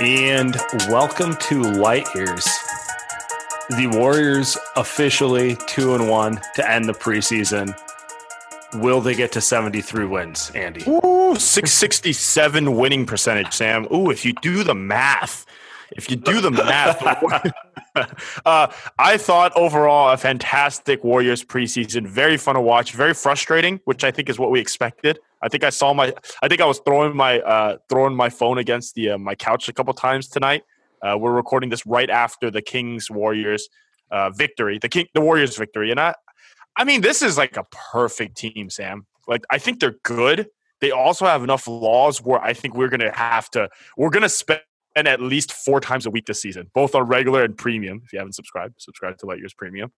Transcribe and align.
And 0.00 0.54
welcome 0.90 1.36
to 1.36 1.62
Light 1.62 2.06
Years. 2.14 2.46
The 3.70 3.86
Warriors 3.94 4.58
officially 4.76 5.56
two 5.66 5.94
and 5.94 6.10
one 6.10 6.38
to 6.56 6.70
end 6.70 6.84
the 6.84 6.92
preseason. 6.92 7.74
Will 8.74 9.00
they 9.00 9.14
get 9.14 9.32
to 9.32 9.40
73 9.40 10.04
wins, 10.04 10.50
Andy? 10.54 10.82
Ooh, 10.82 11.34
667 11.36 12.76
winning 12.76 13.06
percentage, 13.06 13.46
Saam. 13.46 13.90
Ooh, 13.90 14.10
if 14.10 14.26
you 14.26 14.34
do 14.42 14.64
the 14.64 14.74
math, 14.74 15.46
if 15.92 16.10
you 16.10 16.16
do 16.16 16.42
the 16.42 16.50
math, 16.50 17.02
uh, 18.44 18.70
I 18.98 19.16
thought 19.16 19.52
overall 19.56 20.10
a 20.10 20.18
fantastic 20.18 21.04
Warriors 21.04 21.42
preseason. 21.42 22.06
Very 22.06 22.36
fun 22.36 22.56
to 22.56 22.60
watch, 22.60 22.92
very 22.92 23.14
frustrating, 23.14 23.80
which 23.86 24.04
I 24.04 24.10
think 24.10 24.28
is 24.28 24.38
what 24.38 24.50
we 24.50 24.60
expected. 24.60 25.20
I 25.42 25.48
think 25.48 25.64
I 25.64 25.70
saw 25.70 25.92
my. 25.92 26.14
I 26.42 26.48
think 26.48 26.60
I 26.60 26.66
was 26.66 26.80
throwing 26.80 27.16
my 27.16 27.40
uh, 27.40 27.78
throwing 27.88 28.14
my 28.14 28.30
phone 28.30 28.58
against 28.58 28.94
the 28.94 29.10
uh, 29.10 29.18
my 29.18 29.34
couch 29.34 29.68
a 29.68 29.72
couple 29.72 29.92
times 29.94 30.28
tonight. 30.28 30.62
Uh, 31.02 31.16
we're 31.18 31.34
recording 31.34 31.70
this 31.70 31.86
right 31.86 32.08
after 32.08 32.50
the 32.50 32.62
Kings 32.62 33.10
Warriors 33.10 33.68
uh, 34.10 34.30
victory, 34.30 34.78
the 34.78 34.88
King 34.88 35.06
the 35.14 35.20
Warriors 35.20 35.56
victory, 35.56 35.90
and 35.90 36.00
I, 36.00 36.14
I 36.76 36.84
mean, 36.84 37.00
this 37.00 37.22
is 37.22 37.36
like 37.36 37.56
a 37.56 37.64
perfect 37.92 38.36
team, 38.36 38.68
Saam. 38.68 39.00
Like 39.28 39.44
I 39.50 39.58
think 39.58 39.80
they're 39.80 39.96
good. 40.02 40.48
They 40.80 40.90
also 40.90 41.26
have 41.26 41.42
enough 41.42 41.62
flaws 41.62 42.22
where 42.22 42.40
I 42.40 42.52
think 42.52 42.74
we're 42.74 42.88
gonna 42.88 43.14
have 43.14 43.50
to. 43.50 43.68
We're 43.96 44.10
gonna 44.10 44.28
spend 44.28 44.60
at 44.96 45.20
least 45.20 45.52
four 45.52 45.80
times 45.80 46.06
a 46.06 46.10
week 46.10 46.24
this 46.24 46.40
season, 46.40 46.70
both 46.72 46.94
on 46.94 47.02
regular 47.02 47.44
and 47.44 47.56
premium. 47.56 48.00
If 48.04 48.12
you 48.14 48.18
haven't 48.18 48.34
subscribed, 48.34 48.76
subscribe 48.78 49.18
to 49.18 49.26
Light 49.26 49.38
Years 49.38 49.52
Premium 49.52 49.92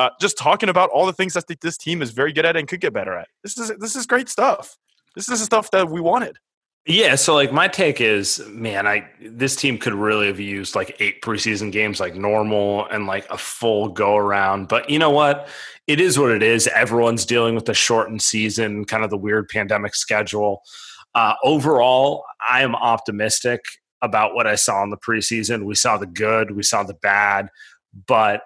uh, 0.00 0.08
just 0.18 0.38
talking 0.38 0.70
about 0.70 0.88
all 0.88 1.04
the 1.04 1.12
things 1.12 1.34
that 1.34 1.44
this 1.60 1.76
team 1.76 2.00
is 2.00 2.10
very 2.10 2.32
good 2.32 2.46
at 2.46 2.56
and 2.56 2.66
could 2.66 2.80
get 2.80 2.94
better 2.94 3.12
at. 3.18 3.28
This 3.42 3.58
is 3.58 3.70
this 3.78 3.94
is 3.94 4.06
great 4.06 4.30
stuff. 4.30 4.78
This 5.14 5.28
is 5.28 5.40
the 5.40 5.44
stuff 5.44 5.70
that 5.72 5.90
we 5.90 6.00
wanted. 6.00 6.38
Yeah, 6.86 7.16
so 7.16 7.34
like 7.34 7.52
my 7.52 7.68
take 7.68 8.00
is, 8.00 8.42
man, 8.48 8.86
I 8.86 9.06
this 9.20 9.54
team 9.56 9.76
could 9.76 9.92
really 9.92 10.28
have 10.28 10.40
used 10.40 10.74
like 10.74 10.96
eight 11.00 11.20
preseason 11.20 11.70
games 11.70 12.00
like 12.00 12.14
normal 12.14 12.86
and 12.86 13.06
like 13.06 13.28
a 13.28 13.36
full 13.36 13.90
go 13.90 14.16
around. 14.16 14.68
But 14.68 14.88
you 14.88 14.98
know 14.98 15.10
what? 15.10 15.48
It 15.86 16.00
is 16.00 16.18
what 16.18 16.30
it 16.30 16.42
is. 16.42 16.66
Everyone's 16.68 17.26
dealing 17.26 17.54
with 17.54 17.66
the 17.66 17.74
shortened 17.74 18.22
season, 18.22 18.86
kind 18.86 19.04
of 19.04 19.10
the 19.10 19.18
weird 19.18 19.50
pandemic 19.50 19.94
schedule. 19.94 20.62
Uh, 21.14 21.34
overall, 21.44 22.24
I 22.48 22.62
am 22.62 22.74
optimistic 22.74 23.60
about 24.00 24.34
what 24.34 24.46
I 24.46 24.54
saw 24.54 24.82
in 24.82 24.88
the 24.88 24.96
preseason. 24.96 25.66
We 25.66 25.74
saw 25.74 25.98
the 25.98 26.06
good, 26.06 26.52
we 26.52 26.62
saw 26.62 26.84
the 26.84 26.94
bad, 26.94 27.50
but 28.06 28.40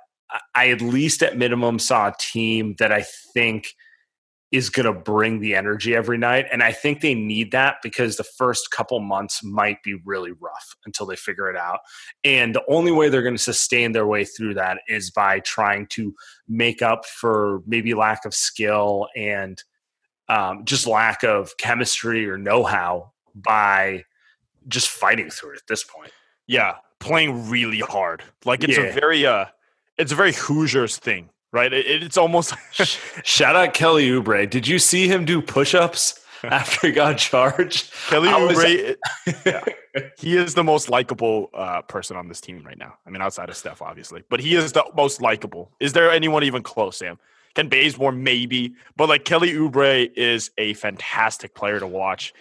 I 0.54 0.68
at 0.70 0.80
least 0.80 1.22
at 1.22 1.36
minimum 1.36 1.78
saw 1.78 2.08
a 2.08 2.14
team 2.18 2.74
that 2.78 2.92
I 2.92 3.04
think 3.32 3.68
is 4.52 4.70
going 4.70 4.86
to 4.86 4.92
bring 4.92 5.40
the 5.40 5.54
energy 5.54 5.96
every 5.96 6.16
night. 6.16 6.46
And 6.52 6.62
I 6.62 6.70
think 6.70 7.00
they 7.00 7.14
need 7.14 7.50
that 7.50 7.78
because 7.82 8.16
the 8.16 8.24
first 8.24 8.70
couple 8.70 9.00
months 9.00 9.42
might 9.42 9.82
be 9.82 9.94
really 10.04 10.30
rough 10.30 10.76
until 10.86 11.06
they 11.06 11.16
figure 11.16 11.50
it 11.50 11.56
out. 11.56 11.80
And 12.22 12.54
the 12.54 12.62
only 12.68 12.92
way 12.92 13.08
they're 13.08 13.22
going 13.22 13.34
to 13.34 13.42
sustain 13.42 13.90
their 13.92 14.06
way 14.06 14.24
through 14.24 14.54
that 14.54 14.78
is 14.86 15.10
by 15.10 15.40
trying 15.40 15.88
to 15.88 16.14
make 16.46 16.82
up 16.82 17.04
for 17.04 17.62
maybe 17.66 17.94
lack 17.94 18.24
of 18.24 18.32
skill 18.32 19.08
and 19.16 19.60
um, 20.28 20.64
just 20.64 20.86
lack 20.86 21.24
of 21.24 21.56
chemistry 21.58 22.28
or 22.28 22.38
know 22.38 22.62
how 22.62 23.12
by 23.34 24.04
just 24.68 24.88
fighting 24.88 25.30
through 25.30 25.50
it 25.54 25.56
at 25.56 25.66
this 25.66 25.82
point. 25.82 26.12
Yeah, 26.46 26.76
playing 27.00 27.50
really 27.50 27.80
hard. 27.80 28.22
Like 28.44 28.62
it's 28.62 28.78
Yeah. 28.78 28.84
a 28.84 28.92
very 28.92 29.26
uh 29.26 29.46
it's 29.98 30.12
a 30.12 30.14
very 30.14 30.32
Hoosiers 30.32 30.96
thing, 30.98 31.30
right? 31.52 31.72
It, 31.72 32.02
it's 32.02 32.16
almost 32.16 32.54
Shout 33.24 33.56
out 33.56 33.74
Kelly 33.74 34.08
Oubre. 34.08 34.48
Did 34.48 34.66
you 34.66 34.78
see 34.78 35.08
him 35.08 35.24
do 35.24 35.40
push-ups 35.42 36.20
after 36.44 36.88
he 36.88 36.92
got 36.92 37.18
charged? 37.18 37.92
Kelly 38.08 38.28
I 38.28 38.44
was- 38.44 38.58
Oubre. 38.58 38.96
yeah, 39.46 39.64
he 40.18 40.36
is 40.36 40.54
the 40.54 40.64
most 40.64 40.88
likable 40.88 41.50
uh, 41.54 41.82
person 41.82 42.16
on 42.16 42.28
this 42.28 42.40
team 42.40 42.62
right 42.64 42.78
now. 42.78 42.94
I 43.06 43.10
mean, 43.10 43.22
outside 43.22 43.48
of 43.48 43.56
Steph, 43.56 43.82
obviously, 43.82 44.22
but 44.28 44.40
he 44.40 44.54
is 44.56 44.72
the 44.72 44.84
most 44.96 45.20
likable. 45.22 45.70
Is 45.80 45.92
there 45.92 46.10
anyone 46.10 46.42
even 46.44 46.62
close, 46.62 46.98
Saam? 46.98 47.18
Kent 47.54 47.70
Bazemore 47.70 48.10
maybe, 48.10 48.74
but 48.96 49.08
like 49.08 49.24
Kelly 49.24 49.52
Oubre 49.52 50.10
is 50.16 50.50
a 50.58 50.74
fantastic 50.74 51.54
player 51.54 51.78
to 51.78 51.86
watch. 51.86 52.34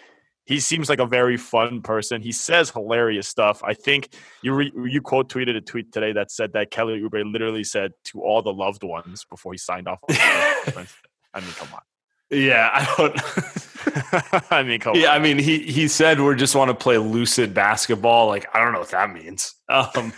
He 0.46 0.60
seems 0.60 0.90
like 0.90 1.00
a 1.00 1.06
very 1.06 1.38
fun 1.38 1.82
person. 1.82 2.22
He 2.22 2.32
says 2.32 2.70
hilarious 2.70 3.28
stuff. 3.28 3.64
I 3.64 3.74
think 3.74 4.10
you 4.42 4.54
re- 4.54 4.74
you 4.76 5.02
quote 5.02 5.30
tweeted 5.30 5.56
a 5.56 5.62
tweet 5.62 5.92
today 5.94 6.12
that 6.14 6.32
said 6.32 6.54
that 6.54 6.70
Kelly 6.70 7.00
Oubre 7.00 7.24
literally 7.32 7.64
said 7.64 7.94
to 8.06 8.22
all 8.22 8.42
the 8.42 8.52
loved 8.54 8.84
ones 8.84 9.26
before 9.30 9.54
he 9.54 9.58
signed 9.58 9.88
off. 9.88 10.00
On 10.10 10.14
the 10.14 10.20
conference. 10.66 10.94
I 11.34 11.40
mean, 11.40 11.52
come 11.52 11.70
on. 11.74 11.82
Yeah, 12.30 12.70
I 12.74 12.96
don't. 12.98 14.52
I 14.52 14.64
mean, 14.64 14.80
come 14.80 14.94
on. 14.94 15.00
yeah, 15.00 15.10
on. 15.10 15.16
I 15.16 15.20
mean, 15.20 15.38
he 15.38 15.60
he 15.60 15.88
said 15.88 16.20
we 16.20 16.36
just 16.36 16.56
want 16.56 16.70
to 16.70 16.76
play 16.76 16.98
lucid 16.98 17.54
basketball. 17.54 18.28
Like, 18.28 18.48
I 18.54 18.60
don't 18.64 18.74
know 18.74 18.80
what 18.80 18.90
that 18.90 19.12
means. 19.14 19.56
Um, 19.74 20.14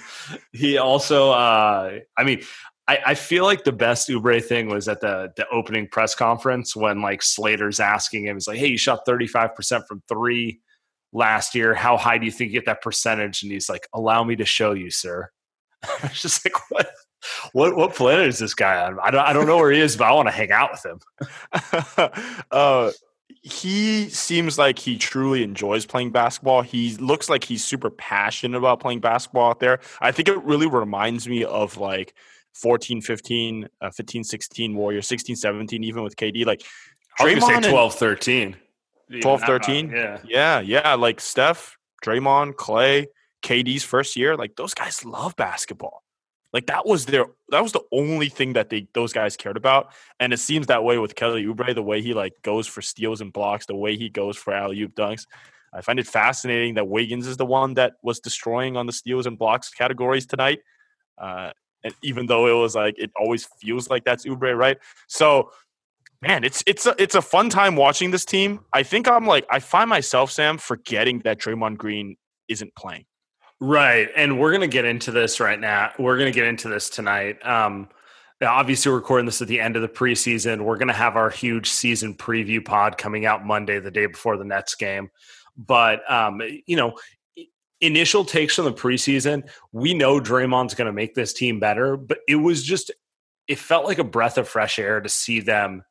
he 0.51 0.77
also, 0.77 1.31
uh, 1.31 1.99
I 2.17 2.23
mean, 2.25 2.41
I, 2.87 2.99
I 3.07 3.15
feel 3.15 3.43
like 3.43 3.63
the 3.63 3.71
best 3.71 4.09
Oubre 4.09 4.43
thing 4.43 4.67
was 4.67 4.87
at 4.87 5.01
the 5.01 5.31
the 5.35 5.47
opening 5.49 5.87
press 5.87 6.13
conference 6.13 6.75
when 6.75 7.01
like 7.01 7.23
Slater's 7.23 7.79
asking 7.79 8.27
him, 8.27 8.35
he's 8.35 8.47
like, 8.47 8.59
"Hey, 8.59 8.67
you 8.67 8.77
shot 8.77 9.05
thirty 9.05 9.27
five 9.27 9.55
percent 9.55 9.85
from 9.87 10.03
three 10.07 10.61
last 11.11 11.55
year. 11.55 11.73
How 11.73 11.97
high 11.97 12.17
do 12.17 12.25
you 12.25 12.31
think 12.31 12.51
you 12.51 12.59
get 12.59 12.65
that 12.67 12.81
percentage?" 12.81 13.41
And 13.41 13.51
he's 13.51 13.69
like, 13.69 13.87
"Allow 13.93 14.23
me 14.23 14.35
to 14.35 14.45
show 14.45 14.73
you, 14.73 14.91
sir." 14.91 15.29
I 15.83 16.07
was 16.07 16.21
just 16.21 16.45
like, 16.45 16.53
"What? 16.69 16.91
What? 17.53 17.75
What 17.75 17.95
planet 17.95 18.27
is 18.27 18.37
this 18.37 18.53
guy 18.53 18.85
on? 18.85 18.99
I 19.01 19.09
don't. 19.09 19.25
I 19.25 19.33
don't 19.33 19.47
know 19.47 19.57
where 19.57 19.71
he 19.71 19.79
is, 19.79 19.97
but 19.97 20.05
I 20.05 20.11
want 20.11 20.27
to 20.27 20.31
hang 20.31 20.51
out 20.51 20.69
with 20.71 20.85
him." 20.85 22.11
uh, 22.51 22.91
he 23.41 24.09
seems 24.09 24.57
like 24.59 24.77
he 24.77 24.97
truly 24.97 25.43
enjoys 25.43 25.85
playing 25.87 26.11
basketball. 26.11 26.61
He 26.61 26.95
looks 26.97 27.29
like 27.29 27.43
he's 27.43 27.63
super 27.63 27.89
passionate 27.89 28.57
about 28.57 28.79
playing 28.79 28.99
basketball 28.99 29.49
out 29.49 29.59
there. 29.59 29.79
I 30.01 30.11
think 30.11 30.27
it 30.27 30.43
really 30.43 30.67
reminds 30.67 31.27
me 31.27 31.43
of 31.43 31.77
like 31.77 32.13
14, 32.55 33.01
15, 33.01 33.69
uh, 33.81 33.91
15, 33.91 34.23
16 34.23 34.75
Warriors, 34.75 35.07
16, 35.07 35.35
17, 35.35 35.83
even 35.83 36.03
with 36.03 36.15
KD. 36.15 36.45
Like, 36.45 36.63
I 37.19 37.23
was 37.23 37.33
gonna 37.33 37.45
Draymond 37.45 37.47
say 37.47 37.55
and- 37.55 37.65
12, 37.65 37.95
13. 37.95 38.55
12, 39.21 39.41
13? 39.41 39.89
Yeah. 39.91 40.17
Yeah, 40.25 40.59
yeah. 40.61 40.93
Like 40.95 41.21
Steph, 41.21 41.77
Draymond, 42.03 42.53
Klay, 42.55 43.05
KD's 43.43 43.83
first 43.83 44.15
year, 44.15 44.35
like 44.35 44.55
those 44.55 44.73
guys 44.73 45.05
love 45.05 45.35
basketball. 45.35 46.01
Like 46.51 46.67
that 46.67 46.85
was 46.85 47.05
their 47.05 47.25
that 47.49 47.61
was 47.61 47.73
the 47.73 47.83
only 47.91 48.29
thing 48.29 48.53
that 48.53 48.69
they 48.69 48.87
those 48.93 49.11
guys 49.11 49.35
cared 49.35 49.57
about. 49.57 49.89
And 50.21 50.31
it 50.31 50.39
seems 50.39 50.67
that 50.67 50.83
way 50.85 50.97
with 50.97 51.13
Kelly 51.13 51.43
Oubre, 51.45 51.75
the 51.75 51.83
way 51.83 52.01
he 52.01 52.13
like 52.13 52.33
goes 52.43 52.65
for 52.65 52.81
steals 52.81 53.19
and 53.21 53.31
blocks, 53.33 53.65
the 53.65 53.75
way 53.75 53.97
he 53.97 54.09
goes 54.09 54.37
for 54.37 54.53
alley 54.53 54.81
oop 54.81 54.95
dunks. 54.95 55.25
I 55.73 55.81
find 55.81 55.99
it 55.99 56.07
fascinating 56.07 56.75
that 56.75 56.87
Wiggins 56.87 57.27
is 57.27 57.35
the 57.35 57.45
one 57.45 57.73
that 57.73 57.95
was 58.01 58.21
destroying 58.21 58.77
on 58.77 58.85
the 58.85 58.93
steals 58.93 59.27
and 59.27 59.37
blocks 59.37 59.69
categories 59.69 60.25
tonight. 60.25 60.59
Uh, 61.17 61.51
and 61.85 61.93
even 62.01 62.25
though 62.25 62.47
it 62.47 62.59
was 62.59 62.75
like 62.75 62.95
it 62.97 63.11
always 63.17 63.47
feels 63.61 63.89
like 63.89 64.03
that's 64.03 64.25
Oubre, 64.25 64.57
right? 64.57 64.77
So 65.07 65.51
man, 66.21 66.43
it's 66.43 66.61
it's 66.67 66.85
a 66.85 66.95
it's 66.97 67.15
a 67.15 67.21
fun 67.21 67.49
time 67.49 67.77
watching 67.77 68.11
this 68.11 68.25
team. 68.25 68.59
I 68.73 68.83
think 68.83 69.07
I'm 69.07 69.25
like 69.25 69.45
I 69.49 69.59
find 69.59 69.89
myself, 69.89 70.31
Saam, 70.31 70.59
forgetting 70.59 71.19
that 71.19 71.39
Draymond 71.39 71.77
Green 71.77 72.17
isn't 72.49 72.75
playing. 72.75 73.05
Right. 73.61 74.09
And 74.15 74.39
we're 74.39 74.51
to 74.61 74.67
get 74.67 74.85
into 74.85 75.11
this 75.11 75.39
right 75.39 75.59
now. 75.59 75.91
We're 75.97 76.17
to 76.31 76.37
get 76.37 76.47
into 76.47 76.67
this 76.67 76.89
tonight. 76.89 77.45
Um, 77.45 77.87
obviously, 78.45 78.91
we're 78.91 78.97
recording 78.97 79.25
this 79.25 79.41
at 79.41 79.47
the 79.47 79.61
end 79.61 79.75
of 79.75 79.81
the 79.81 79.87
preseason. 79.87 80.61
We're 80.61 80.77
to 80.89 80.93
have 80.93 81.15
our 81.15 81.29
huge 81.29 81.69
season 81.69 82.15
preview 82.15 82.63
pod 82.63 82.97
coming 82.97 83.25
out 83.25 83.45
Monday, 83.45 83.79
the 83.79 83.91
day 83.91 84.07
before 84.07 84.35
the 84.35 84.43
Nets 84.43 84.75
game. 84.75 85.09
But, 85.57 86.09
um, 86.11 86.41
you 86.65 86.75
know, 86.75 86.97
initial 87.81 88.25
takes 88.25 88.55
from 88.55 88.65
the 88.65 88.73
preseason, 88.73 89.49
we 89.71 89.93
know 89.93 90.19
Draymond's 90.19 90.75
going 90.75 90.87
to 90.87 90.93
make 90.93 91.15
this 91.15 91.33
team 91.33 91.59
better, 91.59 91.97
but 91.97 92.19
it 92.27 92.35
was 92.35 92.63
just, 92.63 92.91
it 93.47 93.59
felt 93.59 93.85
like 93.85 93.99
a 93.99 94.03
breath 94.03 94.37
of 94.37 94.47
fresh 94.47 94.79
air 94.79 95.01
to 95.01 95.09
see 95.09 95.39
them 95.39 95.83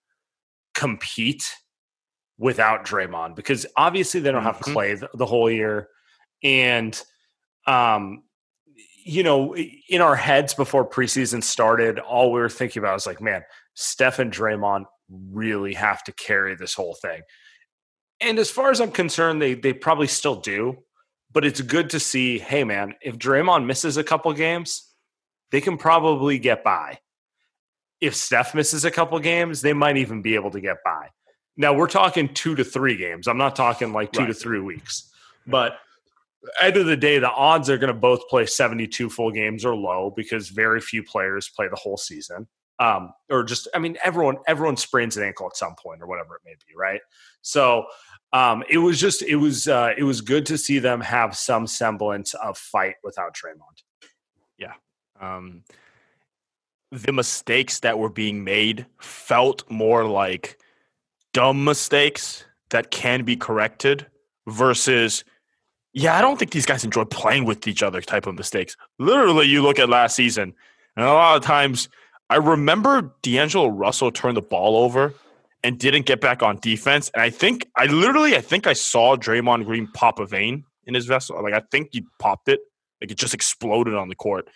compete 0.75 1.55
without 2.39 2.85
Draymond 2.85 3.37
because 3.37 3.65
obviously 3.77 4.21
they 4.21 4.33
don't 4.33 4.43
have 4.43 4.59
Mhm. 4.59 4.75
Klay 4.75 5.01
the, 5.01 5.11
the 5.15 5.27
whole 5.27 5.51
year. 5.51 5.89
And, 6.43 7.01
um, 7.67 8.25
you 9.05 9.23
know, 9.23 9.55
in 9.55 10.01
our 10.01 10.17
heads 10.17 10.55
before 10.55 10.89
preseason 10.89 11.43
started, 11.43 11.99
all 11.99 12.33
we 12.33 12.41
were 12.41 12.49
thinking 12.49 12.81
about 12.81 12.95
was 12.95 13.07
like, 13.07 13.21
man, 13.21 13.45
Steph 13.75 14.19
and 14.19 14.33
Draymond 14.33 14.87
really 15.09 15.75
have 15.75 16.03
to 16.05 16.13
carry 16.13 16.55
this 16.57 16.75
whole 16.75 16.95
thing. 16.95 17.23
And 18.21 18.39
as 18.39 18.51
far 18.51 18.71
as 18.71 18.81
I'm 18.81 18.91
concerned, 18.91 19.43
they 19.43 19.55
they 19.55 19.73
probably 19.75 20.07
still 20.07 20.37
do. 20.37 20.79
But 21.35 21.45
it's 21.45 21.61
good 21.61 21.91
to 21.91 22.01
see, 22.01 22.39
hey 22.39 22.65
man, 22.65 22.95
if 23.03 23.19
Draymond 23.19 23.67
misses 23.67 23.97
a 23.97 24.05
couple 24.05 24.33
games, 24.33 24.91
they 25.51 25.61
can 25.61 25.77
probably 25.77 26.39
get 26.39 26.65
by. 26.65 27.01
If 28.01 28.15
Steph 28.15 28.55
misses 28.55 28.85
a 28.85 28.91
couple 28.91 29.19
games, 29.19 29.61
they 29.61 29.73
might 29.73 29.97
even 29.97 30.23
be 30.23 30.37
able 30.37 30.53
to 30.53 30.61
get 30.61 30.79
by. 30.85 31.09
Now 31.57 31.75
we're 31.75 31.89
talking 31.89 32.33
two 32.33 32.55
to 32.55 32.65
three 32.65 32.97
games. 32.97 33.29
I'm 33.29 33.39
not 33.39 33.57
talking 33.57 33.93
like 33.93 34.13
two 34.13 34.27
to 34.27 34.35
three 34.35 34.61
weeks. 34.61 35.11
But 35.47 35.79
end 36.61 36.77
of 36.77 36.87
the 36.87 36.97
day, 36.97 37.19
the 37.19 37.31
odds 37.31 37.71
are 37.71 37.79
going 37.79 37.93
to 37.93 37.99
both 37.99 38.29
play 38.29 38.47
72 38.47 39.11
full 39.11 39.31
games 39.31 39.65
or 39.65 39.75
low 39.75 40.13
because 40.15 40.49
very 40.49 40.81
few 40.81 41.03
players 41.03 41.49
play 41.49 41.69
the 41.69 41.77
whole 41.77 41.97
season. 41.97 42.49
Um, 42.81 43.13
or 43.31 43.45
just, 43.45 43.69
I 43.75 43.79
mean, 43.79 43.97
everyone 44.05 44.39
everyone 44.49 44.77
sprains 44.77 45.17
an 45.17 45.23
ankle 45.23 45.47
at 45.47 45.57
some 45.57 45.77
point 45.77 46.03
or 46.03 46.07
whatever 46.07 46.35
it 46.35 46.43
may 46.45 46.55
be, 46.67 46.75
right? 46.77 47.01
So 47.43 47.87
um, 48.35 48.65
it 48.69 48.79
was 48.79 49.01
just 49.01 49.23
it 49.23 49.37
was 49.37 49.69
uh, 49.69 49.95
it 49.97 50.03
was 50.03 50.21
good 50.21 50.45
to 50.47 50.59
see 50.59 50.81
them 50.81 51.01
have 51.01 51.37
some 51.37 51.69
semblance 51.69 52.35
of 52.35 52.59
fight 52.59 52.97
without 53.05 53.33
Draymond. 53.33 53.85
Yeah. 54.59 54.73
Um, 55.21 55.63
the 56.91 57.13
mistakes 57.13 57.79
that 57.81 57.97
were 57.97 58.11
being 58.11 58.43
made 58.43 58.87
felt 59.01 59.71
more 59.71 60.05
like 60.05 60.59
dumb 61.33 61.63
mistakes 61.63 62.45
that 62.71 62.91
can 62.91 63.25
be 63.25 63.37
corrected 63.37 64.07
versus, 64.49 65.25
yeah, 65.93 66.17
I 66.17 66.21
don't 66.21 66.37
think 66.37 66.51
these 66.51 66.67
guys 66.67 66.85
enjoy 66.85 67.05
playing 67.05 67.45
with 67.45 67.69
each 67.69 67.85
other 67.85 68.01
type 68.01 68.27
of 68.27 68.35
mistakes. 68.35 68.77
Literally, 68.99 69.47
you 69.47 69.63
look 69.63 69.79
at 69.79 69.89
last 69.89 70.17
season, 70.17 70.55
and 70.97 71.07
a 71.07 71.13
lot 71.13 71.37
of 71.37 71.45
times, 71.45 71.89
I 72.29 72.37
remember 72.37 73.15
D'Angelo 73.23 73.69
Russell 73.69 74.11
turned 74.11 74.37
the 74.37 74.43
ball 74.43 74.77
over 74.77 75.15
and 75.65 75.79
didn't 75.79 76.07
get 76.07 76.21
back 76.21 76.43
on 76.43 76.59
defense. 76.59 77.11
And 77.15 77.23
I 77.23 77.31
think, 77.31 77.69
I 77.75 77.87
literally, 77.87 78.37
I 78.37 78.41
think 78.41 78.67
I 78.67 78.75
saw 78.75 79.17
Draymond 79.17 79.65
Green 79.65 79.89
pop 79.93 80.21
a 80.21 80.27
vein 80.27 80.65
in 80.87 80.95
his 80.95 81.07
vessel. 81.07 81.43
Like, 81.43 81.55
I 81.55 81.63
think 81.73 81.89
he 81.93 82.05
popped 82.21 82.49
it. 82.49 82.61
Like, 83.01 83.11
it 83.11 83.17
just 83.17 83.35
exploded 83.35 83.95
on 83.95 84.09
the 84.09 84.15
court. 84.15 84.49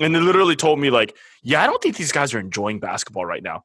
And 0.00 0.14
they 0.14 0.20
literally 0.20 0.56
told 0.56 0.78
me, 0.78 0.90
like, 0.90 1.16
yeah, 1.42 1.62
I 1.62 1.66
don't 1.66 1.82
think 1.82 1.96
these 1.96 2.12
guys 2.12 2.34
are 2.34 2.38
enjoying 2.38 2.78
basketball 2.78 3.24
right 3.24 3.42
now. 3.42 3.62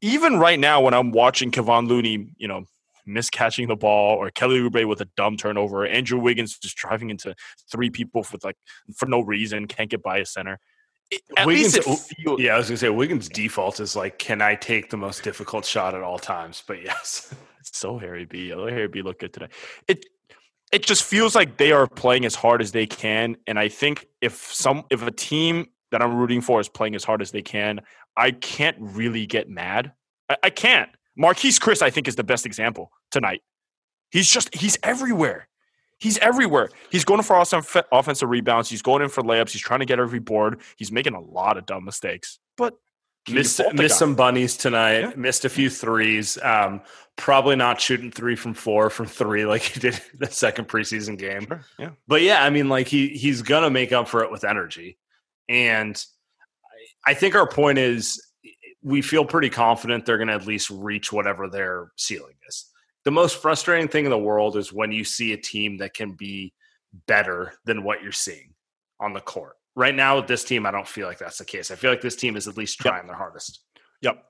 Even 0.00 0.38
right 0.38 0.58
now, 0.58 0.80
when 0.80 0.94
I'm 0.94 1.10
watching 1.10 1.50
Kevon 1.50 1.88
Looney, 1.88 2.28
you 2.38 2.48
know, 2.48 2.64
miscatching 3.08 3.66
the 3.66 3.76
ball, 3.76 4.16
or 4.16 4.30
Kelly 4.30 4.60
Oubre 4.60 4.86
with 4.86 5.00
a 5.00 5.08
dumb 5.16 5.36
turnover, 5.36 5.86
Andrew 5.86 6.18
Wiggins 6.18 6.58
just 6.58 6.76
driving 6.76 7.10
into 7.10 7.34
three 7.70 7.90
people 7.90 8.24
with 8.32 8.44
like 8.44 8.56
for 8.96 9.06
no 9.06 9.20
reason, 9.20 9.66
can't 9.66 9.90
get 9.90 10.02
by 10.02 10.18
a 10.18 10.26
center. 10.26 10.58
At 11.36 11.46
Wiggins, 11.46 11.86
least 11.86 12.12
it 12.18 12.38
yeah, 12.38 12.54
I 12.54 12.58
was 12.58 12.68
gonna 12.68 12.76
say 12.76 12.88
Wiggins' 12.88 13.28
default 13.28 13.80
is 13.80 13.96
like, 13.96 14.18
can 14.18 14.40
I 14.40 14.54
take 14.54 14.90
the 14.90 14.96
most 14.96 15.24
difficult 15.24 15.64
shot 15.64 15.94
at 15.94 16.02
all 16.02 16.18
times? 16.18 16.62
But 16.66 16.82
yes, 16.82 17.34
It's 17.58 17.70
so 17.78 17.98
Harry 17.98 18.24
B. 18.24 18.52
Although 18.52 18.68
Harry 18.68 18.88
B 18.88 19.02
looked 19.02 19.20
good 19.20 19.32
today. 19.32 19.48
It 19.88 20.06
it 20.72 20.84
just 20.84 21.02
feels 21.02 21.34
like 21.34 21.56
they 21.56 21.72
are 21.72 21.88
playing 21.88 22.24
as 22.24 22.34
hard 22.34 22.62
as 22.62 22.72
they 22.72 22.86
can. 22.86 23.36
And 23.46 23.58
I 23.58 23.68
think 23.68 24.06
if 24.20 24.34
some 24.52 24.84
if 24.90 25.02
a 25.02 25.10
team 25.10 25.66
that 25.90 26.00
I'm 26.00 26.16
rooting 26.16 26.40
for 26.40 26.60
is 26.60 26.68
playing 26.68 26.94
as 26.94 27.02
hard 27.02 27.22
as 27.22 27.32
they 27.32 27.42
can, 27.42 27.80
I 28.16 28.30
can't 28.30 28.76
really 28.78 29.26
get 29.26 29.48
mad. 29.48 29.92
I, 30.28 30.36
I 30.44 30.50
can't. 30.50 30.90
Marquese 31.18 31.60
Chriss, 31.60 31.82
I 31.82 31.90
think, 31.90 32.06
is 32.06 32.16
the 32.16 32.24
best 32.24 32.46
example 32.46 32.92
tonight. 33.10 33.42
He's 34.10 34.30
just 34.30 34.54
he's 34.54 34.78
everywhere. 34.82 35.48
He's 36.00 36.18
everywhere. 36.18 36.70
He's 36.90 37.04
going 37.04 37.22
for 37.22 37.36
awesome 37.36 37.62
fe- 37.62 37.82
offensive 37.92 38.28
rebounds. 38.28 38.70
He's 38.70 38.82
going 38.82 39.02
in 39.02 39.10
for 39.10 39.22
layups. 39.22 39.50
He's 39.50 39.60
trying 39.60 39.80
to 39.80 39.86
get 39.86 40.00
every 40.00 40.18
board. 40.18 40.60
He's 40.76 40.90
making 40.90 41.14
a 41.14 41.20
lot 41.20 41.58
of 41.58 41.66
dumb 41.66 41.84
mistakes. 41.84 42.38
But 42.56 42.74
missed 43.30 43.60
missed 43.74 43.98
some 43.98 44.14
bunnies 44.14 44.56
tonight. 44.56 45.00
Yeah. 45.00 45.12
Missed 45.16 45.44
a 45.44 45.50
few 45.50 45.68
threes. 45.68 46.38
Um, 46.42 46.80
probably 47.16 47.54
not 47.54 47.80
shooting 47.80 48.10
three 48.10 48.34
from 48.34 48.54
four 48.54 48.88
from 48.88 49.06
three 49.06 49.44
like 49.46 49.62
he 49.62 49.80
did 49.80 50.00
the 50.18 50.26
second 50.26 50.68
preseason 50.68 51.18
game. 51.18 51.46
Sure, 51.46 51.64
Yeah. 51.78 51.90
But 52.08 52.22
yeah, 52.22 52.42
I 52.42 52.50
mean, 52.50 52.68
like 52.68 52.88
he 52.88 53.08
he's 53.08 53.42
gonna 53.42 53.70
make 53.70 53.92
up 53.92 54.08
for 54.08 54.24
it 54.24 54.30
with 54.30 54.44
energy, 54.44 54.98
and 55.48 56.02
I 57.06 57.10
I 57.10 57.14
think 57.14 57.34
our 57.34 57.46
point 57.46 57.78
is 57.78 58.26
we 58.82 59.02
feel 59.02 59.26
pretty 59.26 59.50
confident 59.50 60.06
they're 60.06 60.18
gonna 60.18 60.34
at 60.34 60.46
least 60.46 60.70
reach 60.70 61.12
whatever 61.12 61.48
their 61.48 61.92
ceiling 61.96 62.36
is. 62.48 62.69
The 63.04 63.10
most 63.10 63.40
frustrating 63.40 63.88
thing 63.88 64.04
in 64.04 64.10
the 64.10 64.18
world 64.18 64.56
is 64.56 64.72
when 64.72 64.92
you 64.92 65.04
see 65.04 65.32
a 65.32 65.36
team 65.36 65.78
that 65.78 65.94
can 65.94 66.12
be 66.12 66.52
better 67.06 67.54
than 67.64 67.82
what 67.82 68.02
you're 68.02 68.12
seeing 68.12 68.54
on 68.98 69.12
the 69.12 69.20
court. 69.20 69.56
Right 69.76 69.94
now, 69.94 70.16
with 70.16 70.26
this 70.26 70.44
team, 70.44 70.66
I 70.66 70.70
don't 70.70 70.86
feel 70.86 71.06
like 71.06 71.18
that's 71.18 71.38
the 71.38 71.44
case. 71.44 71.70
I 71.70 71.76
feel 71.76 71.90
like 71.90 72.00
this 72.00 72.16
team 72.16 72.36
is 72.36 72.48
at 72.48 72.56
least 72.56 72.78
trying 72.78 73.06
their 73.06 73.16
hardest. 73.16 73.60
Yep. 74.02 74.22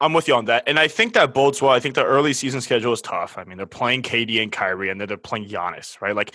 I'm 0.00 0.12
with 0.12 0.28
you 0.28 0.34
on 0.34 0.44
that. 0.46 0.64
And 0.66 0.78
I 0.78 0.88
think 0.88 1.14
that 1.14 1.32
bodes 1.32 1.62
well. 1.62 1.70
I 1.70 1.80
think 1.80 1.94
the 1.94 2.04
early 2.04 2.32
season 2.32 2.60
schedule 2.60 2.92
is 2.92 3.00
tough. 3.00 3.38
I 3.38 3.44
mean, 3.44 3.56
they're 3.56 3.66
playing 3.66 4.02
KD 4.02 4.42
and 4.42 4.52
Kyrie 4.52 4.90
and 4.90 5.00
then 5.00 5.08
they're 5.08 5.16
playing 5.16 5.48
Giannis, 5.48 6.00
right? 6.00 6.14
Like 6.14 6.34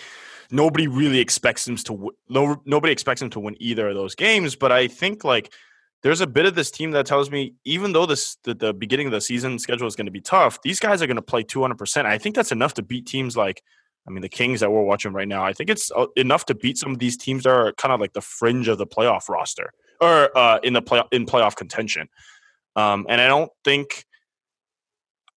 nobody 0.50 0.88
really 0.88 1.20
expects 1.20 1.64
them 1.64 1.76
to 1.76 1.92
w- 1.92 2.10
no, 2.28 2.60
nobody 2.64 2.92
expects 2.92 3.20
them 3.20 3.30
to 3.30 3.40
win 3.40 3.56
either 3.60 3.88
of 3.88 3.94
those 3.94 4.14
games, 4.16 4.56
but 4.56 4.72
I 4.72 4.88
think 4.88 5.22
like 5.22 5.52
there's 6.02 6.20
a 6.20 6.26
bit 6.26 6.46
of 6.46 6.54
this 6.54 6.70
team 6.70 6.90
that 6.92 7.06
tells 7.06 7.30
me 7.30 7.54
even 7.64 7.92
though 7.92 8.06
this 8.06 8.36
the, 8.44 8.54
the 8.54 8.74
beginning 8.74 9.06
of 9.06 9.12
the 9.12 9.20
season 9.20 9.58
schedule 9.58 9.86
is 9.86 9.96
going 9.96 10.06
to 10.06 10.12
be 10.12 10.20
tough, 10.20 10.60
these 10.62 10.80
guys 10.80 11.00
are 11.00 11.06
going 11.06 11.16
to 11.16 11.22
play 11.22 11.44
200%. 11.44 12.06
I 12.06 12.18
think 12.18 12.34
that's 12.34 12.52
enough 12.52 12.74
to 12.74 12.82
beat 12.82 13.06
teams 13.06 13.36
like 13.36 13.62
I 14.06 14.10
mean, 14.10 14.22
the 14.22 14.28
Kings 14.28 14.60
that 14.60 14.72
we're 14.72 14.82
watching 14.82 15.12
right 15.12 15.28
now, 15.28 15.44
I 15.44 15.52
think 15.52 15.70
it's 15.70 15.90
uh, 15.94 16.06
enough 16.16 16.46
to 16.46 16.54
beat 16.54 16.76
some 16.76 16.92
of 16.92 16.98
these 16.98 17.16
teams 17.16 17.44
that 17.44 17.50
are 17.50 17.72
kind 17.74 17.92
of 17.92 18.00
like 18.00 18.14
the 18.14 18.20
fringe 18.20 18.66
of 18.68 18.78
the 18.78 18.86
playoff 18.86 19.28
roster 19.28 19.72
or 20.00 20.36
uh, 20.36 20.58
in 20.62 20.72
the 20.72 20.82
play 20.82 21.02
in 21.12 21.24
playoff 21.24 21.54
contention. 21.54 22.08
Um, 22.74 23.06
and 23.08 23.20
I 23.20 23.28
don't 23.28 23.52
think, 23.64 24.04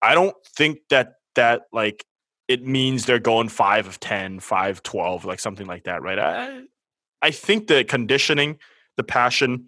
I 0.02 0.16
don't 0.16 0.36
think 0.58 0.80
that 0.90 1.14
that 1.36 1.64
like 1.72 2.04
it 2.48 2.66
means 2.66 3.06
they're 3.06 3.20
going 3.20 3.50
5 3.50 3.88
of 3.88 4.00
10, 4.00 4.40
5 4.40 4.84
12, 4.84 5.26
like 5.26 5.40
something 5.40 5.68
like 5.68 5.84
that, 5.84 6.02
right? 6.02 6.18
I 6.18 6.64
I 7.22 7.32
think 7.32 7.68
the 7.68 7.84
conditioning, 7.84 8.58
the 8.98 9.04
passion 9.04 9.68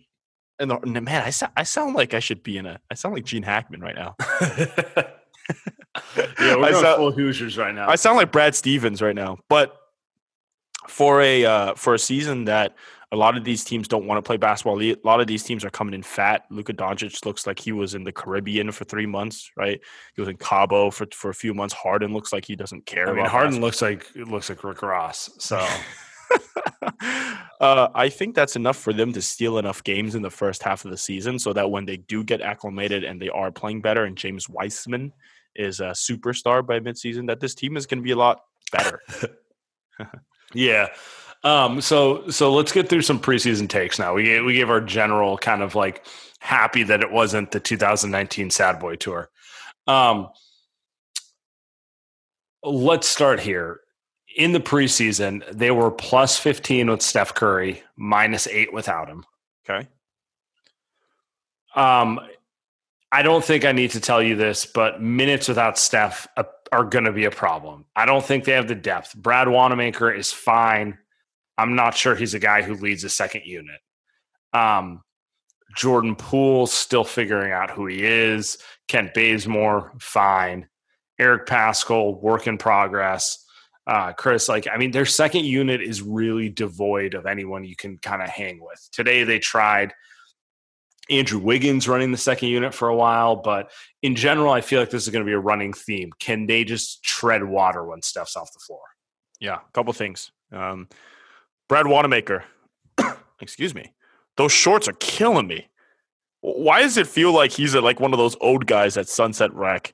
and 0.60 0.72
the, 0.72 1.02
man, 1.02 1.24
I, 1.24 1.32
I 1.56 1.64
sound 1.64 1.96
like 1.96 2.14
I 2.14 2.20
should 2.20 2.44
be 2.44 2.58
in 2.58 2.66
a 2.66 2.80
I 2.92 2.96
sound 2.96 3.16
like 3.16 3.26
Gene 3.26 3.44
Hackman 3.44 3.82
right 3.82 3.96
now. 3.96 4.16
yeah, 4.22 5.06
we're 6.40 6.66
I 6.66 6.72
going 6.72 6.84
sound- 6.84 6.98
full 6.98 7.12
Hoosiers 7.12 7.58
right 7.58 7.74
now. 7.74 7.90
I 7.90 7.96
sound 7.96 8.18
like 8.18 8.32
Brad 8.32 8.56
Stevens 8.56 9.02
right 9.02 9.16
now. 9.16 9.38
But 9.50 9.76
for 10.88 11.22
a 11.22 11.46
uh, 11.46 11.74
for 11.76 11.94
a 11.94 12.00
season 12.00 12.46
that 12.46 12.76
a 13.12 13.16
lot 13.16 13.38
of 13.38 13.44
these 13.46 13.64
teams 13.64 13.88
don't 13.88 14.06
want 14.06 14.18
to 14.18 14.28
play 14.28 14.36
basketball, 14.38 14.82
a 14.82 14.96
lot 15.04 15.22
of 15.22 15.28
these 15.28 15.44
teams 15.44 15.64
are 15.64 15.70
coming 15.70 15.94
in 15.94 16.04
fat. 16.04 16.44
Luka 16.50 16.74
Doncic 16.74 17.26
looks 17.26 17.48
like 17.48 17.58
he 17.58 17.72
was 17.72 17.96
in 17.96 18.04
the 18.04 18.12
Caribbean 18.12 18.72
for 18.72 18.84
three 18.84 19.06
months, 19.06 19.50
right? 19.56 19.80
He 20.16 20.22
was 20.22 20.28
in 20.30 20.38
Cabo 20.38 20.92
for 20.92 21.08
for 21.14 21.30
a 21.30 21.34
few 21.34 21.54
months. 21.54 21.74
Harden 21.74 22.14
looks 22.14 22.34
like 22.34 22.46
he 22.46 22.56
doesn't 22.56 22.86
care. 22.86 23.10
I 23.10 23.14
mean, 23.14 23.26
Harden 23.26 23.62
basketball. 23.62 23.66
looks 23.68 23.82
like 23.82 24.08
it 24.16 24.28
looks 24.28 24.50
like 24.50 24.64
Rick 24.64 24.82
Ross. 24.82 25.30
So 25.40 25.66
uh, 27.60 27.88
I 27.94 28.10
think 28.10 28.36
that's 28.36 28.56
enough 28.56 28.78
for 28.78 28.94
them 28.94 29.14
to 29.14 29.22
steal 29.22 29.58
enough 29.58 29.84
games 29.84 30.16
in 30.16 30.22
the 30.22 30.30
first 30.30 30.64
half 30.64 30.86
of 30.86 30.92
the 30.92 30.98
season 30.98 31.40
so 31.40 31.54
that 31.54 31.72
when 31.72 31.86
they 31.86 31.98
do 31.98 32.24
get 32.24 32.42
acclimated 32.42 33.04
and 33.04 33.22
they 33.22 33.30
are 33.30 33.52
playing 33.52 33.82
better, 33.82 34.06
and 34.06 34.18
James 34.18 34.50
Wiseman 34.50 35.14
is 35.56 35.80
a 35.80 35.92
superstar 35.92 36.66
by 36.66 36.80
midseason, 36.80 37.28
that 37.28 37.40
this 37.40 37.56
team 37.56 37.78
is 37.78 37.86
going 37.86 38.00
to 38.00 38.04
be 38.04 38.12
a 38.12 38.18
lot 38.18 38.42
better. 38.72 39.02
yeah. 40.54 40.88
Um, 41.44 41.82
so 41.82 42.30
so 42.30 42.54
let's 42.54 42.72
get 42.72 42.90
through 42.90 43.04
some 43.04 43.20
preseason 43.20 43.70
takes 43.70 44.00
now. 44.00 44.14
We 44.14 44.24
gave, 44.24 44.46
we 44.46 44.54
gave 44.54 44.70
our 44.70 44.82
general 44.82 45.38
kind 45.38 45.62
of 45.62 45.76
like 45.76 46.06
happy 46.40 46.84
that 46.84 47.02
it 47.02 47.12
wasn't 47.12 47.52
the 47.52 47.60
2019 47.60 48.50
Sad 48.50 48.80
Boy 48.80 48.96
Tour. 48.96 49.30
Um, 49.86 50.30
let's 52.64 53.08
start 53.08 53.40
here. 53.40 53.82
In 54.38 54.52
the 54.52 54.60
preseason, 54.60 55.44
they 55.52 55.72
were 55.72 55.90
plus 55.90 56.38
15 56.38 56.92
with 56.92 57.02
Steph 57.02 57.34
Curry, 57.34 57.82
minus 57.96 58.46
eight 58.46 58.72
without 58.72 59.10
him. 59.10 59.26
Okay. 59.68 59.88
Um, 61.76 62.20
I 63.12 63.24
don't 63.24 63.44
think 63.44 63.66
I 63.66 63.72
need 63.72 63.92
to 63.92 64.00
tell 64.00 64.22
you 64.22 64.36
this, 64.36 64.68
but 64.68 65.02
minutes 65.02 65.48
without 65.48 65.80
Steph 65.80 66.28
uh, 66.38 66.44
are 66.72 66.84
going 66.84 67.06
to 67.06 67.12
be 67.12 67.26
a 67.26 67.32
problem. 67.32 67.86
I 67.96 68.06
don't 68.06 68.24
think 68.24 68.44
they 68.44 68.52
have 68.52 68.68
the 68.68 68.76
depth. 68.76 69.16
Brad 69.16 69.48
Wanamaker 69.50 70.12
is 70.12 70.32
fine. 70.32 71.00
I'm 71.58 71.76
not 71.76 71.96
sure 71.96 72.14
he's 72.14 72.36
a 72.36 72.40
guy 72.40 72.62
who 72.62 72.76
leads 72.76 73.04
a 73.04 73.10
second 73.10 73.42
unit. 73.46 73.80
Um, 74.54 75.02
Jordan 75.76 76.16
Poole 76.16 76.68
still 76.68 77.04
figuring 77.04 77.52
out 77.52 77.72
who 77.72 77.88
he 77.88 78.04
is. 78.04 78.60
Kent 78.88 79.16
Bazemore, 79.16 79.94
fine. 80.00 80.68
Eric 81.18 81.48
Paschall, 81.48 82.22
work 82.22 82.46
in 82.46 82.60
progress. 82.60 83.44
Uh, 83.88 84.12
Chriss, 84.12 84.50
like, 84.50 84.68
I 84.72 84.78
mean, 84.78 84.92
their 84.92 85.06
second 85.06 85.46
unit 85.46 85.82
is 85.82 86.02
really 86.02 86.50
devoid 86.50 87.14
of 87.14 87.26
anyone 87.26 87.64
you 87.64 87.76
can 87.76 87.98
kind 88.00 88.22
of 88.22 88.28
hang 88.28 88.60
with. 88.62 88.86
Today 88.92 89.24
they 89.24 89.40
tried 89.40 89.94
Andrew 91.10 91.40
Wiggins 91.40 91.88
running 91.88 92.12
the 92.12 92.18
second 92.18 92.50
unit 92.50 92.74
for 92.74 92.90
a 92.90 92.96
while, 92.96 93.38
but 93.38 93.72
in 94.02 94.16
general, 94.16 94.52
I 94.52 94.60
feel 94.60 94.82
like 94.82 94.90
this 94.90 95.04
is 95.04 95.10
going 95.10 95.24
to 95.24 95.30
be 95.30 95.34
a 95.34 95.40
running 95.40 95.72
theme. 95.72 96.12
Can 96.20 96.48
they 96.48 96.66
just 96.66 97.02
tread 97.02 97.46
water 97.46 97.86
when 97.86 98.02
Steph's 98.02 98.36
off 98.36 98.52
the 98.52 98.60
floor? 98.60 98.82
Yeah, 99.40 99.56
a 99.56 99.72
couple 99.74 99.94
things. 99.94 100.32
Um, 100.52 100.90
Brad 101.70 101.88
Wanamaker, 101.88 102.44
excuse 103.42 103.74
me, 103.74 103.94
those 104.36 104.52
shorts 104.52 104.88
are 104.88 104.94
killing 105.00 105.48
me. 105.48 105.70
Why 106.42 106.82
does 106.82 106.98
it 106.98 107.08
feel 107.08 107.34
like 107.34 107.52
he's 107.52 107.74
a, 107.74 107.82
like 107.82 108.00
one 108.00 108.14
of 108.14 108.20
those 108.20 108.36
old 108.42 108.68
guys 108.68 108.98
at 108.98 109.08
Sunset 109.08 109.54
Rec? 109.54 109.94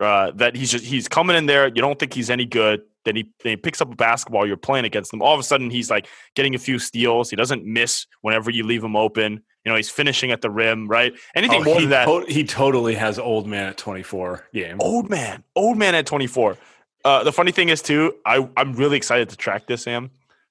Uh, 0.00 0.30
that 0.36 0.56
he's 0.56 0.70
just 0.70 0.84
he's 0.84 1.08
coming 1.08 1.36
in 1.36 1.46
there. 1.46 1.66
You 1.68 1.82
don't 1.82 1.98
think 1.98 2.14
he's 2.14 2.30
any 2.30 2.46
good. 2.46 2.82
Then 3.04 3.16
he, 3.16 3.30
then 3.42 3.50
he 3.52 3.56
picks 3.56 3.80
up 3.80 3.90
a 3.92 3.96
basketball. 3.96 4.46
You're 4.46 4.56
playing 4.58 4.84
against 4.84 5.12
him. 5.12 5.22
All 5.22 5.32
of 5.32 5.40
a 5.40 5.42
sudden, 5.42 5.70
he's 5.70 5.90
like 5.90 6.06
getting 6.34 6.54
a 6.54 6.58
few 6.58 6.78
steals. 6.78 7.30
He 7.30 7.36
doesn't 7.36 7.64
miss 7.64 8.06
whenever 8.20 8.50
you 8.50 8.64
leave 8.64 8.84
him 8.84 8.94
open. 8.96 9.42
You 9.64 9.70
know, 9.72 9.76
he's 9.76 9.90
finishing 9.90 10.32
at 10.32 10.40
the 10.42 10.50
rim. 10.50 10.86
Right? 10.88 11.12
Anything 11.34 11.60
Oh, 11.62 11.64
more 11.64 11.74
he 11.76 11.80
than 11.82 11.90
that, 11.90 12.04
to- 12.06 12.24
he 12.32 12.44
totally 12.44 12.94
has 12.96 13.18
old 13.18 13.46
man 13.46 13.68
at 13.68 13.76
24 13.78 14.46
game. 14.54 14.76
old 14.80 15.08
man, 15.10 15.44
old 15.56 15.76
man 15.78 15.94
at 15.94 16.06
24. 16.06 16.56
Uh, 17.04 17.24
the 17.24 17.32
funny 17.32 17.52
thing 17.52 17.68
is 17.70 17.80
too, 17.82 18.14
I 18.26 18.46
I'm 18.56 18.74
really 18.74 18.96
excited 18.98 19.30
to 19.30 19.36
track 19.36 19.66
this, 19.66 19.84
Saam. 19.86 20.10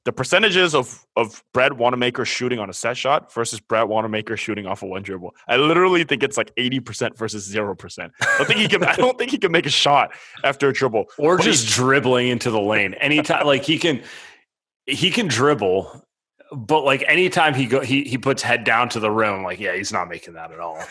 The 0.10 0.14
percentages 0.14 0.74
of 0.74 1.06
of 1.16 1.44
Brad 1.54 1.74
Wanamaker 1.74 2.26
shooting 2.26 2.58
on 2.58 2.68
a 2.68 2.74
set 2.74 2.98
shot 2.98 3.32
versus 3.32 3.60
Brad 3.60 3.88
Wanamaker 3.88 4.38
shooting 4.38 4.66
off 4.66 4.82
a 4.82 4.88
one 4.88 5.04
dribble. 5.04 5.36
I 5.48 5.58
literally 5.58 6.04
think 6.04 6.24
it's 6.24 6.36
like 6.36 6.52
80% 6.56 7.16
versus 7.16 7.48
0%. 7.54 8.10
I 8.20 8.38
don't 8.40 8.48
think 8.48 8.60
he 8.60 8.68
can 8.68 8.84
I 8.84 8.96
don't 8.96 9.20
think 9.20 9.30
he 9.30 9.38
can 9.38 9.52
make 9.52 9.68
a 9.68 9.70
shot 9.70 10.10
after 10.44 10.70
a 10.70 10.74
dribble. 10.74 11.06
or 11.20 11.38
But 11.38 11.44
just 11.44 11.68
dribbling 11.68 12.28
into 12.30 12.50
the 12.50 12.60
lane 12.60 12.96
anytime 12.96 13.46
like 13.46 13.64
he 13.64 13.78
can 13.78 14.02
he 14.88 15.12
can 15.12 15.28
dribble 15.28 16.04
but 16.52 16.84
like 16.84 17.04
anytime 17.08 17.54
he 17.54 17.68
go 17.68 17.82
he, 17.82 18.04
he 18.04 18.18
puts 18.18 18.42
head 18.42 18.64
down 18.64 18.90
to 18.90 19.00
the 19.00 19.12
rim 19.12 19.44
like 19.44 19.60
yeah 19.60 19.76
he's 19.76 19.94
not 19.94 20.10
making 20.10 20.34
that 20.34 20.52
at 20.52 20.60
all 20.60 20.84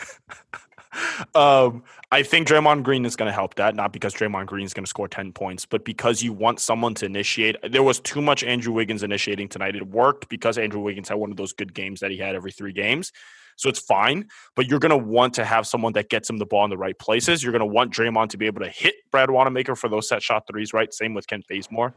um, 1.35 1.83
I 2.11 2.23
think 2.23 2.47
Draymond 2.47 2.83
Green 2.83 3.05
is 3.05 3.15
going 3.15 3.27
to 3.27 3.33
help 3.33 3.55
that, 3.55 3.75
not 3.75 3.93
because 3.93 4.13
Draymond 4.13 4.47
Green 4.47 4.65
is 4.65 4.73
going 4.73 4.85
to 4.85 4.89
score 4.89 5.07
10 5.07 5.31
points, 5.33 5.65
but 5.65 5.85
because 5.85 6.23
you 6.23 6.33
want 6.33 6.59
someone 6.59 6.93
to 6.95 7.05
initiate. 7.05 7.55
There 7.69 7.83
was 7.83 7.99
too 7.99 8.21
much 8.21 8.43
Andrew 8.43 8.73
Wiggins 8.73 9.03
initiating 9.03 9.49
tonight. 9.49 9.75
It 9.75 9.87
worked 9.87 10.29
because 10.29 10.57
Andrew 10.57 10.81
Wiggins 10.81 11.09
had 11.09 11.15
one 11.15 11.31
of 11.31 11.37
those 11.37 11.53
good 11.53 11.73
games 11.73 11.99
that 11.99 12.11
he 12.11 12.17
had 12.17 12.35
every 12.35 12.51
three 12.51 12.73
games. 12.73 13.11
So 13.59 13.67
it's 13.67 13.79
fine, 13.79 14.29
but 14.55 14.67
you're 14.67 14.79
going 14.79 14.91
to 14.91 14.97
want 14.97 15.33
to 15.33 15.43
have 15.43 15.67
someone 15.67 15.91
that 15.93 16.09
gets 16.09 16.29
him 16.29 16.37
the 16.37 16.45
ball 16.45 16.63
in 16.63 16.69
the 16.69 16.77
right 16.77 16.97
places. 16.97 17.43
You're 17.43 17.51
going 17.51 17.59
to 17.59 17.65
want 17.65 17.93
Draymond 17.93 18.29
to 18.29 18.37
be 18.37 18.45
able 18.45 18.61
to 18.61 18.69
hit 18.69 18.95
Brad 19.11 19.29
Wanamaker 19.29 19.75
for 19.75 19.89
those 19.89 20.07
set 20.07 20.23
shot 20.23 20.45
threes, 20.47 20.71
right? 20.71 20.93
Same 20.93 21.13
with 21.13 21.27
Kent 21.27 21.45
Bazemore. 21.49 21.93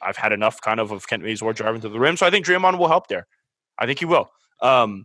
I've 0.00 0.16
had 0.16 0.32
enough 0.32 0.62
kind 0.62 0.80
of 0.80 0.90
of 0.90 1.06
Kent 1.06 1.22
Bazemore 1.22 1.52
driving 1.52 1.82
to 1.82 1.90
the 1.90 2.00
rim. 2.00 2.16
So 2.16 2.24
I 2.24 2.30
think 2.30 2.46
Draymond 2.46 2.78
will 2.78 2.88
help 2.88 3.08
there. 3.08 3.26
I 3.78 3.84
think 3.84 3.98
he 3.98 4.06
will. 4.06 4.30
Um, 4.62 5.04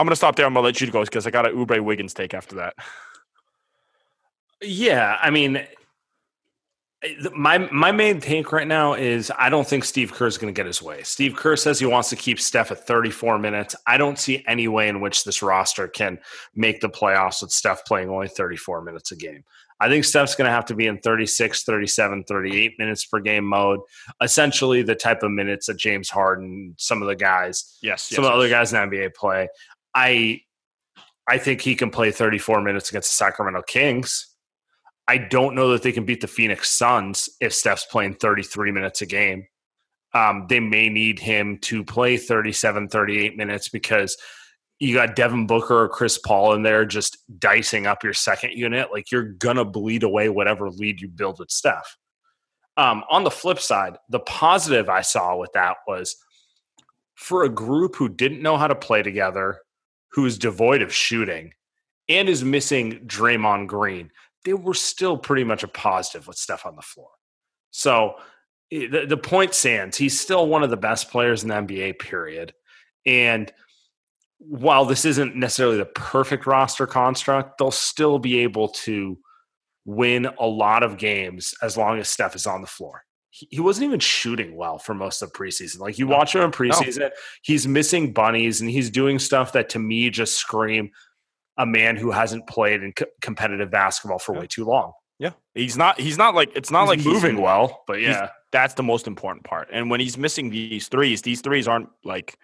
I'm 0.00 0.06
going 0.06 0.12
to 0.12 0.16
stop 0.16 0.36
there. 0.36 0.46
I'm 0.46 0.54
to 0.54 0.60
let 0.60 0.80
you 0.80 0.90
go 0.90 1.04
because 1.04 1.26
I 1.26 1.30
got 1.30 1.46
an 1.46 1.54
Oubre 1.54 1.80
Wiggins 1.80 2.14
take 2.14 2.34
after 2.34 2.56
that. 2.56 2.74
yeah 4.62 5.16
i 5.22 5.30
mean 5.30 5.66
my 7.34 7.56
my 7.58 7.92
main 7.92 8.20
take 8.20 8.52
right 8.52 8.66
now 8.66 8.92
is 8.92 9.32
I 9.38 9.48
don't 9.48 9.66
think 9.66 9.84
Steve 9.84 10.12
Kerr 10.12 10.26
is 10.26 10.36
going 10.36 10.52
to 10.52 10.58
get 10.58 10.66
his 10.66 10.82
way. 10.82 11.02
Steve 11.02 11.34
Kerr 11.34 11.56
says 11.56 11.80
he 11.80 11.86
wants 11.86 12.10
to 12.10 12.16
keep 12.16 12.38
Steph 12.38 12.70
at 12.70 12.86
34 12.86 13.38
minutes. 13.38 13.74
I 13.86 13.96
don't 13.96 14.18
see 14.18 14.44
any 14.46 14.68
way 14.68 14.86
in 14.88 15.00
which 15.00 15.24
this 15.24 15.42
roster 15.42 15.88
can 15.88 16.18
make 16.54 16.82
the 16.82 16.90
playoffs 16.90 17.40
with 17.40 17.52
Steph 17.52 17.86
playing 17.86 18.10
only 18.10 18.28
34 18.28 18.82
minutes 18.82 19.12
a 19.12 19.16
game. 19.16 19.44
I 19.82 19.88
think 19.88 20.04
Steph's 20.04 20.34
going 20.34 20.46
to 20.46 20.52
have 20.52 20.66
to 20.66 20.74
be 20.74 20.86
in 20.86 20.98
36, 20.98 21.62
37, 21.62 22.24
38 22.24 22.78
minutes 22.78 23.06
per 23.06 23.18
game 23.18 23.46
mode. 23.46 23.80
Essentially, 24.20 24.82
the 24.82 24.94
type 24.94 25.22
of 25.22 25.30
minutes 25.30 25.68
that 25.68 25.78
James 25.78 26.10
Harden, 26.10 26.74
some 26.76 27.00
of 27.00 27.08
the 27.08 27.16
guys, 27.16 27.78
Yes, 27.80 28.02
some 28.02 28.16
yes, 28.16 28.18
of 28.18 28.24
the 28.24 28.36
other 28.38 28.50
guys 28.50 28.74
in 28.74 28.90
the 28.90 28.96
NBA 28.96 29.14
play. 29.14 29.48
I 29.94 30.42
I 31.28 31.38
think 31.38 31.60
he 31.60 31.74
can 31.74 31.90
play 31.90 32.10
34 32.10 32.60
minutes 32.60 32.90
against 32.90 33.10
the 33.10 33.14
Sacramento 33.14 33.62
Kings. 33.62 34.34
I 35.06 35.18
don't 35.18 35.54
know 35.54 35.70
that 35.70 35.82
they 35.82 35.92
can 35.92 36.04
beat 36.04 36.20
the 36.20 36.26
Phoenix 36.26 36.70
Suns 36.70 37.28
if 37.40 37.52
Steph's 37.52 37.86
playing 37.86 38.14
33 38.14 38.72
minutes 38.72 39.02
a 39.02 39.06
game. 39.06 39.46
Um, 40.12 40.46
they 40.48 40.60
may 40.60 40.88
need 40.88 41.18
him 41.18 41.58
to 41.58 41.84
play 41.84 42.16
37, 42.16 42.88
38 42.88 43.36
minutes 43.36 43.68
because 43.68 44.16
you 44.80 44.94
got 44.94 45.14
Devin 45.14 45.46
Booker 45.46 45.82
or 45.82 45.88
Chris 45.88 46.18
Paul 46.18 46.54
in 46.54 46.62
there 46.62 46.84
just 46.84 47.18
dicing 47.38 47.86
up 47.86 48.02
your 48.02 48.14
second 48.14 48.52
unit. 48.52 48.88
Like 48.92 49.12
you're 49.12 49.24
going 49.24 49.56
to 49.56 49.64
bleed 49.64 50.02
away 50.02 50.28
whatever 50.28 50.70
lead 50.70 51.00
you 51.00 51.08
build 51.08 51.38
with 51.38 51.50
Steph. 51.50 51.96
Um, 52.76 53.04
on 53.10 53.24
the 53.24 53.30
flip 53.30 53.60
side, 53.60 53.98
the 54.08 54.20
positive 54.20 54.88
I 54.88 55.02
saw 55.02 55.36
with 55.36 55.52
that 55.52 55.76
was 55.86 56.16
for 57.14 57.44
a 57.44 57.50
group 57.50 57.96
who 57.96 58.08
didn't 58.08 58.42
know 58.42 58.56
how 58.56 58.68
to 58.68 58.74
play 58.74 59.02
together, 59.02 59.58
who 60.12 60.26
is 60.26 60.38
devoid 60.38 60.82
of 60.82 60.92
shooting, 60.92 61.54
and 62.08 62.28
is 62.28 62.44
missing 62.44 63.00
Draymond 63.06 63.68
Green, 63.68 64.10
they 64.44 64.54
were 64.54 64.74
still 64.74 65.16
pretty 65.16 65.44
much 65.44 65.62
a 65.62 65.68
positive 65.68 66.26
with 66.26 66.36
Steph 66.36 66.66
on 66.66 66.76
the 66.76 66.82
floor. 66.82 67.10
So 67.70 68.16
the, 68.70 69.06
the 69.08 69.16
point 69.16 69.54
stands. 69.54 69.96
He's 69.96 70.18
still 70.18 70.46
one 70.46 70.62
of 70.62 70.70
the 70.70 70.76
best 70.76 71.10
players 71.10 71.42
in 71.42 71.48
the 71.48 71.54
NBA, 71.54 71.98
period. 71.98 72.52
And 73.06 73.52
while 74.38 74.84
this 74.84 75.04
isn't 75.04 75.36
necessarily 75.36 75.76
the 75.76 75.86
perfect 75.86 76.46
roster 76.46 76.86
construct, 76.86 77.58
they'll 77.58 77.70
still 77.70 78.18
be 78.18 78.40
able 78.40 78.68
to 78.68 79.18
win 79.84 80.26
a 80.38 80.46
lot 80.46 80.82
of 80.82 80.98
games 80.98 81.54
as 81.62 81.76
long 81.76 81.98
as 81.98 82.08
Steph 82.08 82.36
is 82.36 82.46
on 82.46 82.60
the 82.60 82.66
floor. 82.66 83.04
He, 83.30 83.60
wasn't 83.60 83.84
even 83.86 84.00
shooting 84.00 84.56
well 84.56 84.78
for 84.78 84.92
most 84.94 85.22
of 85.22 85.32
preseason. 85.32 85.78
Like 85.78 85.98
you 85.98 86.06
watch 86.08 86.34
him 86.34 86.42
in 86.42 86.50
preseason, 86.50 87.10
he's 87.42 87.66
missing 87.66 88.12
bunnies 88.12 88.60
and 88.60 88.68
he's 88.68 88.90
doing 88.90 89.18
stuff 89.18 89.52
that 89.52 89.68
to 89.70 89.78
me 89.78 90.10
just 90.10 90.36
scream 90.36 90.90
a 91.56 91.64
man 91.64 91.96
who 91.96 92.10
hasn't 92.10 92.46
played 92.48 92.82
in 92.82 92.92
co- 92.92 93.06
competitive 93.20 93.70
basketball 93.70 94.18
for 94.18 94.34
way 94.34 94.46
too 94.48 94.64
long. 94.64 94.92
Yeah, 95.20 95.32
he's 95.54 95.76
not. 95.76 96.00
He's 96.00 96.16
not 96.18 96.34
like 96.34 96.50
it's 96.56 96.70
not 96.70 96.82
He's 96.82 96.88
like 96.88 96.98
he's- 97.00 97.12
moving 97.12 97.40
well, 97.40 97.84
but 97.86 98.00
yeah. 98.00 98.30
that's 98.50 98.74
the 98.74 98.82
most 98.82 99.06
important 99.06 99.44
part. 99.44 99.68
And 99.70 99.90
when 99.90 100.00
he's 100.00 100.16
missing 100.16 100.50
these 100.50 100.88
threes, 100.88 101.22
these 101.22 101.40
threes 101.42 101.68
aren't 101.68 101.90
like 102.04 102.36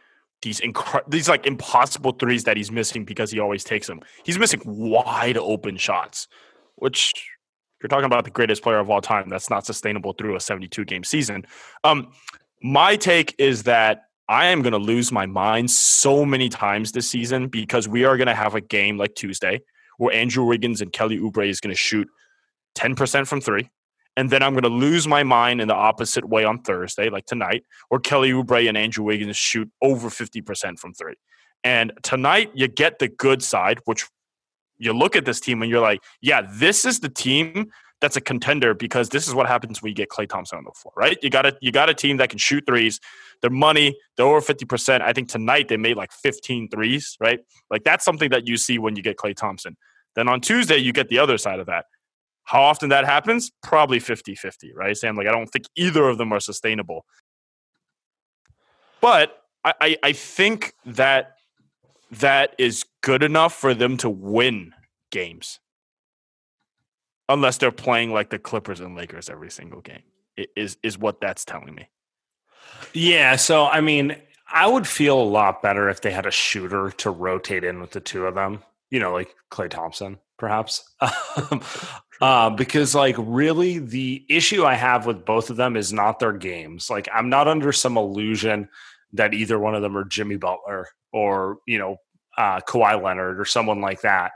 these 0.43 0.61
incre- 0.61 1.09
these 1.09 1.29
like 1.29 1.47
impossible 1.47 2.13
threes 2.13 2.45
that 2.45 2.57
he's 2.57 2.71
missing 2.71 3.05
because 3.07 3.31
he 3.31 3.41
always 3.41 3.65
takes 3.65 3.87
them. 3.87 4.01
He's 4.25 4.39
missing 4.39 4.61
wide 4.67 5.39
open 5.39 5.79
shots, 5.79 6.29
which 6.75 7.15
You're 7.83 7.89
talking 7.89 8.07
about 8.07 8.25
the 8.25 8.31
greatest 8.31 8.63
player 8.63 8.79
of 8.79 8.91
all 8.91 9.01
time. 9.01 9.29
That's 9.29 9.51
not 9.51 9.67
sustainable 9.67 10.13
through 10.13 10.37
a 10.37 10.41
72 10.41 10.85
game 10.85 11.05
season. 11.05 11.47
Um, 11.85 12.13
my 12.63 12.97
take 12.97 13.35
is 13.39 13.65
that 13.65 14.05
I 14.29 14.47
am 14.47 14.63
going 14.63 14.73
to 14.73 14.79
lose 14.79 15.13
my 15.13 15.27
mind 15.27 15.71
so 15.71 16.25
many 16.25 16.49
times 16.49 16.93
this 16.93 17.09
season 17.09 17.49
because 17.49 17.87
we 17.87 18.05
are 18.05 18.17
going 18.17 18.27
to 18.27 18.35
have 18.35 18.55
a 18.55 18.61
game 18.61 18.97
like 18.97 19.15
Tuesday 19.15 19.61
where 19.99 20.15
Andrew 20.15 20.45
Wiggins 20.45 20.81
and 20.81 20.93
Kelly 20.93 21.19
Oubre 21.19 21.49
is 21.49 21.61
going 21.61 21.75
to 21.75 21.79
shoot 21.79 22.09
10% 22.77 23.27
from 23.27 23.41
three. 23.41 23.71
And 24.17 24.31
then 24.31 24.43
I'm 24.43 24.55
going 24.55 24.63
to 24.63 24.69
lose 24.69 25.07
my 25.07 25.23
mind 25.23 25.61
in 25.61 25.69
the 25.69 25.75
opposite 25.75 26.27
way 26.27 26.45
on 26.45 26.63
Thursday, 26.63 27.11
like 27.11 27.27
tonight, 27.27 27.65
where 27.89 28.01
Kelly 28.01 28.33
Oubre 28.33 28.67
and 28.67 28.77
Andrew 28.77 29.05
Wiggins 29.05 29.37
shoot 29.37 29.71
over 29.83 30.09
50% 30.09 30.79
from 30.79 30.95
three. 30.95 31.15
And 31.63 31.93
tonight, 32.03 32.51
you 32.55 32.69
get 32.69 32.99
the 32.99 33.09
good 33.09 33.43
side, 33.43 33.81
which 33.85 34.07
you 34.79 34.93
look 34.93 35.17
at 35.17 35.25
this 35.25 35.41
team 35.41 35.63
and 35.63 35.71
you're 35.71 35.81
like, 35.81 36.03
yeah, 36.21 36.43
this 36.55 36.85
is 36.85 37.01
the 37.01 37.09
team 37.09 37.71
that's 38.01 38.17
a 38.17 38.21
contender 38.21 38.75
because 38.75 39.09
this 39.09 39.27
is 39.27 39.35
what 39.35 39.47
happens 39.47 39.83
when 39.83 39.91
you 39.91 39.95
get 39.95 40.11
Klay 40.11 40.29
Thompson 40.29 40.59
on 40.59 40.65
the 40.65 40.73
floor, 40.73 40.93
right? 40.97 41.17
You 41.23 41.31
got 41.31 41.47
a 41.47 41.57
you 41.63 41.73
got 41.73 41.89
a 41.89 41.95
team 41.95 42.19
that 42.19 42.29
can 42.29 42.39
shoot 42.39 42.65
threes. 42.67 43.01
Their 43.43 43.51
money, 43.51 43.99
they're 44.17 44.27
over 44.27 44.41
50%. 44.41 45.01
I 45.03 45.13
think 45.13 45.29
tonight 45.29 45.69
they 45.69 45.77
made 45.77 45.97
like 45.97 46.13
15 46.13 46.69
threes, 46.69 47.17
right? 47.21 47.41
Like 47.71 47.85
that's 47.85 48.05
something 48.05 48.31
that 48.31 48.47
you 48.47 48.57
see 48.57 48.79
when 48.79 48.97
you 48.97 49.03
get 49.03 49.17
Klay 49.17 49.35
Thompson. 49.35 49.77
Then 50.15 50.29
on 50.29 50.41
Tuesday, 50.41 50.79
you 50.79 50.93
get 50.93 51.09
the 51.09 51.19
other 51.19 51.39
side 51.39 51.59
of 51.59 51.67
that. 51.67 51.87
How 52.45 52.63
often 52.63 52.91
that 52.91 53.05
happens? 53.05 53.51
Probably 53.63 53.99
50 53.99 54.35
50, 54.35 54.73
right? 54.75 54.95
Saam, 54.95 55.17
like 55.17 55.27
I 55.27 55.33
don't 55.33 55.49
think 55.49 55.67
either 55.77 56.09
of 56.09 56.19
them 56.19 56.33
are 56.33 56.41
sustainable. 56.41 57.05
But 59.01 59.39
I, 59.65 59.73
I, 59.81 59.97
I 60.03 60.13
think 60.13 60.73
that 60.85 61.33
that 62.11 62.55
is 62.59 62.85
good 63.07 63.23
enough 63.23 63.55
for 63.55 63.73
them 63.73 63.97
to 63.97 64.11
win 64.11 64.73
games 65.13 65.61
unless 67.29 67.57
they're 67.57 67.71
playing 67.71 68.13
like 68.13 68.31
the 68.31 68.39
Clippers 68.39 68.81
and 68.81 68.97
Lakers 68.97 69.31
every 69.31 69.49
single 69.49 69.81
game. 69.81 70.03
Is 70.57 70.77
is 70.83 70.99
what 70.99 71.21
that's 71.21 71.45
telling 71.45 71.75
me. 71.75 71.89
Yeah, 72.93 73.37
so 73.37 73.67
I 73.67 73.81
mean, 73.81 74.17
I 74.53 74.67
would 74.67 74.89
feel 74.89 75.21
a 75.21 75.23
lot 75.23 75.63
better 75.63 75.89
if 75.89 76.01
they 76.01 76.11
had 76.11 76.27
a 76.27 76.33
shooter 76.33 76.91
to 76.99 77.11
rotate 77.11 77.63
in 77.63 77.81
with 77.81 77.93
the 77.93 78.01
two 78.01 78.27
of 78.27 78.35
them. 78.35 78.63
You 78.91 78.99
know, 78.99 79.13
like 79.13 79.35
Klay 79.53 79.71
Thompson, 79.71 80.19
perhaps. 80.37 80.83
uh, 82.21 82.51
because, 82.51 82.95
like, 82.95 83.17
really, 83.19 83.79
the 83.79 84.27
issue 84.29 84.65
I 84.65 84.75
have 84.75 85.07
with 85.07 85.25
both 85.25 85.49
of 85.49 85.57
them 85.57 85.77
is 85.77 85.93
not 85.93 86.19
their 86.19 86.33
games. 86.33 86.91
Like, 86.91 87.09
I'm 87.15 87.31
not 87.31 87.49
under 87.49 87.73
some 87.73 87.97
illusion 87.97 88.69
that 89.13 89.33
either 89.33 89.59
one 89.59 89.75
of 89.75 89.83
them 89.83 89.97
are 89.97 90.05
Jimmy 90.05 90.37
Butler 90.37 90.89
or 91.13 91.59
you 91.67 91.79
know 91.79 91.97
uh, 92.37 92.61
Kawhi 92.61 93.03
Leonard 93.03 93.41
or 93.41 93.45
someone 93.45 93.81
like 93.81 94.03
that. 94.03 94.33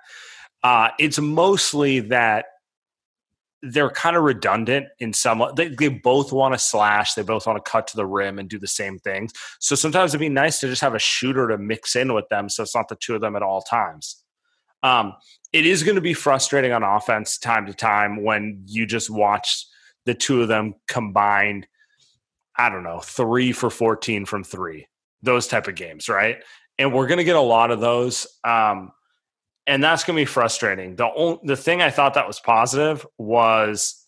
Uh, 0.62 0.90
it's 0.98 1.18
mostly 1.18 2.00
that 2.00 2.46
they're 3.62 3.90
kind 3.90 4.16
of 4.16 4.22
redundant 4.22 4.86
in 5.00 5.12
some 5.12 5.42
they, 5.54 5.68
they 5.68 5.88
both 5.88 6.32
want 6.32 6.54
to 6.54 6.58
slash 6.58 7.14
they 7.14 7.22
both 7.22 7.46
want 7.46 7.62
to 7.62 7.70
cut 7.70 7.86
to 7.86 7.96
the 7.96 8.06
rim 8.06 8.38
and 8.38 8.48
do 8.48 8.58
the 8.58 8.66
same 8.66 8.98
things 8.98 9.32
so 9.58 9.74
sometimes 9.74 10.12
it'd 10.12 10.20
be 10.20 10.28
nice 10.28 10.60
to 10.60 10.66
just 10.66 10.80
have 10.80 10.94
a 10.94 10.98
shooter 10.98 11.48
to 11.48 11.58
mix 11.58 11.94
in 11.94 12.14
with 12.14 12.28
them 12.30 12.48
so 12.48 12.62
it's 12.62 12.74
not 12.74 12.88
the 12.88 12.96
two 12.96 13.14
of 13.14 13.20
them 13.20 13.36
at 13.36 13.42
all 13.42 13.60
times 13.60 14.22
um, 14.82 15.12
it 15.52 15.66
is 15.66 15.82
going 15.82 15.96
to 15.96 16.00
be 16.00 16.14
frustrating 16.14 16.72
on 16.72 16.82
offense 16.82 17.36
time 17.36 17.66
to 17.66 17.74
time 17.74 18.24
when 18.24 18.62
you 18.66 18.86
just 18.86 19.10
watch 19.10 19.66
the 20.06 20.14
two 20.14 20.40
of 20.40 20.48
them 20.48 20.74
combined 20.88 21.66
i 22.56 22.70
don't 22.70 22.82
know 22.82 23.00
three 23.00 23.52
for 23.52 23.68
14 23.68 24.24
from 24.24 24.42
three 24.42 24.86
those 25.22 25.46
type 25.46 25.68
of 25.68 25.74
games 25.74 26.08
right 26.08 26.38
and 26.80 26.92
we're 26.92 27.06
going 27.06 27.18
to 27.18 27.24
get 27.24 27.36
a 27.36 27.40
lot 27.40 27.70
of 27.70 27.78
those 27.78 28.26
um, 28.42 28.90
and 29.66 29.84
that's 29.84 30.02
going 30.02 30.16
to 30.16 30.20
be 30.20 30.26
frustrating. 30.26 30.96
The 30.96 31.12
only, 31.14 31.38
the 31.44 31.56
thing 31.56 31.80
I 31.80 31.90
thought 31.90 32.14
that 32.14 32.26
was 32.26 32.40
positive 32.40 33.06
was 33.18 34.04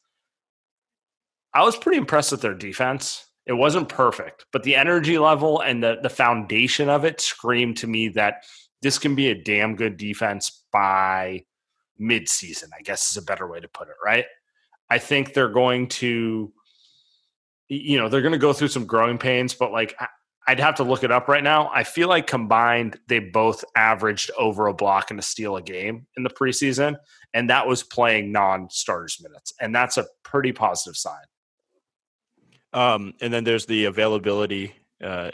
I 1.54 1.62
was 1.62 1.76
pretty 1.76 1.98
impressed 1.98 2.32
with 2.32 2.40
their 2.40 2.54
defense. 2.54 3.24
It 3.46 3.52
wasn't 3.52 3.88
perfect, 3.88 4.46
but 4.52 4.64
the 4.64 4.74
energy 4.74 5.18
level 5.18 5.60
and 5.60 5.82
the 5.82 5.98
the 6.02 6.08
foundation 6.08 6.88
of 6.88 7.04
it 7.04 7.20
screamed 7.20 7.76
to 7.78 7.86
me 7.86 8.08
that 8.08 8.44
this 8.80 8.98
can 8.98 9.14
be 9.14 9.28
a 9.28 9.40
damn 9.40 9.76
good 9.76 9.96
defense 9.96 10.64
by 10.72 11.44
midseason. 12.00 12.70
I 12.76 12.82
guess 12.82 13.10
is 13.10 13.16
a 13.16 13.22
better 13.22 13.46
way 13.46 13.60
to 13.60 13.68
put 13.68 13.88
it, 13.88 13.94
right? 14.04 14.24
I 14.90 14.98
think 14.98 15.32
they're 15.32 15.48
going 15.48 15.88
to 15.88 16.52
you 17.68 17.98
know, 17.98 18.08
they're 18.08 18.20
going 18.20 18.32
to 18.32 18.38
go 18.38 18.52
through 18.52 18.68
some 18.68 18.84
growing 18.84 19.16
pains, 19.16 19.54
but 19.54 19.72
like 19.72 19.94
I'd 20.46 20.60
have 20.60 20.76
to 20.76 20.84
look 20.84 21.04
it 21.04 21.12
up 21.12 21.28
right 21.28 21.42
now. 21.42 21.70
I 21.72 21.84
feel 21.84 22.08
like 22.08 22.26
combined, 22.26 22.98
they 23.06 23.20
both 23.20 23.64
averaged 23.76 24.30
over 24.36 24.66
a 24.66 24.74
block 24.74 25.10
and 25.10 25.18
a 25.18 25.22
steal 25.22 25.56
a 25.56 25.62
game 25.62 26.06
in 26.16 26.22
the 26.24 26.30
preseason, 26.30 26.96
and 27.32 27.48
that 27.50 27.66
was 27.66 27.82
playing 27.82 28.32
non-starters 28.32 29.20
minutes, 29.22 29.52
and 29.60 29.74
that's 29.74 29.98
a 29.98 30.06
pretty 30.24 30.52
positive 30.52 30.96
sign. 30.96 31.22
Um, 32.72 33.14
and 33.20 33.32
then 33.32 33.44
there's 33.44 33.66
the 33.66 33.84
availability. 33.84 34.74
Uh, 35.02 35.30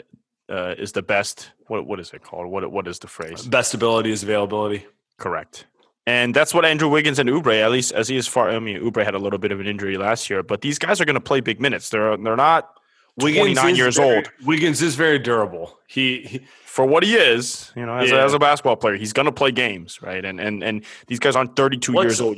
uh, 0.49 0.73
is 0.77 0.91
the 0.91 1.01
best. 1.01 1.51
What 1.67 1.85
what 1.85 1.99
is 1.99 2.11
it 2.11 2.23
called? 2.23 2.47
What 2.47 2.69
what 2.71 2.87
is 2.87 2.99
the 2.99 3.07
phrase? 3.07 3.45
Best 3.45 3.73
ability 3.73 4.11
is 4.11 4.23
availability. 4.23 4.85
Correct. 5.17 5.65
And 6.07 6.33
that's 6.33 6.55
what 6.55 6.65
Andrew 6.65 6.89
Wiggins 6.89 7.19
and 7.19 7.29
Oubre, 7.29 7.61
at 7.61 7.69
least 7.69 7.91
as 7.91 8.07
he 8.07 8.17
is 8.17 8.27
far. 8.27 8.49
I 8.49 8.57
mean, 8.57 8.81
Oubre 8.81 9.05
had 9.05 9.13
a 9.13 9.19
little 9.19 9.37
bit 9.37 9.51
of 9.51 9.59
an 9.59 9.67
injury 9.67 9.95
last 9.95 10.27
year, 10.27 10.41
but 10.41 10.61
these 10.61 10.79
guys 10.79 10.99
are 10.99 11.05
going 11.05 11.15
to 11.15 11.21
play 11.21 11.39
big 11.39 11.61
minutes. 11.61 11.89
They're 11.89 12.17
they're 12.17 12.35
not 12.35 12.78
Wiggins 13.17 13.57
29 13.57 13.75
years 13.75 13.97
very, 13.97 14.15
old. 14.17 14.31
Wiggins 14.45 14.81
is 14.81 14.95
very 14.95 15.19
durable. 15.19 15.77
He, 15.87 16.21
he 16.21 16.41
for 16.65 16.85
what 16.85 17.03
he 17.03 17.15
is, 17.15 17.71
you 17.75 17.85
know, 17.85 17.95
as, 17.95 18.11
yeah. 18.11 18.17
a, 18.17 18.25
as 18.25 18.33
a 18.33 18.39
basketball 18.39 18.75
player, 18.75 18.95
he's 18.95 19.13
going 19.13 19.25
to 19.25 19.31
play 19.31 19.51
games, 19.51 20.01
right? 20.01 20.23
And 20.23 20.39
and 20.39 20.63
and 20.63 20.85
these 21.07 21.19
guys 21.19 21.35
aren't 21.35 21.55
32 21.55 21.93
let's, 21.93 22.05
years 22.05 22.21
old. 22.21 22.37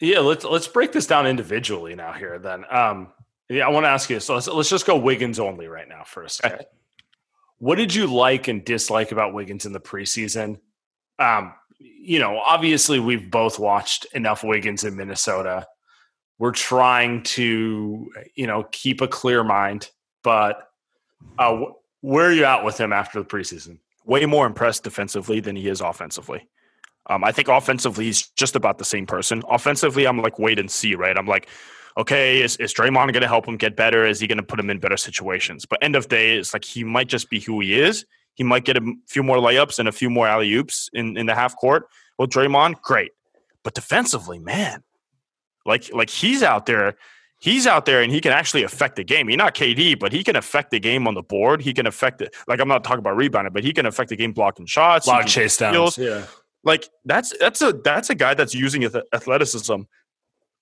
Yeah, 0.00 0.20
let's 0.20 0.44
let's 0.44 0.68
break 0.68 0.92
this 0.92 1.06
down 1.06 1.26
individually 1.26 1.94
now 1.94 2.12
here 2.12 2.38
then. 2.38 2.64
Um 2.70 3.12
yeah, 3.48 3.66
I 3.66 3.70
want 3.70 3.84
to 3.84 3.90
ask 3.90 4.10
you 4.10 4.20
so 4.20 4.34
let's 4.34 4.48
let's 4.48 4.70
just 4.70 4.86
go 4.86 4.96
Wiggins 4.96 5.38
only 5.38 5.66
right 5.66 5.88
now 5.88 6.04
for 6.04 6.22
a 6.22 6.30
second. 6.30 6.60
Okay. 6.60 6.66
What 7.58 7.76
did 7.76 7.94
you 7.94 8.06
like 8.06 8.48
and 8.48 8.64
dislike 8.64 9.12
about 9.12 9.32
Wiggins 9.32 9.64
in 9.64 9.72
the 9.72 9.80
preseason? 9.80 10.58
Um, 11.18 11.54
you 11.78 12.18
know, 12.18 12.38
obviously 12.38 13.00
we've 13.00 13.30
both 13.30 13.58
watched 13.58 14.06
enough 14.12 14.44
Wiggins 14.44 14.84
in 14.84 14.96
Minnesota. 14.96 15.66
We're 16.38 16.52
trying 16.52 17.22
to, 17.22 18.10
you 18.34 18.46
know, 18.46 18.64
keep 18.70 19.00
a 19.00 19.08
clear 19.08 19.42
mind 19.42 19.90
but 20.26 20.72
uh, 21.38 21.56
where 22.00 22.26
are 22.26 22.32
you 22.32 22.44
at 22.46 22.64
with 22.64 22.80
him 22.80 22.92
after 22.92 23.20
the 23.20 23.24
preseason? 23.24 23.78
Way 24.06 24.26
more 24.26 24.44
impressed 24.44 24.82
defensively 24.82 25.38
than 25.38 25.54
he 25.54 25.68
is 25.68 25.80
offensively. 25.80 26.48
Um, 27.08 27.22
I 27.22 27.30
think 27.30 27.46
offensively 27.46 28.06
he's 28.06 28.26
just 28.30 28.56
about 28.56 28.78
the 28.78 28.84
same 28.84 29.06
person. 29.06 29.44
Offensively, 29.48 30.04
I'm 30.04 30.18
like 30.18 30.40
wait 30.40 30.58
and 30.58 30.68
see, 30.68 30.96
right? 30.96 31.16
I'm 31.16 31.28
like, 31.28 31.48
okay, 31.96 32.42
is, 32.42 32.56
is 32.56 32.74
Draymond 32.74 33.12
going 33.12 33.22
to 33.22 33.28
help 33.28 33.46
him 33.46 33.56
get 33.56 33.76
better? 33.76 34.04
Is 34.04 34.18
he 34.18 34.26
going 34.26 34.38
to 34.38 34.42
put 34.42 34.58
him 34.58 34.68
in 34.68 34.80
better 34.80 34.96
situations? 34.96 35.64
But 35.64 35.78
end 35.80 35.94
of 35.94 36.08
day, 36.08 36.36
it's 36.36 36.52
like 36.52 36.64
he 36.64 36.82
might 36.82 37.06
just 37.06 37.30
be 37.30 37.38
who 37.38 37.60
he 37.60 37.78
is. 37.78 38.04
He 38.34 38.42
might 38.42 38.64
get 38.64 38.76
a 38.76 38.94
few 39.06 39.22
more 39.22 39.36
layups 39.36 39.78
and 39.78 39.88
a 39.88 39.92
few 39.92 40.10
more 40.10 40.26
alley 40.26 40.52
oops 40.54 40.90
in, 40.92 41.16
in 41.16 41.26
the 41.26 41.36
half 41.36 41.54
court. 41.54 41.86
Well, 42.18 42.26
Draymond, 42.26 42.80
great, 42.82 43.12
but 43.62 43.74
defensively, 43.74 44.40
man, 44.40 44.82
like 45.66 45.92
like 45.92 46.10
he's 46.10 46.42
out 46.42 46.66
there 46.66 46.96
he's 47.38 47.66
out 47.66 47.84
there 47.86 48.02
and 48.02 48.12
he 48.12 48.20
can 48.20 48.32
actually 48.32 48.62
affect 48.62 48.96
the 48.96 49.04
game. 49.04 49.28
He's 49.28 49.36
not 49.36 49.54
KD, 49.54 49.98
but 49.98 50.12
he 50.12 50.24
can 50.24 50.36
affect 50.36 50.70
the 50.70 50.80
game 50.80 51.06
on 51.06 51.14
the 51.14 51.22
board. 51.22 51.62
He 51.62 51.72
can 51.72 51.86
affect 51.86 52.20
it. 52.20 52.34
Like 52.48 52.60
I'm 52.60 52.68
not 52.68 52.84
talking 52.84 53.00
about 53.00 53.16
rebounding, 53.16 53.52
but 53.52 53.64
he 53.64 53.72
can 53.72 53.86
affect 53.86 54.10
the 54.10 54.16
game 54.16 54.32
blocking 54.32 54.66
shots, 54.66 55.06
block 55.06 55.26
chase 55.26 55.56
downs. 55.56 55.98
Yeah, 55.98 56.24
like 56.64 56.88
that's 57.04 57.36
that's 57.38 57.62
a 57.62 57.72
that's 57.72 58.10
a 58.10 58.14
guy 58.14 58.34
that's 58.34 58.54
using 58.54 58.84
athleticism 58.84 59.82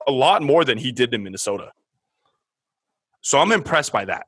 a 0.07 0.13
lot 0.13 0.43
more 0.43 0.65
than 0.65 0.79
he 0.79 0.93
did 0.93 1.15
in 1.15 1.23
Minnesota. 1.23 1.73
So 3.21 3.39
I'm 3.39 3.53
impressed 3.53 3.93
by 3.93 4.05
that. 4.05 4.27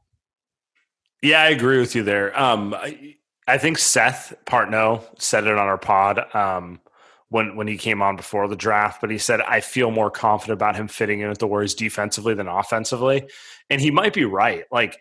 Yeah, 1.23 1.43
I 1.43 1.49
agree 1.49 1.79
with 1.79 1.95
you 1.95 2.03
there. 2.03 2.39
Um, 2.39 2.73
I, 2.73 3.17
I 3.47 3.59
think 3.59 3.79
Seth 3.79 4.33
Partnow 4.47 5.05
said 5.19 5.47
it 5.47 5.53
on 5.53 5.59
our 5.59 5.77
pod. 5.77 6.35
Um, 6.35 6.81
when 7.29 7.57
when 7.57 7.67
he 7.67 7.77
came 7.77 8.03
on 8.03 8.17
before 8.17 8.47
the 8.49 8.57
draft, 8.57 9.01
but 9.01 9.11
he 9.11 9.19
said 9.19 9.41
I 9.41 9.61
feel 9.61 9.91
more 9.91 10.11
confident 10.11 10.55
about 10.55 10.77
him 10.77 10.89
fitting 10.89 11.21
in 11.21 11.29
with 11.29 11.39
the 11.39 11.47
Warriors 11.47 11.75
defensively 11.75 12.35
than 12.35 12.49
offensively, 12.49 13.29
and 13.69 13.81
he 13.81 13.91
might 13.91 14.13
be 14.13 14.25
right. 14.25 14.65
Like 14.71 14.99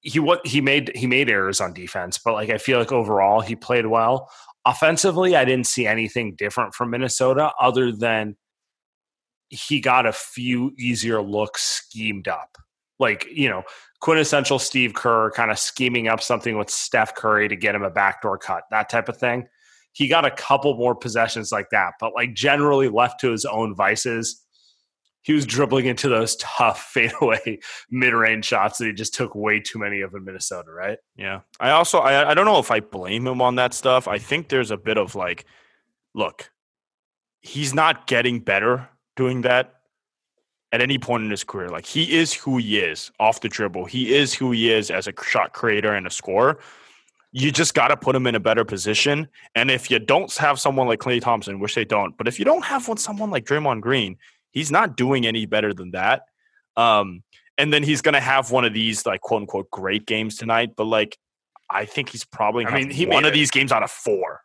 he 0.00 0.18
what 0.18 0.46
he 0.46 0.60
made 0.60 0.92
he 0.94 1.06
made 1.06 1.30
errors 1.30 1.60
on 1.60 1.72
defense, 1.72 2.18
but 2.18 2.34
like 2.34 2.50
I 2.50 2.58
feel 2.58 2.78
like 2.78 2.92
overall 2.92 3.40
he 3.40 3.56
played 3.56 3.86
well. 3.86 4.30
Offensively, 4.64 5.36
I 5.36 5.44
didn't 5.44 5.68
see 5.68 5.86
anything 5.86 6.34
different 6.34 6.74
from 6.74 6.90
Minnesota 6.90 7.52
other 7.60 7.92
than 7.92 8.36
he 9.48 9.80
got 9.80 10.06
a 10.06 10.12
few 10.12 10.72
easier 10.76 11.22
looks 11.22 11.62
schemed 11.62 12.26
up. 12.26 12.58
Like, 12.98 13.28
you 13.30 13.48
know, 13.48 13.62
quintessential 14.00 14.58
Steve 14.58 14.94
Kerr 14.94 15.30
kind 15.30 15.52
of 15.52 15.58
scheming 15.60 16.08
up 16.08 16.20
something 16.20 16.58
with 16.58 16.68
Steph 16.68 17.14
Curry 17.14 17.46
to 17.48 17.54
get 17.54 17.76
him 17.76 17.84
a 17.84 17.90
backdoor 17.90 18.38
cut, 18.38 18.64
that 18.72 18.88
type 18.88 19.08
of 19.08 19.18
thing 19.18 19.46
he 19.96 20.08
got 20.08 20.26
a 20.26 20.30
couple 20.30 20.76
more 20.76 20.94
possessions 20.94 21.50
like 21.50 21.70
that, 21.70 21.94
but 21.98 22.12
like 22.14 22.34
generally 22.34 22.90
left 22.90 23.18
to 23.20 23.30
his 23.30 23.46
own 23.46 23.74
vices, 23.74 24.44
he 25.22 25.32
was 25.32 25.46
dribbling 25.46 25.86
into 25.86 26.10
those 26.10 26.36
tough 26.36 26.82
fadeaway 26.92 27.58
mid-range 27.90 28.44
shots 28.44 28.76
that 28.76 28.84
he 28.84 28.92
just 28.92 29.14
took 29.14 29.34
way 29.34 29.58
too 29.58 29.78
many 29.78 30.02
of 30.02 30.14
in 30.14 30.22
Minnesota, 30.22 30.70
right? 30.70 30.98
Yeah. 31.16 31.40
I 31.58 31.70
also 31.70 32.00
I, 32.00 32.32
I 32.32 32.34
don't 32.34 32.44
know 32.44 32.58
if 32.58 32.70
I 32.70 32.80
blame 32.80 33.26
him 33.26 33.40
on 33.40 33.54
that 33.54 33.72
stuff. 33.72 34.06
I 34.06 34.18
think 34.18 34.50
there's 34.50 34.70
a 34.70 34.76
bit 34.76 34.98
of 34.98 35.14
like, 35.14 35.46
look, 36.14 36.50
he's 37.40 37.72
not 37.72 38.06
getting 38.06 38.40
better 38.40 38.86
doing 39.16 39.40
that. 39.42 39.72
at 40.72 40.82
any 40.82 40.98
point 40.98 41.24
in 41.24 41.30
his 41.30 41.42
career. 41.42 41.70
Like 41.70 41.86
he 41.86 42.14
is 42.14 42.34
who 42.34 42.58
he 42.58 42.78
is 42.78 43.10
off 43.18 43.40
the 43.40 43.48
dribble. 43.48 43.86
He 43.86 44.14
is 44.14 44.34
who 44.34 44.50
he 44.52 44.70
is 44.70 44.90
as 44.90 45.08
a 45.08 45.14
shot 45.24 45.54
creator 45.54 45.94
and 45.94 46.06
a 46.06 46.10
scorer. 46.10 46.58
You 47.38 47.52
just 47.52 47.74
got 47.74 47.88
to 47.88 47.98
put 47.98 48.16
him 48.16 48.26
in 48.26 48.34
a 48.34 48.40
better 48.40 48.64
position. 48.64 49.28
And 49.54 49.70
if 49.70 49.90
you 49.90 49.98
don't 49.98 50.34
have 50.36 50.58
someone 50.58 50.86
like 50.86 51.00
Klay 51.00 51.20
Thompson, 51.20 51.60
which 51.60 51.74
they 51.74 51.84
don't, 51.84 52.16
but 52.16 52.26
if 52.26 52.38
you 52.38 52.46
don't 52.46 52.64
have 52.64 52.88
one, 52.88 52.96
someone 52.96 53.30
like 53.30 53.44
Draymond 53.44 53.82
Green, 53.82 54.16
he's 54.52 54.70
not 54.70 54.96
doing 54.96 55.26
any 55.26 55.44
better 55.44 55.74
than 55.74 55.90
that. 55.90 56.22
Um, 56.78 57.22
and 57.58 57.72
then 57.74 57.82
he's 57.82 58.00
going 58.00 58.14
to 58.14 58.20
have 58.20 58.50
one 58.50 58.64
of 58.64 58.72
these 58.72 59.04
like 59.04 59.20
quote 59.20 59.42
unquote 59.42 59.70
great 59.70 60.06
games 60.06 60.36
tonight. 60.36 60.76
But 60.76 60.84
like, 60.84 61.18
I 61.68 61.84
think 61.84 62.08
he's 62.08 62.24
probably. 62.24 62.64
I 62.64 62.74
mean, 62.74 62.90
he 62.90 63.04
one 63.04 63.26
of 63.26 63.34
these 63.34 63.50
games 63.50 63.70
out 63.70 63.82
of 63.82 63.90
four, 63.90 64.40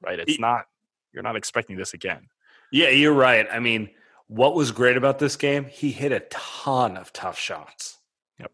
right? 0.00 0.18
It's 0.18 0.36
he, 0.36 0.38
not. 0.38 0.64
You're 1.12 1.22
not 1.22 1.36
expecting 1.36 1.76
this 1.76 1.92
again. 1.92 2.28
Yeah, 2.72 2.88
you're 2.88 3.12
right. 3.12 3.46
I 3.52 3.60
mean, 3.60 3.90
what 4.28 4.54
was 4.54 4.72
great 4.72 4.96
about 4.96 5.18
this 5.18 5.36
game? 5.36 5.66
He 5.66 5.90
hit 5.90 6.10
a 6.10 6.20
ton 6.30 6.96
of 6.96 7.12
tough 7.12 7.38
shots. 7.38 7.98
Yep. 8.40 8.50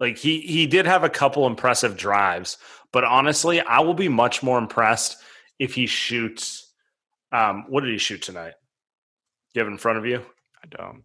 Like 0.00 0.18
he 0.18 0.40
he 0.40 0.66
did 0.66 0.86
have 0.86 1.04
a 1.04 1.10
couple 1.10 1.46
impressive 1.46 1.96
drives, 1.96 2.58
but 2.92 3.04
honestly, 3.04 3.60
I 3.60 3.80
will 3.80 3.94
be 3.94 4.08
much 4.08 4.42
more 4.42 4.58
impressed 4.58 5.16
if 5.58 5.74
he 5.74 5.86
shoots. 5.86 6.72
Um, 7.32 7.64
what 7.68 7.82
did 7.82 7.90
he 7.92 7.98
shoot 7.98 8.22
tonight? 8.22 8.52
Do 9.52 9.60
you 9.60 9.60
have 9.60 9.68
it 9.68 9.72
in 9.72 9.78
front 9.78 9.98
of 9.98 10.06
you? 10.06 10.22
I 10.62 10.66
don't. 10.68 11.02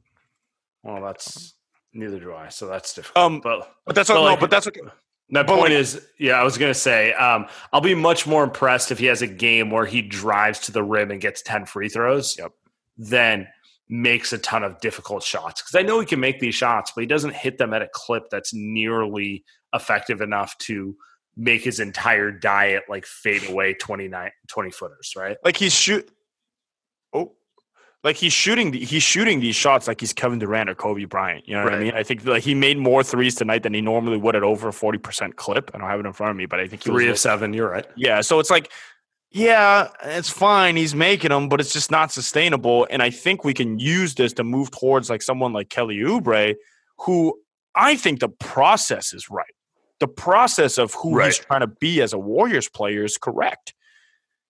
Well, 0.84 1.02
that's 1.02 1.54
neither 1.94 2.20
do 2.20 2.34
I. 2.34 2.50
So 2.50 2.68
that's 2.68 2.94
difficult. 2.94 3.26
Um, 3.26 3.40
but, 3.40 3.72
but 3.86 3.96
that's 3.96 4.10
but 4.10 4.16
what, 4.16 4.24
like, 4.24 4.38
no, 4.38 4.42
but 4.42 4.50
that's 4.52 4.68
okay. 4.68 4.82
My 5.30 5.44
point 5.44 5.62
like, 5.62 5.72
is, 5.72 6.08
yeah, 6.18 6.40
I 6.40 6.44
was 6.44 6.58
gonna 6.58 6.74
say, 6.74 7.14
um, 7.14 7.48
I'll 7.74 7.82
be 7.82 7.96
much 7.96 8.26
more 8.26 8.44
impressed 8.44 8.92
if 8.92 9.00
he 9.00 9.08
has 9.08 9.22
a 9.22 9.28
game 9.28 9.70
where 9.70 9.86
he 9.86 10.02
drives 10.02 10.60
to 10.62 10.72
the 10.72 10.84
rim 10.84 11.12
and 11.12 11.20
gets 11.20 11.42
ten 11.42 11.66
free 11.66 11.90
throws. 11.90 12.38
Yep. 12.38 12.52
Than 12.98 13.48
makes 13.90 14.34
a 14.34 14.38
ton 14.38 14.64
of 14.64 14.80
difficult 14.80 15.24
shots 15.24 15.62
because 15.62 15.76
I 15.76 15.82
know 15.82 16.00
he 16.00 16.06
can 16.06 16.20
make 16.20 16.40
these 16.40 16.56
shots, 16.56 16.92
but 16.94 17.02
he 17.02 17.08
doesn't 17.08 17.36
hit 17.36 17.58
them 17.58 17.74
at 17.74 17.82
a 17.82 17.90
clip 17.94 18.30
that's 18.30 18.54
nearly 18.54 19.44
effective 19.74 20.22
enough 20.22 20.58
to 20.60 20.96
make 21.38 21.64
his 21.64 21.80
entire 21.80 22.32
diet 22.32 22.84
like 22.90 23.06
fade 23.06 23.48
away 23.50 23.74
29 23.74 24.32
20 24.48 24.72
footers, 24.72 25.14
right? 25.16 25.38
Like 25.44 25.56
he's 25.56 25.74
shoot 25.74 26.10
Oh, 27.14 27.34
like 28.04 28.16
he's 28.16 28.34
shooting 28.34 28.74
he's 28.74 29.04
shooting 29.04 29.40
these 29.40 29.56
shots 29.56 29.88
like 29.88 30.00
he's 30.00 30.14
Kevin 30.14 30.40
Durant 30.40 30.70
or 30.70 30.76
Kobe 30.76 31.06
Bryant. 31.06 31.48
You 31.48 31.56
know 31.56 31.64
what 31.64 31.74
right. 31.74 31.82
I 31.82 31.84
mean? 31.84 31.94
I 31.94 32.04
think 32.04 32.26
like 32.26 32.44
he 32.44 32.56
made 32.56 32.78
more 32.78 33.04
threes 33.04 33.36
tonight 33.36 33.64
than 33.64 33.74
he 33.74 33.82
normally 33.82 34.18
would 34.18 34.36
at 34.36 34.44
over 34.44 34.70
a 34.70 34.72
40% 34.72 35.36
clip. 35.36 35.72
I 35.74 35.78
don't 35.78 35.88
have 35.88 36.00
it 36.00 36.06
in 36.06 36.14
front 36.14 36.32
of 36.32 36.38
me, 36.38 36.46
but 36.46 36.60
I 36.60 36.68
think 36.68 36.84
he 36.84 36.90
3 36.90 37.10
of 37.10 37.20
7, 37.20 37.54
you're 37.54 37.70
right. 37.70 37.86
Yeah, 37.96 38.22
so 38.22 38.40
it's 38.40 38.50
like 38.50 38.72
yeah, 39.30 39.90
it's 40.04 40.30
fine. 40.30 40.78
He's 40.78 40.96
making 40.96 41.30
them, 41.30 41.50
but 41.50 41.60
it's 41.60 41.74
just 41.74 41.92
not 41.92 42.12
sustainable. 42.12 42.88
And 42.90 43.04
I 43.04 43.10
think 43.10 43.44
we 43.44 43.54
can 43.54 43.78
use 43.78 44.16
this 44.16 44.34
to 44.34 44.44
move 44.44 44.72
towards 44.72 45.10
like 45.10 45.22
someone 45.22 45.52
like 45.52 45.70
Kelly 45.70 45.98
Oubre, 45.98 46.56
who 47.00 47.38
I 47.76 47.98
think 47.98 48.22
the 48.22 48.30
process 48.30 49.14
is 49.14 49.30
right. 49.30 49.54
The 50.00 50.08
process 50.08 50.78
of 50.78 50.94
who 50.94 51.16
right. 51.16 51.26
he's 51.26 51.40
trying 51.40 51.62
to 51.62 51.68
be 51.68 52.02
as 52.02 52.14
a 52.14 52.20
Warriors 52.20 52.70
player 52.70 53.04
is 53.04 53.18
correct. 53.18 53.74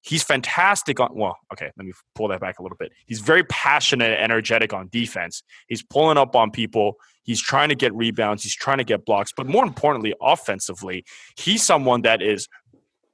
He's 0.01 0.23
fantastic 0.23 0.99
on, 0.99 1.09
well, 1.13 1.37
okay, 1.51 1.71
let 1.77 1.85
me 1.85 1.91
pull 2.15 2.29
that 2.29 2.39
back 2.39 2.59
a 2.59 2.63
little 2.63 2.77
bit. 2.77 2.91
He's 3.05 3.19
very 3.19 3.43
passionate 3.43 4.11
and 4.11 4.21
energetic 4.21 4.73
on 4.73 4.87
defense. 4.89 5.43
He's 5.67 5.83
pulling 5.83 6.17
up 6.17 6.35
on 6.35 6.51
people. 6.51 6.95
He's 7.23 7.41
trying 7.41 7.69
to 7.69 7.75
get 7.75 7.93
rebounds. 7.93 8.43
He's 8.43 8.55
trying 8.55 8.77
to 8.77 8.85
get 8.85 9.05
blocks. 9.05 9.33
But 9.35 9.47
more 9.47 9.65
importantly, 9.65 10.13
offensively, 10.21 11.03
he's 11.37 11.63
someone 11.63 12.03
that 12.03 12.21
is 12.21 12.47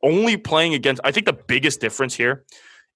only 0.04 0.38
playing 0.38 0.76
against. 0.76 1.02
I 1.04 1.12
think 1.12 1.26
the 1.26 1.34
biggest 1.34 1.82
difference 1.82 2.14
here 2.14 2.46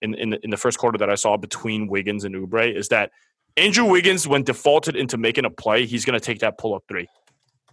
in 0.02 0.13
in 0.13 0.30
the, 0.32 0.39
in 0.43 0.52
the 0.52 0.58
first 0.58 0.78
quarter 0.78 0.97
that 1.00 1.10
I 1.10 1.15
saw 1.15 1.38
between 1.38 1.88
Wiggins 1.88 2.23
and 2.23 2.36
Oubre 2.36 2.71
is 2.71 2.89
that 2.89 3.12
Andrew 3.56 3.86
Wiggins, 3.86 4.28
when 4.28 4.43
defaulted 4.43 4.95
into 4.95 5.17
making 5.17 5.45
a 5.45 5.50
play, 5.50 5.88
he's 5.88 6.06
going 6.06 6.19
to 6.19 6.23
take 6.23 6.39
that 6.39 6.60
pull 6.60 6.76
up 6.76 6.84
three. 6.88 7.08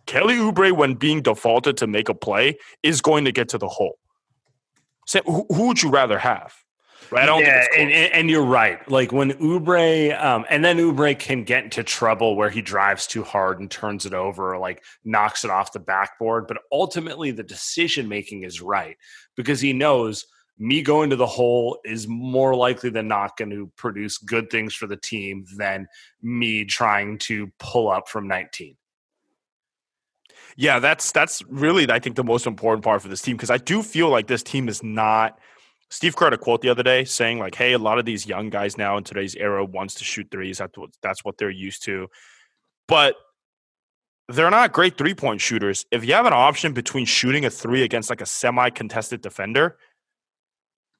Kelly 0.06 0.34
Oubre, 0.34 0.72
when 0.72 0.94
being 0.94 1.22
defaulted 1.22 1.76
to 1.78 1.86
make 1.86 2.08
a 2.08 2.14
play, 2.14 2.58
is 2.82 3.00
going 3.00 3.24
to 3.24 3.32
get 3.32 3.48
to 3.50 3.58
the 3.58 3.68
hole. 3.68 3.98
So, 5.06 5.20
who, 5.24 5.46
who 5.50 5.68
would 5.68 5.82
you 5.82 5.90
rather 5.90 6.18
have? 6.18 6.54
Right? 7.10 7.28
yeah, 7.38 7.66
and, 7.76 7.92
and, 7.92 8.30
you're 8.30 8.44
right. 8.44 8.88
Like 8.90 9.12
when 9.12 9.32
Oubre, 9.32 10.18
um, 10.22 10.46
and 10.48 10.64
then 10.64 10.78
Oubre 10.78 11.18
can 11.18 11.44
get 11.44 11.64
into 11.64 11.84
trouble 11.84 12.34
where 12.34 12.48
he 12.48 12.62
drives 12.62 13.06
too 13.06 13.22
hard 13.22 13.60
and 13.60 13.70
turns 13.70 14.06
it 14.06 14.14
over, 14.14 14.54
or 14.54 14.58
like 14.58 14.82
knocks 15.04 15.44
it 15.44 15.50
off 15.50 15.72
the 15.72 15.80
backboard. 15.80 16.46
But 16.48 16.58
ultimately, 16.72 17.30
the 17.30 17.42
decision 17.42 18.08
making 18.08 18.44
is 18.44 18.62
right 18.62 18.96
because 19.36 19.60
he 19.60 19.72
knows 19.72 20.24
me 20.58 20.82
going 20.82 21.10
to 21.10 21.16
the 21.16 21.26
hole 21.26 21.78
is 21.84 22.06
more 22.08 22.54
likely 22.54 22.90
than 22.90 23.08
not 23.08 23.36
going 23.36 23.50
to 23.50 23.70
produce 23.76 24.18
good 24.18 24.50
things 24.50 24.74
for 24.74 24.86
the 24.86 24.96
team 24.96 25.44
than 25.56 25.86
me 26.22 26.64
trying 26.64 27.18
to 27.18 27.50
pull 27.58 27.90
up 27.90 28.08
from 28.08 28.28
19. 28.28 28.76
Yeah, 30.56 30.78
that's 30.78 31.12
that's 31.12 31.42
really 31.48 31.90
I 31.90 31.98
think 31.98 32.16
the 32.16 32.24
most 32.24 32.46
important 32.46 32.84
part 32.84 33.02
for 33.02 33.08
this 33.08 33.22
team 33.22 33.36
because 33.36 33.50
I 33.50 33.58
do 33.58 33.82
feel 33.82 34.08
like 34.08 34.26
this 34.26 34.42
team 34.42 34.68
is 34.68 34.82
not. 34.82 35.38
Steve 35.90 36.16
Kerr 36.16 36.26
had 36.26 36.32
a 36.32 36.38
quote 36.38 36.60
the 36.60 36.68
other 36.68 36.82
day 36.82 37.04
saying 37.04 37.38
like, 37.38 37.54
"Hey, 37.54 37.72
a 37.72 37.78
lot 37.78 37.98
of 37.98 38.04
these 38.04 38.26
young 38.26 38.50
guys 38.50 38.78
now 38.78 38.96
in 38.96 39.04
today's 39.04 39.34
era 39.34 39.64
wants 39.64 39.94
to 39.96 40.04
shoot 40.04 40.28
threes. 40.30 40.58
That's 40.58 40.76
what 40.78 40.90
that's 41.02 41.24
what 41.24 41.38
they're 41.38 41.50
used 41.50 41.84
to, 41.84 42.08
but 42.88 43.16
they're 44.28 44.50
not 44.50 44.72
great 44.72 44.96
three 44.96 45.14
point 45.14 45.40
shooters. 45.40 45.86
If 45.90 46.04
you 46.04 46.14
have 46.14 46.26
an 46.26 46.32
option 46.32 46.72
between 46.72 47.04
shooting 47.04 47.44
a 47.44 47.50
three 47.50 47.82
against 47.82 48.10
like 48.10 48.20
a 48.20 48.26
semi 48.26 48.70
contested 48.70 49.20
defender, 49.22 49.76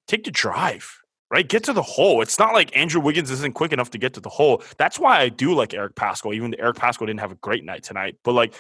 take 0.09 0.25
the 0.25 0.31
drive." 0.31 1.01
Right, 1.31 1.49
get 1.49 1.65
to 1.65 1.73
the 1.73 1.83
hole. 1.83 2.23
It's 2.23 2.39
not 2.39 2.53
like 2.53 2.77
Andrew 2.77 3.01
Wiggins 3.01 3.29
isn't 3.31 3.55
quick 3.55 3.73
enough 3.73 3.91
to 3.91 3.99
get 3.99 4.13
to 4.15 4.21
the 4.21 4.29
hole. 4.29 4.63
That's 4.77 5.01
why 5.01 5.19
I 5.19 5.31
do 5.31 5.53
like 5.55 5.75
Eric 5.75 5.97
Paschall, 5.97 6.33
even 6.33 6.55
Eric 6.61 6.77
Paschall 6.77 7.07
didn't 7.07 7.19
have 7.21 7.33
a 7.33 7.37
great 7.37 7.65
night 7.65 7.83
tonight. 7.83 8.19
But 8.23 8.35
like 8.35 8.55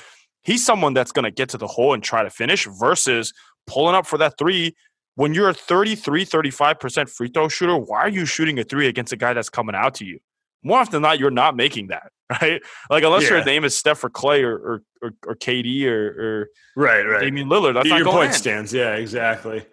he's 0.44 0.64
someone 0.64 0.94
that's 0.94 1.12
going 1.12 1.24
to 1.24 1.30
get 1.30 1.48
to 1.50 1.58
the 1.58 1.66
hole 1.66 1.94
and 1.94 2.02
try 2.02 2.22
to 2.22 2.30
finish 2.30 2.66
versus 2.66 3.32
pulling 3.66 3.94
up 3.94 4.06
for 4.06 4.18
that 4.18 4.38
three. 4.38 4.76
When 5.16 5.32
you're 5.32 5.48
a 5.48 5.54
33, 5.54 6.26
35% 6.26 7.08
free 7.08 7.28
throw 7.28 7.48
shooter, 7.48 7.76
why 7.76 8.00
are 8.00 8.08
you 8.08 8.26
shooting 8.26 8.58
a 8.58 8.64
three 8.64 8.88
against 8.88 9.12
a 9.12 9.16
guy 9.16 9.32
that's 9.32 9.48
coming 9.48 9.74
out 9.74 9.94
to 9.96 10.04
you? 10.04 10.18
More 10.62 10.80
often 10.80 10.92
than 10.92 11.02
not, 11.02 11.18
you're 11.18 11.30
not 11.30 11.56
making 11.56 11.88
that, 11.88 12.10
right? 12.42 12.60
Like 12.90 13.04
unless 13.04 13.24
yeah. 13.24 13.30
your 13.30 13.44
name 13.44 13.64
is 13.64 13.76
Steph 13.76 14.02
or 14.02 14.10
Klay 14.10 14.42
or 14.42 14.56
or, 14.56 14.82
or, 15.02 15.10
or 15.26 15.34
KD 15.36 15.86
or, 15.86 16.06
or 16.06 16.48
right, 16.74 17.02
right. 17.02 17.20
Damian 17.20 17.48
Lillard. 17.48 17.74
That's 17.74 17.86
your 17.86 18.04
not 18.04 18.12
point 18.12 18.28
in. 18.28 18.34
stands. 18.34 18.72
Yeah, 18.72 18.94
exactly. 18.94 19.64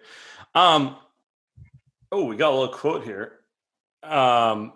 Um, 0.54 0.96
oh, 2.12 2.24
we 2.24 2.36
got 2.36 2.52
a 2.52 2.56
little 2.56 2.74
quote 2.74 3.04
here. 3.04 3.32
Um, 4.02 4.74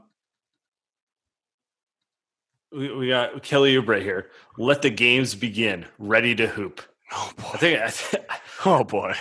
we, 2.77 2.95
we 2.95 3.09
got 3.09 3.43
Kelly 3.43 3.75
Oubre 3.75 4.03
here. 4.03 4.31
Let 4.59 4.83
the 4.83 4.91
games 4.91 5.35
begin. 5.35 5.87
Ready 5.99 6.35
to 6.37 6.47
hoop. 6.47 6.83
Oh 7.13 7.33
boy. 7.37 7.51
I 7.55 7.57
think. 7.57 7.81
I 7.81 7.91
th- 7.91 8.25
oh 8.65 8.85
boy. 8.85 9.15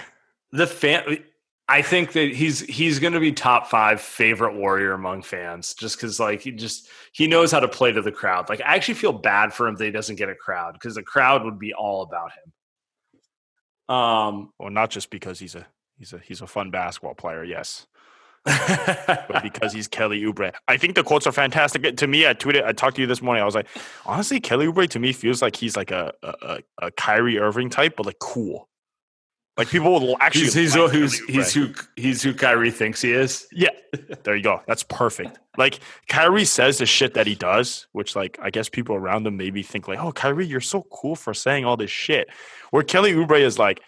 The 0.51 0.67
fan. 0.67 1.19
I 1.67 1.81
think 1.81 2.11
that 2.11 2.33
he's 2.33 2.59
he's 2.61 2.99
going 2.99 3.13
to 3.13 3.19
be 3.19 3.31
top 3.31 3.67
five 3.67 3.99
favorite 3.99 4.55
warrior 4.55 4.93
among 4.93 5.23
fans, 5.23 5.73
just 5.73 5.97
because 5.97 6.19
like 6.19 6.41
he 6.41 6.51
just 6.51 6.89
he 7.11 7.27
knows 7.27 7.51
how 7.51 7.59
to 7.59 7.67
play 7.67 7.91
to 7.91 8.01
the 8.01 8.11
crowd. 8.11 8.49
Like 8.49 8.61
I 8.61 8.75
actually 8.75 8.95
feel 8.95 9.13
bad 9.13 9.53
for 9.53 9.67
him 9.67 9.75
that 9.75 9.85
he 9.85 9.91
doesn't 9.91 10.17
get 10.17 10.29
a 10.29 10.35
crowd 10.35 10.73
because 10.73 10.95
the 10.95 11.03
crowd 11.03 11.43
would 11.43 11.57
be 11.57 11.73
all 11.73 12.03
about 12.03 12.31
him. 12.31 13.95
Um, 13.95 14.53
well, 14.59 14.69
not 14.69 14.89
just 14.89 15.09
because 15.09 15.39
he's 15.39 15.55
a 15.55 15.65
he's 15.97 16.13
a 16.13 16.19
he's 16.19 16.41
a 16.41 16.47
fun 16.47 16.69
basketball 16.69 17.15
player. 17.15 17.43
Yes, 17.43 17.87
but 19.27 19.41
because 19.41 19.73
he's 19.73 19.87
Kelly 19.87 20.21
Oubre. 20.21 20.53
I 20.67 20.77
think 20.77 20.93
the 20.93 21.03
quotes 21.03 21.25
are 21.25 21.31
fantastic. 21.31 21.97
To 21.97 22.07
me, 22.07 22.27
I 22.27 22.33
tweeted, 22.33 22.63
I 22.63 22.73
talked 22.73 22.95
to 22.97 23.01
you 23.01 23.07
this 23.07 23.21
morning. 23.21 23.41
I 23.41 23.45
was 23.45 23.55
like, 23.55 23.67
honestly, 24.05 24.39
Kelly 24.39 24.67
Oubre 24.67 24.87
to 24.89 24.99
me 24.99 25.13
feels 25.13 25.41
like 25.41 25.55
he's 25.55 25.75
like 25.75 25.91
a 25.91 26.13
a, 26.21 26.59
a 26.81 26.91
Kyrie 26.91 27.39
Irving 27.39 27.69
type, 27.69 27.95
but 27.97 28.05
like 28.05 28.19
cool. 28.19 28.69
Like 29.57 29.69
people 29.69 29.91
will 29.93 30.17
actually. 30.19 30.43
He's, 30.43 30.53
he's, 30.53 30.75
like 30.75 30.91
who's, 30.91 31.19
he's 31.25 31.53
who 31.53 31.73
he's 31.95 32.21
who 32.21 32.33
Kyrie 32.33 32.71
thinks 32.71 33.01
he 33.01 33.13
is. 33.13 33.47
Yeah, 33.51 33.69
there 34.23 34.35
you 34.35 34.43
go. 34.43 34.61
That's 34.67 34.83
perfect. 34.83 35.39
Like 35.57 35.79
Kyrie 36.09 36.45
says 36.45 36.77
the 36.77 36.85
shit 36.85 37.13
that 37.13 37.25
he 37.25 37.35
does, 37.35 37.87
which 37.93 38.15
like 38.15 38.37
I 38.41 38.49
guess 38.49 38.67
people 38.67 38.95
around 38.95 39.25
him 39.25 39.37
maybe 39.37 39.63
think 39.63 39.87
like, 39.87 39.99
oh, 39.99 40.11
Kyrie, 40.11 40.45
you're 40.45 40.59
so 40.59 40.85
cool 40.91 41.15
for 41.15 41.33
saying 41.33 41.63
all 41.63 41.77
this 41.77 41.89
shit. 41.89 42.29
Where 42.71 42.83
Kelly 42.83 43.13
Oubre 43.13 43.39
is 43.39 43.57
like, 43.57 43.81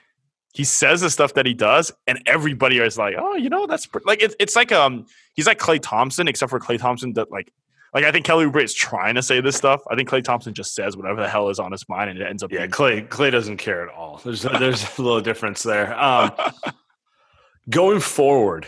he 0.54 0.64
says 0.64 1.02
the 1.02 1.10
stuff 1.10 1.34
that 1.36 1.46
he 1.46 1.54
does, 1.54 1.92
and 2.08 2.22
everybody 2.26 2.80
is 2.80 2.98
like, 2.98 3.16
"Oh, 3.18 3.36
you 3.36 3.50
know, 3.50 3.68
that's 3.68 3.88
like 4.06 4.22
it's 4.24 4.36
it's 4.40 4.56
like 4.56 4.72
um 4.72 5.06
he's 5.36 5.46
like 5.48 5.60
Klay 5.60 5.80
Thompson, 5.82 6.28
except 6.28 6.50
for 6.50 6.60
Klay 6.60 6.80
Thompson 6.80 7.14
that 7.14 7.32
like 7.32 7.52
like 7.94 8.04
I 8.06 8.12
think 8.12 8.26
Kelly 8.26 8.46
Oubre 8.46 8.64
is 8.64 8.74
trying 8.74 9.16
to 9.16 9.22
say 9.22 9.40
this 9.42 9.56
stuff. 9.56 9.82
I 9.90 9.96
think 9.96 10.10
Klay 10.10 10.24
Thompson 10.24 10.54
just 10.54 10.74
says 10.76 10.98
whatever 10.98 11.22
the 11.22 11.30
hell 11.30 11.50
is 11.50 11.60
on 11.60 11.72
his 11.72 11.88
mind, 11.88 12.10
and 12.10 12.20
it 12.20 12.26
ends 12.28 12.44
up. 12.44 12.52
Yeah, 12.52 12.60
being- 12.60 12.72
Klay 12.72 13.08
Klay 13.08 13.32
doesn't 13.32 13.58
care 13.58 13.88
at 13.88 13.94
all. 13.94 14.20
There's 14.24 14.46
a, 14.46 14.50
there's 14.50 14.98
a 14.98 15.02
little 15.02 15.22
difference 15.22 15.64
there. 15.64 15.98
Um, 16.00 16.32
going 17.70 18.00
forward, 18.00 18.68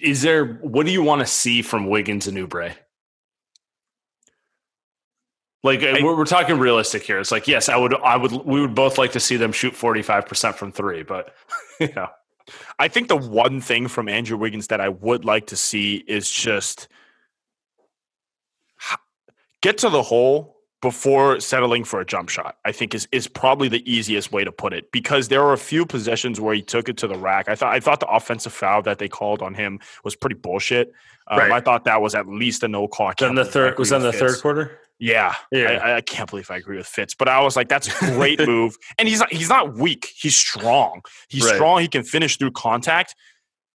is 0.00 0.22
there 0.22 0.44
what 0.44 0.86
do 0.86 0.92
you 0.92 1.02
want 1.02 1.20
to 1.20 1.26
see 1.26 1.62
from 1.62 1.86
Wiggins 1.88 2.26
and 2.26 2.36
Oubre? 2.36 2.74
Like 5.62 5.82
I, 5.82 6.02
we're, 6.02 6.16
we're 6.16 6.24
talking 6.24 6.58
realistic 6.58 7.02
here. 7.02 7.18
It's 7.18 7.30
like 7.30 7.46
yes, 7.46 7.68
I 7.68 7.76
would, 7.76 7.94
I 7.94 8.16
would, 8.16 8.32
we 8.32 8.60
would 8.60 8.74
both 8.74 8.96
like 8.96 9.12
to 9.12 9.20
see 9.20 9.36
them 9.36 9.52
shoot 9.52 9.74
forty 9.74 10.02
five 10.02 10.26
percent 10.26 10.56
from 10.56 10.72
three, 10.72 11.02
but 11.02 11.34
you 11.80 11.92
know, 11.94 12.08
I 12.78 12.88
think 12.88 13.08
the 13.08 13.16
one 13.16 13.60
thing 13.60 13.88
from 13.88 14.08
Andrew 14.08 14.36
Wiggins 14.36 14.68
that 14.68 14.80
I 14.80 14.88
would 14.88 15.24
like 15.24 15.48
to 15.48 15.56
see 15.56 15.96
is 15.96 16.30
just 16.30 16.88
get 19.60 19.78
to 19.78 19.90
the 19.90 20.02
hole 20.02 20.56
before 20.82 21.40
settling 21.40 21.84
for 21.84 22.00
a 22.00 22.06
jump 22.06 22.28
shot, 22.28 22.56
I 22.64 22.72
think 22.72 22.94
is 22.94 23.06
is 23.12 23.28
probably 23.28 23.68
the 23.68 23.82
easiest 23.90 24.32
way 24.32 24.44
to 24.44 24.52
put 24.52 24.72
it 24.72 24.90
because 24.92 25.28
there 25.28 25.42
were 25.42 25.52
a 25.52 25.58
few 25.58 25.84
possessions 25.84 26.40
where 26.40 26.54
he 26.54 26.62
took 26.62 26.88
it 26.88 26.96
to 26.98 27.06
the 27.06 27.16
rack. 27.16 27.48
I 27.48 27.54
thought 27.54 27.72
I 27.74 27.80
thought 27.80 28.00
the 28.00 28.08
offensive 28.08 28.52
foul 28.52 28.82
that 28.82 28.98
they 28.98 29.08
called 29.08 29.42
on 29.42 29.54
him 29.54 29.80
was 30.04 30.16
pretty 30.16 30.36
bullshit. 30.36 30.92
Um, 31.28 31.38
Right. 31.38 31.52
I 31.52 31.60
thought 31.60 31.84
that 31.84 32.00
was 32.02 32.14
at 32.14 32.26
least 32.26 32.62
a 32.64 32.68
no 32.68 32.88
call. 32.88 33.12
Then 33.18 33.34
the 33.34 33.44
third 33.44 33.78
was 33.78 33.90
that 33.90 33.96
in 33.96 34.02
the 34.02 34.08
with 34.08 34.18
third 34.18 34.40
quarter. 34.40 34.78
Yeah, 34.98 35.34
Yeah. 35.50 35.80
I, 35.82 35.96
I 35.96 36.00
can't 36.02 36.28
believe 36.28 36.50
I 36.50 36.56
agree 36.56 36.76
with 36.76 36.86
Fitz, 36.86 37.14
but 37.14 37.26
I 37.26 37.40
was 37.40 37.56
like, 37.56 37.68
that's 37.70 37.88
a 38.02 38.06
great 38.12 38.38
move. 38.46 38.76
And 38.98 39.08
he's 39.08 39.20
not 39.20 39.32
he's 39.32 39.48
not 39.48 39.74
weak. 39.74 40.12
He's 40.14 40.36
strong. 40.36 41.02
He's 41.28 41.44
Right. 41.44 41.54
strong. 41.54 41.80
He 41.80 41.88
can 41.88 42.02
finish 42.02 42.36
through 42.36 42.50
contact. 42.52 43.14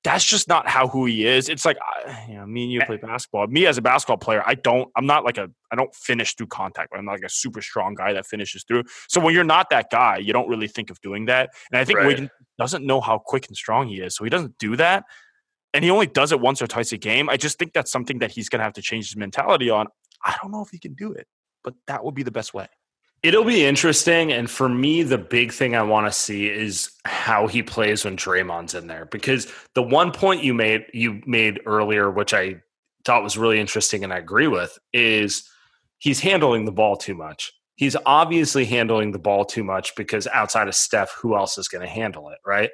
That's 0.03 0.25
just 0.25 0.49
not 0.49 0.67
how 0.67 0.87
who 0.89 1.05
he 1.05 1.25
is. 1.25 1.47
It's 1.47 1.63
like 1.65 1.77
I- 1.81 2.25
you 2.27 2.35
know, 2.35 2.45
me 2.45 2.63
and 2.63 2.71
you 2.73 2.81
eh 2.81 2.85
play 2.85 2.97
basketball. 2.97 3.47
Me 3.47 3.65
as 3.65 3.77
a 3.77 3.81
basketball 3.81 4.17
player, 4.17 4.43
I 4.45 4.55
don't. 4.55 4.89
I'm 4.97 5.05
not 5.05 5.23
like 5.23 5.37
a. 5.37 5.49
I 5.71 5.75
don't 5.75 5.93
finish 5.95 6.35
through 6.35 6.47
contact. 6.47 6.91
I'm 6.95 7.05
not 7.05 7.13
like 7.13 7.23
a 7.23 7.29
super 7.29 7.61
strong 7.61 7.95
guy 7.95 8.11
that 8.13 8.25
finishes 8.25 8.63
through. 8.67 8.83
So 9.07 9.21
when 9.21 9.33
you're 9.33 9.43
not 9.45 9.69
that 9.69 9.89
guy, 9.89 10.17
you 10.17 10.33
don't 10.33 10.49
really 10.49 10.67
think 10.67 10.89
of 10.89 10.99
doing 11.01 11.25
that. 11.27 11.51
And 11.71 11.79
I 11.79 11.85
think 11.85 11.99
Right. 11.99 12.07
Wiggins 12.07 12.29
doesn't 12.57 12.85
know 12.85 12.99
how 13.01 13.17
quick 13.17 13.47
and 13.47 13.55
strong 13.55 13.87
he 13.87 14.01
is, 14.01 14.15
so 14.15 14.23
he 14.25 14.29
doesn't 14.29 14.57
do 14.57 14.75
that. 14.75 15.05
And 15.73 15.83
he 15.85 15.89
only 15.89 16.05
does 16.07 16.31
it 16.31 16.39
once 16.39 16.61
or 16.61 16.67
twice 16.67 16.91
a 16.91 16.97
game. 16.97 17.29
I 17.29 17.37
just 17.37 17.57
think 17.57 17.73
that's 17.73 17.91
something 17.91 18.19
that 18.19 18.31
he's 18.31 18.49
gonna 18.49 18.63
have 18.63 18.73
to 18.73 18.81
change 18.81 19.07
his 19.09 19.15
mentality 19.15 19.69
on. 19.69 19.87
I 20.23 20.35
don't 20.41 20.51
know 20.51 20.61
if 20.61 20.69
he 20.69 20.79
can 20.79 20.93
do 20.93 21.13
it, 21.13 21.27
but 21.63 21.73
that 21.87 22.03
would 22.03 22.13
be 22.13 22.23
the 22.23 22.31
best 22.31 22.53
way. 22.53 22.67
It'll 23.23 23.45
be 23.45 23.65
interesting. 23.65 24.33
And 24.33 24.49
for 24.49 24.67
me, 24.67 25.01
the 25.01 25.17
big 25.17 25.53
thing 25.53 25.75
I 25.75 25.81
want 25.81 26.07
to 26.07 26.11
see 26.11 26.49
is 26.49 26.91
how 27.05 27.47
he 27.47 27.63
plays 27.63 28.03
when 28.03 28.17
Draymond's 28.17 28.73
in 28.73 28.87
there. 28.87 29.05
Because 29.05 29.51
the 29.75 29.81
one 29.81 30.11
point 30.11 30.43
you 30.43 30.53
made 30.53 30.85
you 30.93 31.21
made 31.25 31.61
earlier, 31.65 32.11
which 32.11 32.33
I 32.33 32.57
thought 33.05 33.23
was 33.23 33.37
really 33.37 33.59
interesting 33.59 34.03
and 34.03 34.13
I 34.13 34.17
agree 34.17 34.47
with, 34.47 34.77
is 34.91 35.49
he's 35.99 36.19
handling 36.19 36.65
the 36.65 36.71
ball 36.73 36.97
too 36.97 37.15
much. 37.15 37.53
He's 37.75 37.95
obviously 38.05 38.65
handling 38.65 39.11
the 39.11 39.19
ball 39.19 39.45
too 39.45 39.63
much 39.63 39.95
because 39.95 40.27
outside 40.27 40.67
of 40.67 40.75
Steph, 40.75 41.13
who 41.13 41.35
else 41.35 41.57
is 41.57 41.69
going 41.69 41.81
to 41.81 41.87
handle 41.87 42.29
it, 42.29 42.39
right? 42.45 42.69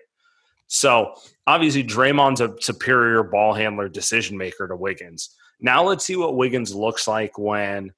So 0.67 1.13
obviously 1.47 1.83
Draymond's 1.83 2.41
a 2.41 2.55
superior 2.59 3.23
ball 3.23 3.53
handler, 3.53 3.87
decision 3.87 4.37
maker 4.37 4.67
to 4.67 4.75
Wiggins. 4.75 5.35
Now 5.59 5.83
let's 5.83 6.05
see 6.05 6.15
what 6.15 6.35
Wiggins 6.35 6.73
looks 6.73 7.07
like 7.07 7.37
when 7.37 7.91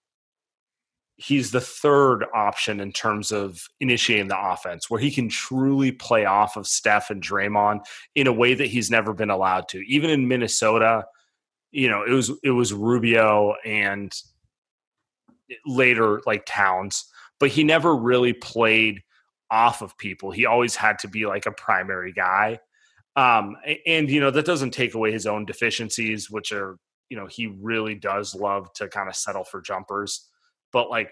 he's 1.22 1.52
the 1.52 1.62
third 1.62 2.26
option 2.34 2.80
in 2.80 2.92
terms 2.92 3.32
of 3.32 3.68
initiating 3.80 4.28
the 4.28 4.52
offense, 4.52 4.90
where 4.90 5.00
he 5.00 5.12
can 5.12 5.30
truly 5.30 5.92
play 5.92 6.26
off 6.26 6.58
of 6.58 6.66
Steph 6.66 7.12
and 7.12 7.22
Draymond 7.22 7.82
in 8.16 8.26
a 8.26 8.34
way 8.34 8.56
that 8.56 8.68
he's 8.68 8.90
never 8.90 9.14
been 9.14 9.30
allowed 9.30 9.68
to. 9.70 9.80
Even 9.88 10.10
in 10.10 10.28
Minnesota, 10.28 11.06
you 11.72 11.90
know, 11.90 12.04
it 12.04 12.12
was 12.12 12.32
it 12.44 12.52
was 12.52 12.74
Rubio 12.74 13.54
and 13.64 14.12
later 15.66 16.22
like 16.26 16.44
Towns, 16.48 17.06
but 17.40 17.50
he 17.50 17.64
never 17.64 17.96
really 17.96 18.34
played 18.34 19.02
off 19.52 19.84
of 19.84 19.98
people. 19.98 20.32
He 20.32 20.48
always 20.48 20.76
had 20.76 20.98
to 21.00 21.08
be 21.08 21.28
like 21.28 21.46
a 21.46 21.52
primary 21.52 22.14
guy. 22.14 22.60
Um, 23.16 23.58
and 23.86 24.10
you 24.10 24.22
know, 24.22 24.32
that 24.32 24.46
doesn't 24.46 24.72
take 24.72 24.96
away 24.96 25.12
his 25.12 25.28
own 25.28 25.46
deficiencies, 25.46 26.32
which 26.32 26.52
are, 26.52 26.78
you 27.10 27.18
know, 27.18 27.28
he 27.28 27.46
really 27.46 27.94
does 27.94 28.34
love 28.34 28.74
to 28.74 28.88
kind 28.88 29.08
of 29.08 29.16
settle 29.16 29.44
for 29.44 29.62
jumpers. 29.62 30.30
But 30.72 30.90
like, 30.90 31.12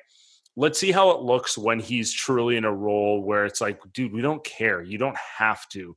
let's 0.55 0.79
see 0.79 0.91
how 0.91 1.11
it 1.11 1.21
looks 1.21 1.57
when 1.57 1.79
he's 1.79 2.11
truly 2.11 2.57
in 2.57 2.65
a 2.65 2.73
role 2.73 3.21
where 3.21 3.45
it's 3.45 3.61
like, 3.61 3.79
dude, 3.93 4.13
we 4.13 4.21
don't 4.21 4.43
care. 4.43 4.81
You 4.81 4.97
don't 4.97 5.17
have 5.37 5.67
to 5.69 5.95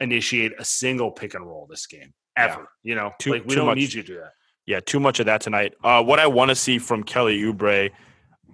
initiate 0.00 0.52
a 0.58 0.64
single 0.64 1.10
pick 1.10 1.34
and 1.34 1.46
roll 1.46 1.66
this 1.68 1.86
game 1.86 2.14
ever. 2.36 2.68
You 2.82 2.94
know, 2.94 3.12
Too- 3.18 3.32
like 3.32 3.44
we 3.46 3.54
don't 3.54 3.66
much- 3.66 3.76
need 3.76 3.92
you 3.92 4.02
to 4.02 4.06
do 4.06 4.20
that. 4.20 4.32
Yeah, 4.66 4.80
too 4.80 5.00
much 5.00 5.18
of 5.18 5.26
that 5.26 5.40
tonight. 5.40 5.74
Uh, 5.82 6.02
what 6.02 6.20
I 6.20 6.28
want 6.28 6.50
to 6.50 6.54
see 6.54 6.78
from 6.78 7.02
Kelly 7.02 7.40
Oubre, 7.42 7.90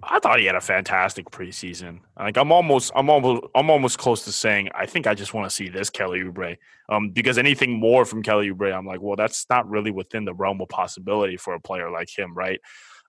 I 0.01 0.19
thought 0.19 0.39
he 0.39 0.45
had 0.45 0.55
a 0.55 0.61
fantastic 0.61 1.29
preseason. 1.29 1.99
Like 2.17 2.37
I'm 2.37 2.51
almost, 2.51 2.91
I'm 2.95 3.09
almost, 3.09 3.43
I'm 3.53 3.69
almost 3.69 3.99
close 3.99 4.23
to 4.25 4.31
saying 4.31 4.69
I 4.73 4.85
think 4.87 5.05
I 5.05 5.13
just 5.13 5.33
want 5.33 5.47
to 5.47 5.55
see 5.55 5.69
this 5.69 5.89
Kelly 5.91 6.21
Oubre. 6.21 6.57
Um, 6.89 7.09
because 7.11 7.37
anything 7.37 7.71
more 7.79 8.03
from 8.03 8.23
Kelly 8.23 8.49
Oubre, 8.49 8.75
I'm 8.75 8.85
like, 8.85 9.01
well, 9.01 9.15
that's 9.15 9.45
not 9.49 9.69
really 9.69 9.91
within 9.91 10.25
the 10.25 10.33
realm 10.33 10.59
of 10.61 10.69
possibility 10.69 11.37
for 11.37 11.53
a 11.53 11.59
player 11.59 11.91
like 11.91 12.09
him, 12.17 12.33
right? 12.33 12.61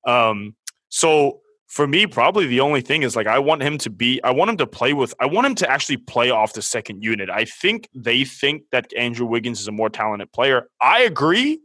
Um, 0.06 0.54
so 0.88 1.40
for 1.68 1.86
me, 1.86 2.06
probably 2.06 2.46
the 2.46 2.60
only 2.60 2.80
thing 2.80 3.02
is 3.02 3.14
like 3.14 3.26
I 3.26 3.38
want 3.38 3.62
him 3.62 3.76
to 3.78 3.90
be, 3.90 4.22
I 4.24 4.30
want 4.30 4.50
him 4.50 4.56
to 4.56 4.66
play 4.66 4.94
with, 4.94 5.14
I 5.20 5.26
want 5.26 5.46
him 5.46 5.54
to 5.56 5.70
actually 5.70 5.98
play 5.98 6.30
off 6.30 6.54
the 6.54 6.62
second 6.62 7.02
unit. 7.02 7.28
I 7.28 7.44
think 7.44 7.88
they 7.94 8.24
think 8.24 8.62
that 8.72 8.92
Andrew 8.96 9.26
Wiggins 9.26 9.60
is 9.60 9.68
a 9.68 9.72
more 9.72 9.90
talented 9.90 10.32
player. 10.32 10.68
I 10.80 11.02
agree. 11.02 11.60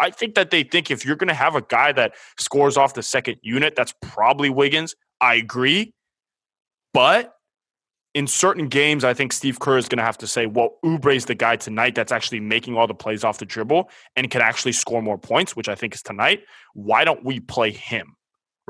I 0.00 0.10
think 0.10 0.34
that 0.34 0.50
they 0.50 0.64
think 0.64 0.90
if 0.90 1.04
you're 1.04 1.16
going 1.16 1.28
to 1.28 1.34
have 1.34 1.54
a 1.54 1.62
guy 1.62 1.92
that 1.92 2.14
scores 2.38 2.76
off 2.76 2.94
the 2.94 3.02
second 3.02 3.36
unit, 3.42 3.74
that's 3.76 3.94
probably 4.02 4.50
Wiggins. 4.50 4.94
I 5.20 5.34
agree. 5.34 5.92
But 6.92 7.34
in 8.14 8.26
certain 8.26 8.68
games, 8.68 9.04
I 9.04 9.14
think 9.14 9.32
Steve 9.32 9.60
Kerr 9.60 9.78
is 9.78 9.88
going 9.88 9.98
to 9.98 10.04
have 10.04 10.18
to 10.18 10.26
say, 10.26 10.46
well, 10.46 10.78
Oubre's 10.84 11.26
the 11.26 11.34
guy 11.34 11.54
tonight 11.54 11.94
that's 11.94 12.10
actually 12.10 12.40
making 12.40 12.76
all 12.76 12.88
the 12.88 12.94
plays 12.94 13.22
off 13.22 13.38
the 13.38 13.44
dribble 13.44 13.90
and 14.16 14.28
can 14.30 14.40
actually 14.40 14.72
score 14.72 15.02
more 15.02 15.18
points, 15.18 15.54
which 15.54 15.68
I 15.68 15.76
think 15.76 15.94
is 15.94 16.02
tonight. 16.02 16.40
Why 16.74 17.04
don't 17.04 17.24
we 17.24 17.38
play 17.38 17.70
him? 17.70 18.16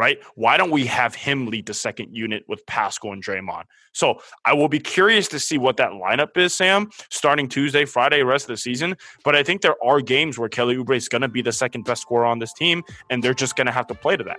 Right? 0.00 0.18
Why 0.34 0.56
don't 0.56 0.70
we 0.70 0.86
have 0.86 1.14
him 1.14 1.46
lead 1.48 1.66
the 1.66 1.74
second 1.74 2.16
unit 2.16 2.44
with 2.48 2.64
Paschall 2.64 3.12
and 3.12 3.22
Draymond? 3.22 3.64
So 3.92 4.22
I 4.46 4.54
will 4.54 4.68
be 4.68 4.78
curious 4.80 5.28
to 5.28 5.38
see 5.38 5.58
what 5.58 5.76
that 5.76 5.90
lineup 5.90 6.38
is, 6.38 6.54
Saam, 6.54 6.90
starting 7.10 7.48
Tuesday, 7.50 7.84
Friday, 7.84 8.22
rest 8.22 8.44
of 8.44 8.54
the 8.54 8.56
season. 8.56 8.96
But 9.24 9.36
I 9.36 9.42
think 9.42 9.60
there 9.60 9.76
are 9.84 10.00
games 10.00 10.38
where 10.38 10.48
Kelly 10.48 10.76
Oubre 10.76 10.96
is 10.96 11.10
going 11.10 11.20
to 11.20 11.28
be 11.28 11.42
the 11.42 11.52
second 11.52 11.84
best 11.84 12.00
scorer 12.00 12.24
on 12.24 12.38
this 12.38 12.54
team, 12.54 12.82
and 13.10 13.22
they're 13.22 13.34
just 13.34 13.56
going 13.56 13.66
to 13.66 13.72
have 13.72 13.86
to 13.88 13.94
play 13.94 14.16
to 14.16 14.24
that. 14.24 14.38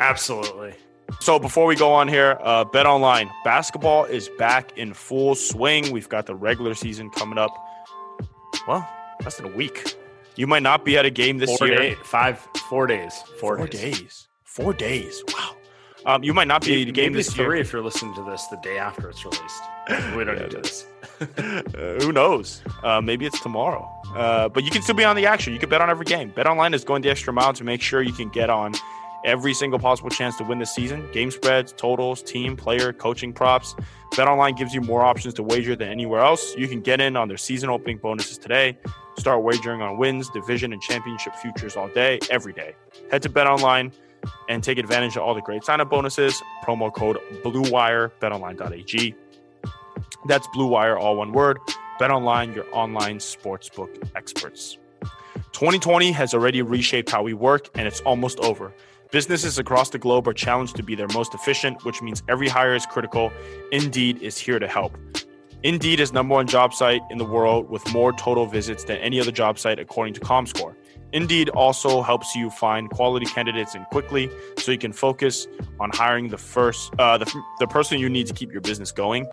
Absolutely. 0.00 0.74
So 1.20 1.38
before 1.38 1.64
we 1.64 1.74
go 1.74 1.90
on 1.90 2.06
here, 2.06 2.36
uh, 2.42 2.64
Bet 2.64 2.84
Online 2.84 3.30
basketball 3.44 4.04
is 4.04 4.28
back 4.36 4.76
in 4.76 4.92
full 4.92 5.34
swing. 5.34 5.90
We've 5.92 6.08
got 6.10 6.26
the 6.26 6.34
regular 6.34 6.74
season 6.74 7.08
coming 7.08 7.38
up. 7.38 7.52
Well, 8.68 8.86
less 9.24 9.36
than 9.38 9.46
a 9.46 9.56
week. 9.56 9.96
You 10.36 10.46
might 10.46 10.62
not 10.62 10.84
be 10.84 10.98
at 10.98 11.06
a 11.06 11.10
game 11.10 11.38
this 11.38 11.56
Four 11.56 11.68
year. 11.68 11.76
day, 11.78 11.94
five, 12.04 12.38
four 12.68 12.86
days, 12.86 13.14
four, 13.40 13.56
Four 13.56 13.66
days. 13.66 13.98
days. 14.00 14.28
Four 14.52 14.74
days. 14.74 15.24
Wow. 15.32 15.56
Um, 16.04 16.22
you 16.22 16.34
might 16.34 16.46
not 16.46 16.62
be 16.62 16.82
a 16.82 16.92
game 16.92 17.14
this 17.14 17.32
three 17.32 17.44
year. 17.44 17.54
if 17.54 17.72
you're 17.72 17.80
listening 17.80 18.14
to 18.16 18.22
this 18.22 18.48
the 18.48 18.58
day 18.58 18.76
after 18.76 19.08
it's 19.08 19.24
released. 19.24 19.62
We 20.14 20.24
don't 20.24 20.36
need 20.36 20.50
to 20.50 20.56
do 20.56 20.60
this. 20.60 20.86
Uh, 21.22 22.00
who 22.00 22.12
knows? 22.12 22.60
Uh, 22.82 23.00
maybe 23.00 23.24
it's 23.24 23.40
tomorrow. 23.40 23.88
Uh, 24.14 24.48
but 24.48 24.64
you 24.64 24.70
can 24.70 24.82
still 24.82 24.94
be 24.94 25.04
on 25.04 25.16
the 25.16 25.24
action. 25.24 25.54
You 25.54 25.58
can 25.58 25.70
bet 25.70 25.80
on 25.80 25.88
every 25.88 26.04
game. 26.04 26.30
Bet 26.30 26.46
online 26.46 26.74
is 26.74 26.84
going 26.84 27.00
the 27.00 27.08
extra 27.08 27.32
mile 27.32 27.52
to 27.54 27.64
make 27.64 27.80
sure 27.80 28.02
you 28.02 28.12
can 28.12 28.28
get 28.28 28.50
on 28.50 28.74
every 29.24 29.54
single 29.54 29.78
possible 29.78 30.10
chance 30.10 30.36
to 30.38 30.44
win 30.44 30.58
this 30.58 30.74
season. 30.74 31.08
Game 31.12 31.30
spreads, 31.30 31.72
totals, 31.72 32.22
team, 32.22 32.56
player, 32.56 32.92
coaching 32.92 33.32
props. 33.32 33.74
Bet 34.16 34.28
online 34.28 34.54
gives 34.54 34.74
you 34.74 34.80
more 34.80 35.02
options 35.02 35.32
to 35.34 35.42
wager 35.42 35.76
than 35.76 35.88
anywhere 35.88 36.20
else. 36.20 36.54
You 36.56 36.68
can 36.68 36.80
get 36.82 37.00
in 37.00 37.16
on 37.16 37.28
their 37.28 37.38
season 37.38 37.70
opening 37.70 37.98
bonuses 37.98 38.36
today. 38.36 38.76
Start 39.16 39.42
wagering 39.42 39.80
on 39.80 39.96
wins, 39.96 40.28
division, 40.30 40.72
and 40.72 40.82
championship 40.82 41.36
futures 41.36 41.76
all 41.76 41.88
day, 41.88 42.18
every 42.30 42.52
day. 42.52 42.74
Head 43.10 43.22
to 43.22 43.28
Bet 43.28 43.46
online 43.46 43.92
and 44.48 44.62
take 44.62 44.78
advantage 44.78 45.16
of 45.16 45.22
all 45.22 45.34
the 45.34 45.40
great 45.40 45.64
sign 45.64 45.80
up 45.80 45.90
bonuses. 45.90 46.42
Promo 46.64 46.92
code 46.92 47.18
BLUEWIRE, 47.42 48.12
betonline.ag. 48.20 49.14
That's 50.26 50.46
Blue 50.48 50.66
Wire, 50.66 50.98
all 50.98 51.16
one 51.16 51.32
word. 51.32 51.58
BetOnline, 52.00 52.54
your 52.54 52.66
online 52.72 53.18
sportsbook 53.18 54.10
experts. 54.14 54.78
2020 55.52 56.12
has 56.12 56.34
already 56.34 56.62
reshaped 56.62 57.10
how 57.10 57.22
we 57.22 57.34
work, 57.34 57.68
and 57.74 57.86
it's 57.86 58.00
almost 58.02 58.38
over. 58.40 58.72
Businesses 59.10 59.58
across 59.58 59.90
the 59.90 59.98
globe 59.98 60.26
are 60.26 60.32
challenged 60.32 60.74
to 60.76 60.82
be 60.82 60.94
their 60.94 61.08
most 61.08 61.34
efficient, 61.34 61.84
which 61.84 62.00
means 62.00 62.22
every 62.28 62.48
hire 62.48 62.74
is 62.74 62.86
critical. 62.86 63.30
Indeed 63.70 64.22
is 64.22 64.38
here 64.38 64.58
to 64.58 64.66
help. 64.66 64.96
Indeed 65.62 66.00
is 66.00 66.12
number 66.12 66.34
one 66.34 66.46
job 66.46 66.72
site 66.74 67.02
in 67.10 67.18
the 67.18 67.24
world 67.24 67.68
with 67.70 67.92
more 67.92 68.12
total 68.12 68.46
visits 68.46 68.84
than 68.84 68.96
any 68.96 69.20
other 69.20 69.30
job 69.30 69.58
site 69.58 69.78
according 69.78 70.14
to 70.14 70.20
ComScore. 70.20 70.74
Indeed 71.12 71.50
also 71.50 72.02
helps 72.02 72.34
you 72.34 72.48
find 72.50 72.88
quality 72.90 73.26
candidates 73.26 73.74
and 73.74 73.84
quickly 73.86 74.30
so 74.58 74.72
you 74.72 74.78
can 74.78 74.92
focus 74.92 75.46
on 75.78 75.90
hiring 75.92 76.28
the 76.28 76.38
first 76.38 76.92
uh, 76.98 77.18
the, 77.18 77.42
the 77.58 77.66
person 77.66 77.98
you 77.98 78.08
need 78.08 78.26
to 78.28 78.34
keep 78.34 78.50
your 78.50 78.62
business 78.62 78.92
going. 78.92 79.26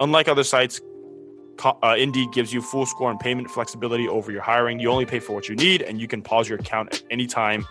Unlike 0.00 0.28
other 0.28 0.44
sites, 0.44 0.80
uh, 1.64 1.96
Indeed 1.98 2.32
gives 2.32 2.52
you 2.52 2.60
full 2.60 2.84
score 2.84 3.10
and 3.10 3.18
payment 3.18 3.50
flexibility 3.50 4.06
over 4.08 4.30
your 4.30 4.42
hiring. 4.42 4.78
You 4.78 4.90
only 4.90 5.06
pay 5.06 5.20
for 5.20 5.32
what 5.32 5.48
you 5.48 5.56
need, 5.56 5.80
and 5.80 5.98
you 5.98 6.06
can 6.06 6.20
pause 6.20 6.48
your 6.48 6.58
account 6.58 6.92
at 6.92 7.02
any 7.10 7.26
time, 7.26 7.66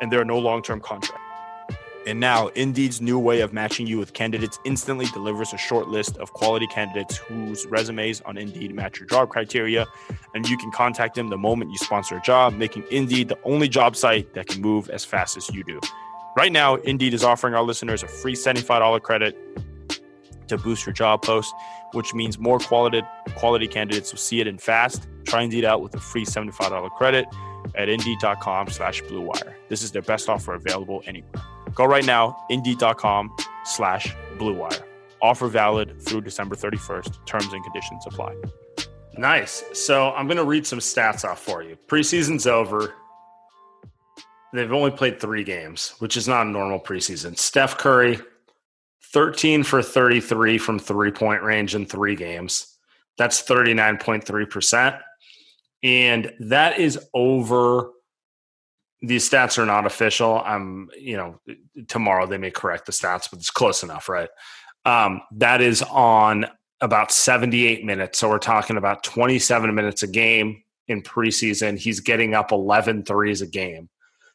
and 0.00 0.10
there 0.10 0.20
are 0.20 0.24
no 0.24 0.38
long 0.38 0.62
term 0.62 0.80
contracts. 0.80 1.25
And 2.06 2.20
now, 2.20 2.46
Indeed's 2.54 3.00
new 3.00 3.18
way 3.18 3.40
of 3.40 3.52
matching 3.52 3.88
you 3.88 3.98
with 3.98 4.12
candidates 4.12 4.60
instantly 4.64 5.06
delivers 5.06 5.52
a 5.52 5.58
short 5.58 5.88
list 5.88 6.16
of 6.18 6.32
quality 6.32 6.68
candidates 6.68 7.16
whose 7.16 7.66
resumes 7.66 8.20
on 8.20 8.38
Indeed 8.38 8.72
match 8.76 9.00
your 9.00 9.08
job 9.08 9.28
criteria, 9.28 9.86
and 10.32 10.48
you 10.48 10.56
can 10.56 10.70
contact 10.70 11.16
them 11.16 11.30
the 11.30 11.36
moment 11.36 11.72
you 11.72 11.78
sponsor 11.78 12.18
a 12.18 12.20
job, 12.20 12.54
making 12.54 12.84
Indeed 12.92 13.26
the 13.28 13.38
only 13.42 13.68
job 13.68 13.96
site 13.96 14.34
that 14.34 14.46
can 14.46 14.62
move 14.62 14.88
as 14.90 15.04
fast 15.04 15.36
as 15.36 15.50
you 15.50 15.64
do. 15.64 15.80
Right 16.36 16.52
now, 16.52 16.76
Indeed 16.76 17.12
is 17.12 17.24
offering 17.24 17.54
our 17.54 17.64
listeners 17.64 18.04
a 18.04 18.08
free 18.08 18.34
$75 18.34 19.02
credit 19.02 19.36
to 20.46 20.56
boost 20.58 20.86
your 20.86 20.92
job 20.92 21.22
post, 21.22 21.52
which 21.92 22.14
means 22.14 22.38
more 22.38 22.60
quality 22.60 23.02
quality 23.34 23.66
candidates 23.66 24.12
will 24.12 24.18
see 24.20 24.40
it 24.40 24.46
in 24.46 24.58
fast. 24.58 25.08
Try 25.24 25.42
Indeed 25.42 25.64
out 25.64 25.82
with 25.82 25.92
a 25.96 26.00
free 26.00 26.24
$75 26.24 26.88
credit 26.92 27.26
at 27.76 27.88
indeed.com 27.88 28.68
slash 28.68 29.02
blue 29.02 29.20
wire. 29.20 29.56
This 29.68 29.82
is 29.82 29.92
their 29.92 30.02
best 30.02 30.28
offer 30.28 30.54
available 30.54 31.02
anywhere. 31.06 31.42
Go 31.74 31.84
right 31.84 32.04
now, 32.04 32.44
indeed.com 32.48 33.34
slash 33.64 34.14
blue 34.38 34.54
wire. 34.54 34.86
Offer 35.22 35.48
valid 35.48 36.00
through 36.02 36.22
December 36.22 36.56
31st. 36.56 37.26
Terms 37.26 37.52
and 37.52 37.62
conditions 37.64 38.04
apply. 38.06 38.34
Nice. 39.16 39.64
So 39.72 40.12
I'm 40.12 40.26
going 40.26 40.36
to 40.36 40.44
read 40.44 40.66
some 40.66 40.78
stats 40.78 41.24
off 41.24 41.40
for 41.40 41.62
you. 41.62 41.76
Preseason's 41.86 42.46
over. 42.46 42.94
They've 44.52 44.72
only 44.72 44.90
played 44.90 45.20
three 45.20 45.44
games, 45.44 45.94
which 45.98 46.16
is 46.16 46.28
not 46.28 46.46
a 46.46 46.50
normal 46.50 46.80
preseason. 46.80 47.36
Steph 47.36 47.76
Curry, 47.76 48.18
13 49.12 49.62
for 49.62 49.82
33 49.82 50.58
from 50.58 50.78
three 50.78 51.10
point 51.10 51.42
range 51.42 51.74
in 51.74 51.86
three 51.86 52.14
games. 52.14 52.76
That's 53.18 53.42
39.3%. 53.42 55.00
And 55.86 56.32
that 56.40 56.80
is 56.80 56.98
over. 57.14 57.92
These 59.02 59.30
stats 59.30 59.56
are 59.56 59.66
not 59.66 59.86
official. 59.86 60.42
I'm, 60.44 60.88
you 60.98 61.16
know, 61.16 61.40
tomorrow 61.86 62.26
they 62.26 62.38
may 62.38 62.50
correct 62.50 62.86
the 62.86 62.92
stats, 62.92 63.30
but 63.30 63.38
it's 63.38 63.50
close 63.50 63.84
enough, 63.84 64.08
right? 64.08 64.28
Um, 64.84 65.20
that 65.36 65.60
is 65.60 65.82
on 65.82 66.46
about 66.80 67.12
78 67.12 67.84
minutes. 67.84 68.18
So 68.18 68.28
we're 68.28 68.38
talking 68.38 68.76
about 68.76 69.04
27 69.04 69.72
minutes 69.72 70.02
a 70.02 70.08
game 70.08 70.60
in 70.88 71.02
preseason. 71.02 71.78
He's 71.78 72.00
getting 72.00 72.34
up 72.34 72.50
11 72.50 73.04
threes 73.04 73.40
a 73.40 73.46
game. 73.46 73.88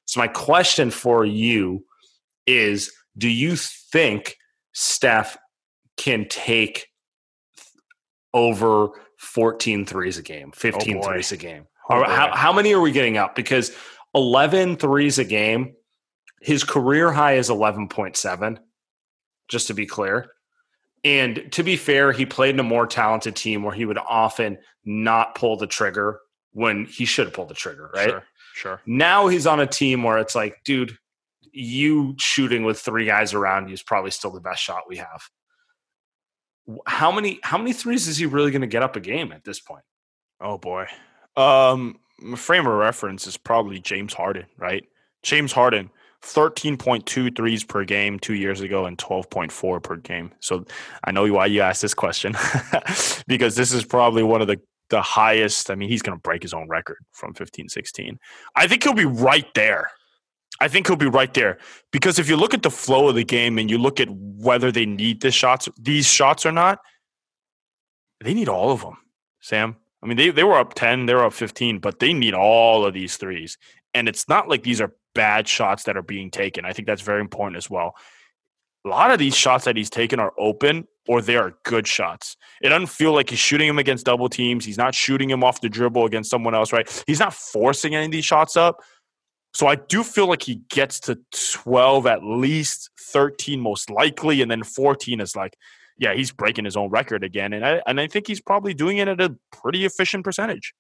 So 0.06 0.22
my 0.22 0.28
question 0.28 0.90
for 0.90 1.26
you 1.26 1.84
is 2.48 2.94
do 3.18 3.28
you 3.28 3.58
think 3.58 4.38
Steph 4.72 5.38
can 5.98 6.30
take 6.30 6.88
over 8.34 8.90
14 9.18 9.86
threes 9.86 10.18
a 10.18 10.24
game, 10.24 10.52
15 10.52 10.98
oh 10.98 11.02
threes 11.02 11.32
a 11.32 11.38
game? 11.38 11.66
Oh 11.90 12.04
how, 12.04 12.36
how 12.36 12.54
many 12.54 12.74
are 12.74 12.82
we 12.82 12.92
getting 12.92 13.18
up? 13.18 13.36
Because 13.36 13.76
11 14.16 14.78
threes 14.78 15.20
a 15.20 15.24
game, 15.24 15.74
his 16.42 16.64
career 16.64 17.12
high 17.12 17.34
is 17.34 17.50
11.7, 17.50 18.58
just 19.48 19.68
to 19.68 19.74
be 19.74 19.86
clear. 19.86 20.32
And 21.04 21.52
to 21.54 21.64
be 21.64 21.78
fair, 21.78 22.12
he 22.12 22.26
played 22.26 22.56
in 22.56 22.60
a 22.60 22.64
more 22.64 22.86
talented 22.86 23.36
team 23.36 23.64
where 23.64 23.74
he 23.74 23.86
would 23.86 23.98
often 23.98 24.58
not 24.86 25.36
pull 25.36 25.58
the 25.58 25.68
trigger 25.68 26.20
when 26.54 26.86
he 26.86 27.06
should 27.06 27.34
pull 27.34 27.46
the 27.46 27.54
trigger, 27.54 27.90
right? 27.94 28.10
Sure, 28.10 28.24
sure. 28.54 28.82
Now 28.86 29.28
he's 29.28 29.48
on 29.48 29.60
a 29.60 29.68
team 29.68 30.04
where 30.04 30.20
it's 30.20 30.36
like, 30.36 30.58
dude, 30.64 30.98
you 31.52 32.16
shooting 32.18 32.64
with 32.64 32.80
three 32.80 33.06
guys 33.06 33.34
around 33.34 33.68
you 33.68 33.74
is 33.74 33.84
probably 33.84 34.12
still 34.12 34.32
the 34.32 34.40
best 34.40 34.62
shot 34.62 34.84
we 34.88 34.98
have. 34.98 35.22
How 36.86 37.12
many 37.12 37.40
how 37.44 37.58
many 37.58 37.74
threes 37.74 38.08
is 38.08 38.18
he 38.18 38.26
really 38.26 38.52
going 38.52 38.62
to 38.62 38.68
get 38.68 38.84
up 38.84 38.96
a 38.96 39.00
game 39.00 39.32
at 39.32 39.44
this 39.44 39.60
point? 39.60 39.84
Oh 40.40 40.58
boy. 40.58 40.88
Um 41.36 42.00
my 42.20 42.38
frame 42.38 42.68
of 42.68 42.74
reference 42.74 43.26
is 43.26 43.38
probably 43.38 43.80
James 43.80 44.14
Harden, 44.14 44.46
right? 44.58 44.86
James 45.24 45.52
Harden 45.52 45.90
13.2 46.24 47.36
threes 47.36 47.64
per 47.64 47.84
game 47.84 48.20
two 48.20 48.36
years 48.36 48.62
ago 48.62 48.86
and 48.86 48.98
12.4 48.98 49.84
per 49.84 49.96
game. 49.98 50.32
So 50.40 50.66
I 51.04 51.12
know 51.12 51.32
why 51.34 51.48
you 51.48 51.62
asked 51.62 51.82
this 51.82 51.94
question 51.94 52.36
because 53.28 53.56
this 53.56 53.74
is 53.74 53.84
probably 53.84 54.24
one 54.24 54.42
of 54.42 54.48
the, 54.48 54.62
the 54.90 55.02
highest. 55.02 55.72
I 55.72 55.76
mean, 55.76 55.90
he's 55.90 56.04
going 56.04 56.16
to 56.16 56.22
break 56.22 56.44
his 56.44 56.54
own 56.54 56.68
record 56.70 56.98
from 57.12 57.34
15 57.34 57.70
16. 57.70 58.20
I 58.56 58.68
think 58.68 58.84
he'll 58.84 58.94
be 58.94 59.06
right 59.06 59.52
there. 59.56 59.90
I 60.62 60.68
think 60.68 60.86
he'll 60.86 60.96
be 60.96 61.08
right 61.08 61.34
there 61.34 61.58
because 61.92 62.20
if 62.20 62.30
you 62.30 62.38
look 62.38 62.54
at 62.54 62.62
the 62.62 62.70
flow 62.70 63.10
of 63.10 63.16
the 63.16 63.24
game 63.24 63.58
and 63.58 63.70
you 63.70 63.80
look 63.80 64.00
at 64.00 64.10
whether 64.12 64.72
they 64.72 64.86
need 64.86 65.22
the 65.22 65.32
shots, 65.32 65.68
these 65.76 66.06
shots 66.06 66.46
or 66.46 66.52
not, 66.52 66.80
they 68.24 68.36
need 68.36 68.48
all 68.48 68.72
of 68.72 68.82
them, 68.82 68.98
Saam. 69.44 69.76
I 70.04 70.06
mean, 70.06 70.18
they, 70.18 70.30
they 70.30 70.44
were 70.44 70.58
up 70.58 70.76
10, 70.76 71.08
they 71.08 71.16
were 71.16 71.26
up 71.26 71.34
15, 71.34 71.80
but 71.80 71.98
they 71.98 72.14
need 72.14 72.36
all 72.36 72.86
of 72.86 72.94
these 72.94 73.18
threes. 73.18 73.58
And 73.96 74.08
it's 74.08 74.30
not 74.30 74.50
like 74.50 74.62
these 74.62 74.80
are 74.80 74.94
bad 75.16 75.48
shots 75.48 75.84
that 75.84 75.98
are 75.98 76.04
being 76.04 76.30
taken. 76.30 76.64
I 76.64 76.74
think 76.74 76.88
that's 76.88 77.02
very 77.02 77.22
important 77.22 77.58
as 77.58 77.68
well. 77.68 77.96
A 78.86 78.90
lot 78.90 79.10
of 79.10 79.18
these 79.18 79.36
shots 79.36 79.66
that 79.66 79.76
he's 79.76 79.90
taken 79.90 80.20
are 80.20 80.34
open 80.38 80.88
or 81.08 81.24
they 81.24 81.38
are 81.38 81.56
good 81.66 81.88
shots. 81.88 82.38
It 82.62 82.70
doesn't 82.70 82.88
feel 82.88 83.14
like 83.14 83.32
he's 83.32 83.40
shooting 83.40 83.68
him 83.68 83.80
against 83.80 84.06
double 84.06 84.30
teams. 84.30 84.64
He's 84.64 84.78
not 84.78 84.94
shooting 84.94 85.30
him 85.30 85.44
off 85.44 85.60
the 85.60 85.70
dribble 85.70 86.06
against 86.06 86.30
someone 86.30 86.54
else, 86.54 86.72
right? 86.72 87.04
He's 87.08 87.20
not 87.20 87.34
forcing 87.34 87.96
any 87.96 88.06
of 88.06 88.12
these 88.12 88.26
shots 88.26 88.56
up. 88.56 88.80
So 89.54 89.68
I 89.68 89.76
do 89.76 90.04
feel 90.04 90.28
like 90.28 90.44
he 90.44 90.62
gets 90.70 91.00
to 91.02 91.20
12 91.34 92.08
at 92.08 92.24
least, 92.24 92.90
13 93.00 93.60
most 93.60 93.90
likely, 93.90 94.42
and 94.42 94.50
then 94.50 94.64
14 94.64 95.20
is 95.20 95.36
like, 95.36 95.58
yeah, 95.98 96.14
he's 96.14 96.32
breaking 96.32 96.66
his 96.66 96.78
own 96.78 96.90
record 96.90 97.24
again. 97.24 97.54
And 97.54 97.66
I 97.66 97.82
and 97.86 98.00
I 98.00 98.08
think 98.08 98.28
he's 98.28 98.42
probably 98.42 98.74
doing 98.74 98.98
it 98.98 99.08
at 99.08 99.22
a 99.22 99.36
pretty 99.52 99.86
efficient 99.86 100.24
percentage. 100.24 100.74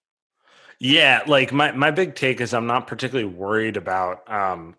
Yeah, 0.80 1.22
like 1.28 1.54
my 1.54 1.72
my 1.74 1.92
big 1.92 2.16
take 2.16 2.42
is 2.42 2.54
I'm 2.54 2.66
not 2.66 2.88
particularly 2.88 3.30
worried 3.30 3.78
about 3.78 4.30
um 4.32 4.76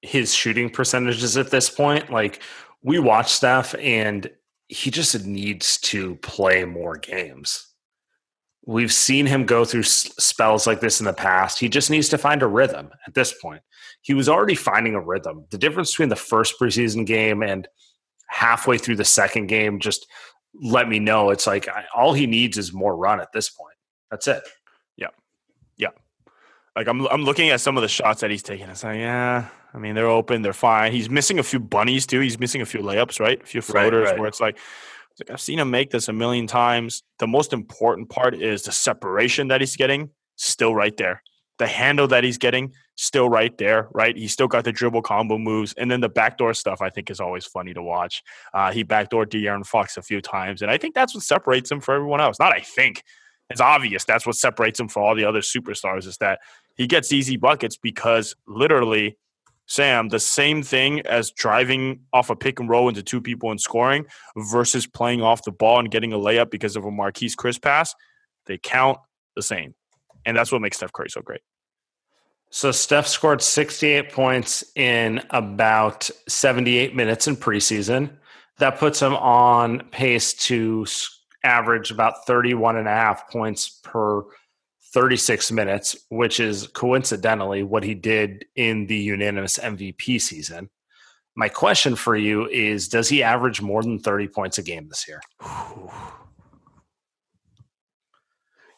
his 0.00 0.34
shooting 0.34 0.70
percentages 0.70 1.36
at 1.36 1.50
this 1.50 1.68
point. 1.68 2.10
Like 2.10 2.42
we 2.82 2.98
watch 2.98 3.32
stuff 3.32 3.74
and 3.78 4.30
he 4.68 4.90
just 4.90 5.26
needs 5.26 5.78
to 5.78 6.16
play 6.16 6.64
more 6.64 6.96
games. 6.96 7.73
We've 8.66 8.92
seen 8.92 9.26
him 9.26 9.44
go 9.44 9.64
through 9.64 9.82
spells 9.82 10.66
like 10.66 10.80
this 10.80 11.00
in 11.00 11.06
the 11.06 11.12
past. 11.12 11.58
He 11.58 11.68
just 11.68 11.90
needs 11.90 12.08
to 12.10 12.18
find 12.18 12.42
a 12.42 12.46
rhythm 12.46 12.90
at 13.06 13.14
this 13.14 13.34
point. 13.40 13.62
He 14.00 14.14
was 14.14 14.28
already 14.28 14.54
finding 14.54 14.94
a 14.94 15.00
rhythm. 15.00 15.44
The 15.50 15.58
difference 15.58 15.92
between 15.92 16.08
the 16.08 16.16
first 16.16 16.54
preseason 16.60 17.04
game 17.06 17.42
and 17.42 17.68
halfway 18.28 18.78
through 18.78 18.96
the 18.96 19.04
second 19.04 19.46
game 19.46 19.80
just 19.80 20.06
let 20.62 20.88
me 20.88 20.98
know 20.98 21.30
it's 21.30 21.46
like 21.46 21.68
all 21.94 22.12
he 22.12 22.26
needs 22.26 22.58
is 22.58 22.72
more 22.72 22.96
run 22.96 23.20
at 23.20 23.32
this 23.32 23.50
point. 23.50 23.76
That's 24.10 24.26
it. 24.28 24.42
Yeah. 24.96 25.08
Yeah. 25.76 25.90
Like 26.76 26.88
I'm 26.88 27.06
I'm 27.08 27.22
looking 27.22 27.50
at 27.50 27.60
some 27.60 27.76
of 27.76 27.82
the 27.82 27.88
shots 27.88 28.20
that 28.20 28.30
he's 28.30 28.42
taking. 28.42 28.68
It's 28.68 28.84
like, 28.84 28.98
yeah, 28.98 29.48
I 29.72 29.78
mean, 29.78 29.94
they're 29.94 30.06
open, 30.06 30.42
they're 30.42 30.52
fine. 30.52 30.92
He's 30.92 31.10
missing 31.10 31.38
a 31.38 31.42
few 31.42 31.58
bunnies 31.58 32.06
too. 32.06 32.20
He's 32.20 32.38
missing 32.38 32.62
a 32.62 32.66
few 32.66 32.80
layups, 32.80 33.20
right? 33.20 33.42
A 33.42 33.46
few 33.46 33.60
floaters 33.60 34.04
right, 34.04 34.10
right. 34.12 34.18
where 34.18 34.28
it's 34.28 34.40
like 34.40 34.58
like 35.20 35.30
I've 35.30 35.40
seen 35.40 35.58
him 35.58 35.70
make 35.70 35.90
this 35.90 36.08
a 36.08 36.12
million 36.12 36.46
times. 36.46 37.02
The 37.18 37.26
most 37.26 37.52
important 37.52 38.08
part 38.08 38.34
is 38.34 38.62
the 38.62 38.72
separation 38.72 39.48
that 39.48 39.60
he's 39.60 39.76
getting, 39.76 40.10
still 40.36 40.74
right 40.74 40.96
there. 40.96 41.22
The 41.58 41.66
handle 41.68 42.08
that 42.08 42.24
he's 42.24 42.38
getting, 42.38 42.72
still 42.96 43.28
right 43.28 43.56
there, 43.58 43.88
right? 43.92 44.16
He's 44.16 44.32
still 44.32 44.48
got 44.48 44.64
the 44.64 44.72
dribble 44.72 45.02
combo 45.02 45.38
moves. 45.38 45.72
And 45.74 45.88
then 45.88 46.00
the 46.00 46.08
backdoor 46.08 46.52
stuff, 46.54 46.82
I 46.82 46.90
think, 46.90 47.10
is 47.10 47.20
always 47.20 47.46
funny 47.46 47.72
to 47.74 47.82
watch. 47.82 48.22
Uh, 48.52 48.72
he 48.72 48.82
backdoored 48.82 49.26
De'Aaron 49.26 49.64
Fox 49.64 49.96
a 49.96 50.02
few 50.02 50.20
times. 50.20 50.62
And 50.62 50.70
I 50.70 50.78
think 50.78 50.96
that's 50.96 51.14
what 51.14 51.22
separates 51.22 51.70
him 51.70 51.80
for 51.80 51.94
everyone 51.94 52.20
else. 52.20 52.40
Not 52.40 52.52
I 52.52 52.60
think. 52.60 53.04
It's 53.50 53.60
obvious 53.60 54.04
that's 54.04 54.26
what 54.26 54.36
separates 54.36 54.80
him 54.80 54.88
from 54.88 55.02
all 55.02 55.14
the 55.14 55.26
other 55.26 55.40
superstars 55.40 56.06
is 56.06 56.16
that 56.16 56.40
he 56.76 56.86
gets 56.86 57.12
easy 57.12 57.36
buckets 57.36 57.76
because 57.76 58.34
literally 58.48 59.18
Saam, 59.68 60.10
the 60.10 60.20
same 60.20 60.62
thing 60.62 61.00
as 61.06 61.30
driving 61.30 62.00
off 62.12 62.30
a 62.30 62.36
pick 62.36 62.60
and 62.60 62.68
roll 62.68 62.88
into 62.88 63.02
two 63.02 63.20
people 63.20 63.50
and 63.50 63.60
scoring 63.60 64.04
versus 64.36 64.86
playing 64.86 65.22
off 65.22 65.44
the 65.44 65.52
ball 65.52 65.78
and 65.78 65.90
getting 65.90 66.12
a 66.12 66.18
layup 66.18 66.50
because 66.50 66.76
of 66.76 66.84
a 66.84 66.90
Marquese 66.90 67.34
Chriss 67.34 67.60
pass, 67.60 67.94
they 68.46 68.58
count 68.58 68.98
the 69.36 69.42
same. 69.42 69.74
And 70.26 70.36
that's 70.36 70.52
what 70.52 70.60
makes 70.60 70.76
Steph 70.76 70.92
Curry 70.92 71.10
so 71.10 71.22
great. 71.22 71.40
So 72.50 72.70
Steph 72.70 73.06
scored 73.06 73.42
68 73.42 74.12
points 74.12 74.64
in 74.76 75.20
about 75.30 76.08
78 76.28 76.94
minutes 76.94 77.26
in 77.26 77.36
preseason. 77.36 78.10
That 78.58 78.78
puts 78.78 79.02
him 79.02 79.14
on 79.16 79.80
pace 79.90 80.34
to 80.34 80.86
average 81.42 81.90
about 81.90 82.26
31 82.26 82.76
and 82.76 82.86
a 82.86 82.92
half 82.92 83.28
points 83.28 83.80
per 83.82 84.22
36 84.94 85.50
minutes, 85.50 85.96
which 86.08 86.38
is 86.38 86.68
coincidentally 86.68 87.64
what 87.64 87.82
he 87.82 87.94
did 87.94 88.44
in 88.54 88.86
the 88.86 88.96
unanimous 88.96 89.58
MVP 89.58 90.20
season. 90.20 90.70
My 91.34 91.48
question 91.48 91.96
for 91.96 92.16
you 92.16 92.48
is 92.48 92.88
Does 92.88 93.08
he 93.08 93.22
average 93.22 93.60
more 93.60 93.82
than 93.82 93.98
30 93.98 94.28
points 94.28 94.58
a 94.58 94.62
game 94.62 94.88
this 94.88 95.06
year? 95.08 95.20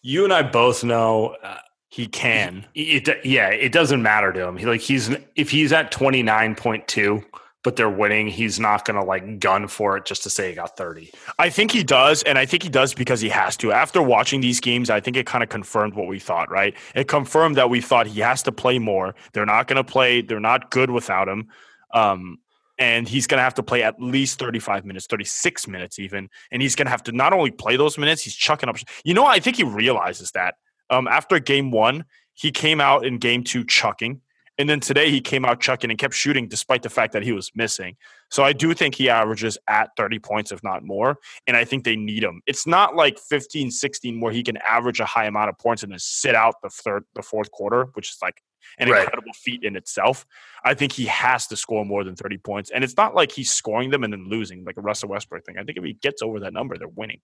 You 0.03 0.23
and 0.23 0.33
I 0.33 0.45
both 0.45 0.85
know 0.85 1.35
uh, 1.43 1.57
he 1.89 2.07
can. 2.07 2.65
It, 2.77 3.09
it, 3.09 3.27
yeah, 3.27 3.49
it 3.49 3.73
doesn't 3.73 4.01
matter 4.01 4.33
to 4.33 4.47
him. 4.47 4.57
He, 4.57 4.65
like 4.65 4.81
he's 4.81 5.11
if 5.35 5.51
he's 5.51 5.73
at 5.73 5.91
29.2 5.91 7.25
but 7.67 7.75
they're 7.75 7.91
winning, 7.91 8.29
he's 8.29 8.61
not 8.61 8.85
going 8.85 8.95
to 8.95 9.03
like 9.03 9.41
gun 9.41 9.67
for 9.67 9.97
it 9.97 10.05
just 10.05 10.23
to 10.23 10.31
say 10.31 10.51
he 10.51 10.55
got 10.55 10.77
30. 10.77 11.11
I 11.37 11.51
think 11.51 11.73
he 11.73 11.83
does. 11.83 12.23
And 12.23 12.39
I 12.39 12.47
think 12.47 12.63
he 12.63 12.69
does 12.69 12.95
because 12.95 13.21
he 13.21 13.29
has 13.29 13.57
to. 13.57 13.73
After 13.73 14.01
watching 14.01 14.41
these 14.41 14.61
games, 14.61 14.89
I 14.89 15.01
think 15.01 15.17
it 15.17 15.27
kind 15.27 15.43
of 15.43 15.51
confirmed 15.51 15.95
what 15.95 16.07
we 16.07 16.21
thought, 16.21 16.49
right? 16.49 16.77
It 16.95 17.09
confirmed 17.09 17.57
that 17.57 17.69
we 17.69 17.81
thought 17.81 18.07
he 18.07 18.21
has 18.21 18.45
to 18.45 18.53
play 18.53 18.79
more. 18.79 19.17
They're 19.33 19.45
not 19.45 19.67
going 19.67 19.79
to 19.79 19.83
play, 19.83 20.23
they're 20.23 20.39
not 20.39 20.71
good 20.71 20.93
without 20.93 21.29
him. 21.29 21.49
Um, 21.93 22.39
and 22.79 23.09
he's 23.09 23.27
going 23.27 23.39
to 23.39 23.43
have 23.43 23.55
to 23.55 23.65
play 23.65 23.83
at 23.83 24.01
least 24.01 24.39
35 24.39 24.85
minutes, 24.85 25.07
36 25.07 25.67
minutes 25.67 25.99
even. 25.99 26.29
And 26.53 26.63
he's 26.63 26.77
going 26.77 26.87
to 26.87 26.93
have 26.93 27.03
to 27.03 27.13
not 27.13 27.33
only 27.33 27.51
play 27.51 27.77
those 27.77 27.99
minutes, 27.99 28.23
he's 28.23 28.37
chucking 28.37 28.69
up. 28.69 28.77
You 29.05 29.15
know, 29.15 29.27
I 29.27 29.41
think 29.41 29.57
he 29.57 29.65
realizes 29.65 30.31
that. 30.35 30.55
Um, 30.89 31.09
after 31.09 31.41
game 31.41 31.73
one, 31.73 32.05
he 32.33 32.53
came 32.53 32.81
out 32.81 33.05
in 33.05 33.19
game 33.19 33.43
two 33.43 33.65
chucking 33.65 34.21
And 34.59 34.69
then 34.69 34.81
today 34.81 35.11
he 35.11 35.21
came 35.21 35.45
out 35.45 35.61
chucking 35.61 35.91
and 35.91 35.99
kept 35.99 36.15
shooting 36.15 36.49
despite 36.49 36.83
the 36.83 36.89
fact 36.89 37.13
that 37.13 37.23
he 37.23 37.33
was 37.33 37.51
missing. 37.55 37.97
So 38.31 38.43
I 38.43 38.53
do 38.53 38.73
think 38.75 38.95
he 38.95 39.11
averages 39.11 39.59
at 39.69 39.91
30 39.97 40.19
points, 40.19 40.53
if 40.53 40.63
not 40.63 40.83
more. 40.83 41.19
And 41.47 41.57
I 41.57 41.65
think 41.65 41.85
they 41.85 41.97
need 41.97 42.23
him. 42.23 42.41
It's 42.47 42.67
not 42.67 42.97
like 42.97 43.19
15, 43.19 43.71
16 43.71 44.21
where 44.21 44.33
he 44.33 44.43
can 44.43 44.57
average 44.59 45.01
a 45.01 45.05
high 45.05 45.27
amount 45.27 45.51
of 45.51 45.59
points 45.59 45.83
and 45.83 45.93
then 45.93 45.99
sit 45.99 46.35
out 46.35 46.55
the 46.63 46.71
third, 46.71 47.05
the 47.15 47.23
fourth 47.23 47.51
quarter, 47.51 47.89
which 47.95 48.11
is 48.11 48.19
like 48.23 48.43
an 48.79 48.89
Right. 48.89 49.03
incredible 49.03 49.33
feat 49.35 49.63
in 49.63 49.77
itself. 49.77 50.27
I 50.65 50.75
think 50.75 50.93
he 50.93 51.07
has 51.07 51.47
to 51.49 51.57
score 51.57 51.85
more 51.85 52.03
than 52.03 52.17
30 52.17 52.39
points. 52.39 52.71
And 52.71 52.83
it's 52.83 52.97
not 52.97 53.15
like 53.15 53.33
he's 53.33 53.53
scoring 53.53 53.91
them 53.91 54.05
and 54.05 54.13
then 54.13 54.29
losing, 54.29 54.65
like 54.65 54.77
a 54.77 54.81
Russell 54.81 55.11
Westbrook 55.11 55.45
thing. 55.45 55.57
I 55.59 55.65
think 55.65 55.79
if 55.79 55.85
he 55.85 55.93
gets 55.95 56.23
over 56.23 56.41
that 56.41 56.53
number, 56.53 56.77
they're 56.77 56.89
winning. 56.89 57.21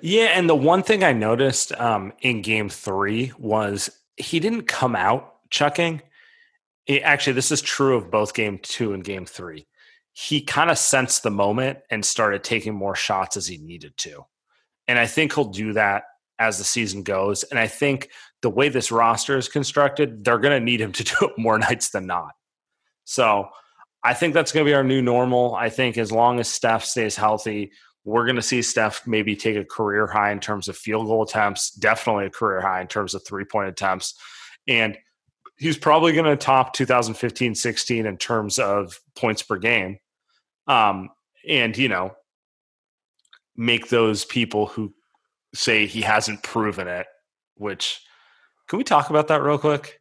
Yeah, 0.00 0.26
and 0.34 0.48
the 0.48 0.56
one 0.56 0.82
thing 0.82 1.04
I 1.04 1.12
noticed 1.12 1.72
um, 1.80 2.12
in 2.20 2.42
Game 2.42 2.68
Three 2.68 3.32
was 3.38 3.90
he 4.16 4.40
didn't 4.40 4.64
come 4.64 4.96
out 4.96 5.48
chucking. 5.50 6.02
It- 6.86 7.02
actually, 7.02 7.34
this 7.34 7.52
is 7.52 7.62
true 7.62 7.96
of 7.96 8.10
both 8.10 8.34
Game 8.34 8.58
Two 8.58 8.92
and 8.92 9.04
Game 9.04 9.26
Three. 9.26 9.66
He 10.12 10.42
kind 10.42 10.70
of 10.70 10.78
sensed 10.78 11.22
the 11.22 11.30
moment 11.30 11.80
and 11.90 12.04
started 12.04 12.44
taking 12.44 12.74
more 12.74 12.94
shots 12.94 13.36
as 13.36 13.46
he 13.46 13.58
needed 13.58 13.96
to, 13.98 14.24
and 14.86 14.98
I 14.98 15.06
think 15.06 15.34
he'll 15.34 15.44
do 15.44 15.72
that 15.72 16.04
as 16.38 16.58
the 16.58 16.64
season 16.64 17.02
goes. 17.02 17.44
And 17.44 17.58
I 17.58 17.66
think 17.66 18.10
the 18.42 18.50
way 18.50 18.68
this 18.68 18.90
roster 18.90 19.36
is 19.36 19.48
constructed, 19.48 20.24
they're 20.24 20.38
going 20.38 20.58
to 20.58 20.64
need 20.64 20.80
him 20.80 20.92
to 20.92 21.04
do 21.04 21.14
it 21.22 21.38
more 21.38 21.58
nights 21.58 21.90
than 21.90 22.06
not. 22.06 22.32
So 23.04 23.48
I 24.02 24.14
think 24.14 24.34
that's 24.34 24.52
going 24.52 24.64
to 24.64 24.70
be 24.70 24.74
our 24.74 24.84
new 24.84 25.02
normal. 25.02 25.54
I 25.54 25.70
think 25.70 25.96
as 25.98 26.12
long 26.12 26.40
as 26.40 26.48
Steph 26.48 26.84
stays 26.84 27.16
healthy, 27.16 27.72
we're 28.04 28.24
going 28.24 28.36
to 28.36 28.42
see 28.42 28.60
Steph 28.60 29.06
maybe 29.06 29.34
take 29.34 29.56
a 29.56 29.64
career 29.64 30.06
high 30.06 30.30
in 30.30 30.40
terms 30.40 30.68
of 30.68 30.76
field 30.76 31.06
goal 31.06 31.22
attempts, 31.22 31.70
definitely 31.70 32.26
a 32.26 32.30
career 32.30 32.60
high 32.60 32.82
in 32.82 32.86
terms 32.86 33.14
of 33.14 33.24
three 33.26 33.44
point 33.44 33.68
attempts. 33.68 34.14
And 34.68 34.98
he's 35.56 35.78
probably 35.78 36.12
going 36.12 36.24
to 36.24 36.36
top 36.36 36.72
2015 36.72 37.54
16 37.54 38.06
in 38.06 38.16
terms 38.16 38.58
of 38.58 39.00
points 39.16 39.42
per 39.42 39.56
game. 39.56 39.98
Um, 40.66 41.10
and, 41.48 41.76
you 41.76 41.88
know, 41.88 42.14
make 43.56 43.88
those 43.88 44.24
people 44.24 44.66
who 44.66 44.94
say 45.54 45.86
he 45.86 46.00
hasn't 46.00 46.42
proven 46.42 46.88
it, 46.88 47.06
which 47.56 48.00
can 48.68 48.78
we 48.78 48.84
talk 48.84 49.10
about 49.10 49.28
that 49.28 49.42
real 49.42 49.58
quick? 49.58 50.00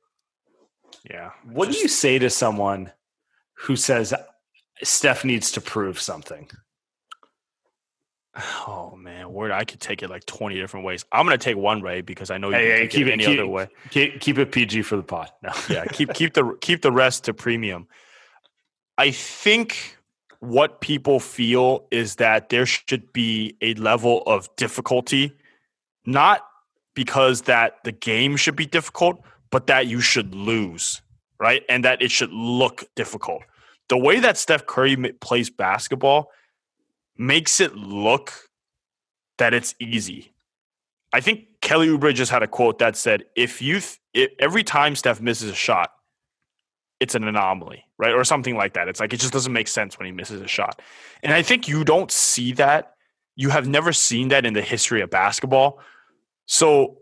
Yeah. 1.10 1.32
What 1.44 1.72
do 1.72 1.78
you 1.78 1.88
say 1.88 2.18
to 2.20 2.30
someone 2.30 2.92
who 3.56 3.76
says 3.76 4.14
Steph 4.82 5.26
needs 5.26 5.52
to 5.52 5.62
prove 5.62 6.00
something? 6.00 6.50
Oh 8.36 8.96
man, 8.98 9.32
word! 9.32 9.52
I 9.52 9.64
could 9.64 9.80
take 9.80 10.02
it 10.02 10.10
like 10.10 10.26
twenty 10.26 10.56
different 10.56 10.86
ways. 10.86 11.06
I'm 11.12 11.26
gonna 11.26 11.38
take 11.38 11.56
one 11.56 11.82
way 11.82 12.02
because 12.02 12.32
I 12.32 12.40
know 12.40 12.50
you 12.50 12.56
Hey, 12.56 12.62
can 12.62 12.72
hey, 12.72 12.82
take 12.82 12.92
keep 12.92 13.08
it 13.08 13.10
it 13.10 13.14
any 13.14 13.26
keep, 13.26 13.40
other 13.40 13.48
way. 13.48 13.68
Keep, 13.92 14.22
keep 14.22 14.38
it 14.40 14.52
PG 14.52 14.82
for 14.84 14.96
the 14.96 15.04
pod. 15.04 15.30
No. 15.44 15.52
Yeah, 15.70 15.86
keep 15.86 16.14
keep 16.14 16.34
the 16.34 16.58
keep 16.60 16.82
the 16.82 16.92
rest 16.92 17.26
to 17.26 17.34
premium. 17.34 17.88
I 18.98 19.12
think 19.12 19.98
what 20.40 20.82
people 20.82 21.20
feel 21.20 21.86
is 21.92 22.16
that 22.16 22.50
there 22.50 22.66
should 22.66 23.14
be 23.14 23.56
a 23.62 23.76
level 23.76 24.24
of 24.24 24.54
difficulty, 24.56 25.34
not 26.06 26.42
because 26.96 27.44
that 27.44 27.84
the 27.84 27.92
game 27.92 28.36
should 28.36 28.56
be 28.56 28.66
difficult, 28.66 29.22
but 29.52 29.68
that 29.68 29.88
you 29.88 30.02
should 30.02 30.34
lose, 30.36 31.02
right? 31.40 31.64
And 31.70 31.86
that 31.86 32.02
it 32.02 32.12
should 32.12 32.32
look 32.32 32.84
difficult. 32.96 33.44
The 33.90 33.98
way 33.98 34.20
that 34.20 34.38
Steph 34.38 34.66
Curry 34.66 34.96
plays 35.14 35.50
basketball 35.50 36.30
makes 37.18 37.60
it 37.60 37.76
look 37.76 38.34
that 39.38 39.54
it's 39.54 39.76
easy. 39.80 40.34
I 41.12 41.22
think 41.22 41.46
Kelly 41.62 41.88
Oubre 41.88 42.14
just 42.14 42.32
had 42.32 42.44
a 42.44 42.48
quote 42.48 42.80
that 42.80 42.96
said, 42.98 43.26
"If 43.36 43.62
you 43.62 43.80
th- 43.80 44.00
i 44.16 44.28
every 44.40 44.64
time 44.64 44.96
Steph 44.96 45.22
misses 45.22 45.50
a 45.50 45.56
shot, 45.56 45.92
it's 47.00 47.16
an 47.16 47.24
anomaly, 47.28 47.86
right, 47.98 48.14
or 48.14 48.24
something 48.24 48.56
like 48.56 48.74
that. 48.74 48.88
It's 48.88 49.00
like 49.00 49.14
it 49.14 49.20
just 49.20 49.34
doesn't 49.34 49.54
make 49.54 49.68
sense 49.68 49.98
when 49.98 50.06
he 50.06 50.12
misses 50.12 50.42
a 50.42 50.48
shot." 50.48 50.82
And 51.22 51.34
I 51.34 51.42
think 51.42 51.68
you 51.68 51.84
don't 51.84 52.12
see 52.12 52.54
that. 52.54 52.96
You 53.36 53.50
have 53.50 53.68
never 53.68 53.94
seen 53.94 54.30
that 54.30 54.46
in 54.46 54.54
the 54.54 54.62
history 54.62 55.02
of 55.02 55.10
basketball. 55.10 55.80
So 56.46 56.98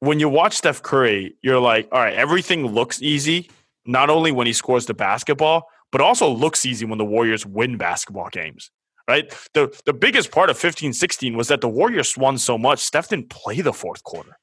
when 0.00 0.20
you 0.20 0.28
watch 0.28 0.54
Steph 0.54 0.82
Curry, 0.82 1.36
you're 1.42 1.60
like, 1.60 1.88
"All 1.92 2.00
right, 2.00 2.14
everything 2.14 2.66
looks 2.66 3.02
easy." 3.02 3.50
Not 3.86 4.08
only 4.08 4.32
when 4.32 4.46
he 4.46 4.54
scores 4.54 4.86
the 4.86 4.94
basketball, 4.94 5.68
but 5.92 6.00
also 6.00 6.28
looks 6.28 6.64
easy 6.64 6.86
when 6.86 6.98
the 6.98 7.04
Warriors 7.04 7.44
win 7.44 7.76
basketball 7.76 8.30
games 8.30 8.70
right? 9.08 9.32
The 9.54 9.74
the 9.86 9.92
biggest 9.92 10.30
part 10.30 10.50
of 10.50 10.58
15-16 10.58 11.36
was 11.36 11.48
that 11.48 11.60
the 11.60 11.68
Warriors 11.68 12.16
won 12.16 12.38
so 12.38 12.58
much, 12.58 12.80
Steph 12.80 13.08
didn't 13.08 13.30
play 13.30 13.60
the 13.60 13.72
fourth 13.72 14.02
quarter. 14.02 14.36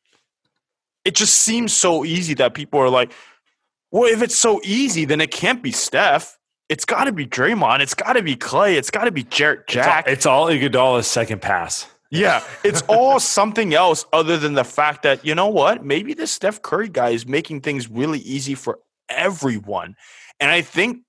It 1.03 1.15
just 1.15 1.35
seems 1.35 1.73
so 1.73 2.05
easy 2.05 2.35
that 2.35 2.53
people 2.53 2.79
are 2.79 2.89
like, 2.89 3.11
well, 3.91 4.11
if 4.11 4.21
it's 4.21 4.37
so 4.37 4.61
easy, 4.63 5.05
then 5.05 5.19
it 5.19 5.31
can't 5.31 5.63
be 5.63 5.71
Steph. 5.71 6.37
It's 6.69 6.85
got 6.85 7.05
to 7.05 7.11
be 7.11 7.25
Draymond. 7.25 7.81
It's 7.81 7.93
got 7.93 8.13
to 8.13 8.23
be 8.23 8.35
Klay. 8.35 8.75
It's 8.75 8.91
got 8.91 9.05
to 9.05 9.11
be 9.11 9.23
Jarrett 9.23 9.67
Jack. 9.67 10.07
It's 10.07 10.25
all, 10.25 10.47
it's 10.47 10.61
all 10.61 10.69
Iguodala's 10.69 11.07
second 11.07 11.41
pass. 11.41 11.87
Yeah, 12.11 12.43
it's 12.65 12.81
all 12.83 13.21
something 13.21 13.73
else 13.73 14.05
other 14.11 14.37
than 14.37 14.53
the 14.53 14.65
fact 14.65 15.03
that 15.03 15.25
you 15.25 15.33
know 15.33 15.47
what? 15.47 15.85
Maybe 15.85 16.13
this 16.13 16.29
Steph 16.29 16.61
Curry 16.61 16.89
guy 16.89 17.11
is 17.11 17.25
making 17.25 17.61
things 17.61 17.89
really 17.89 18.19
easy 18.19 18.53
for 18.53 18.79
everyone, 19.09 19.95
and 20.39 20.51
I 20.51 20.61
think 20.61 21.03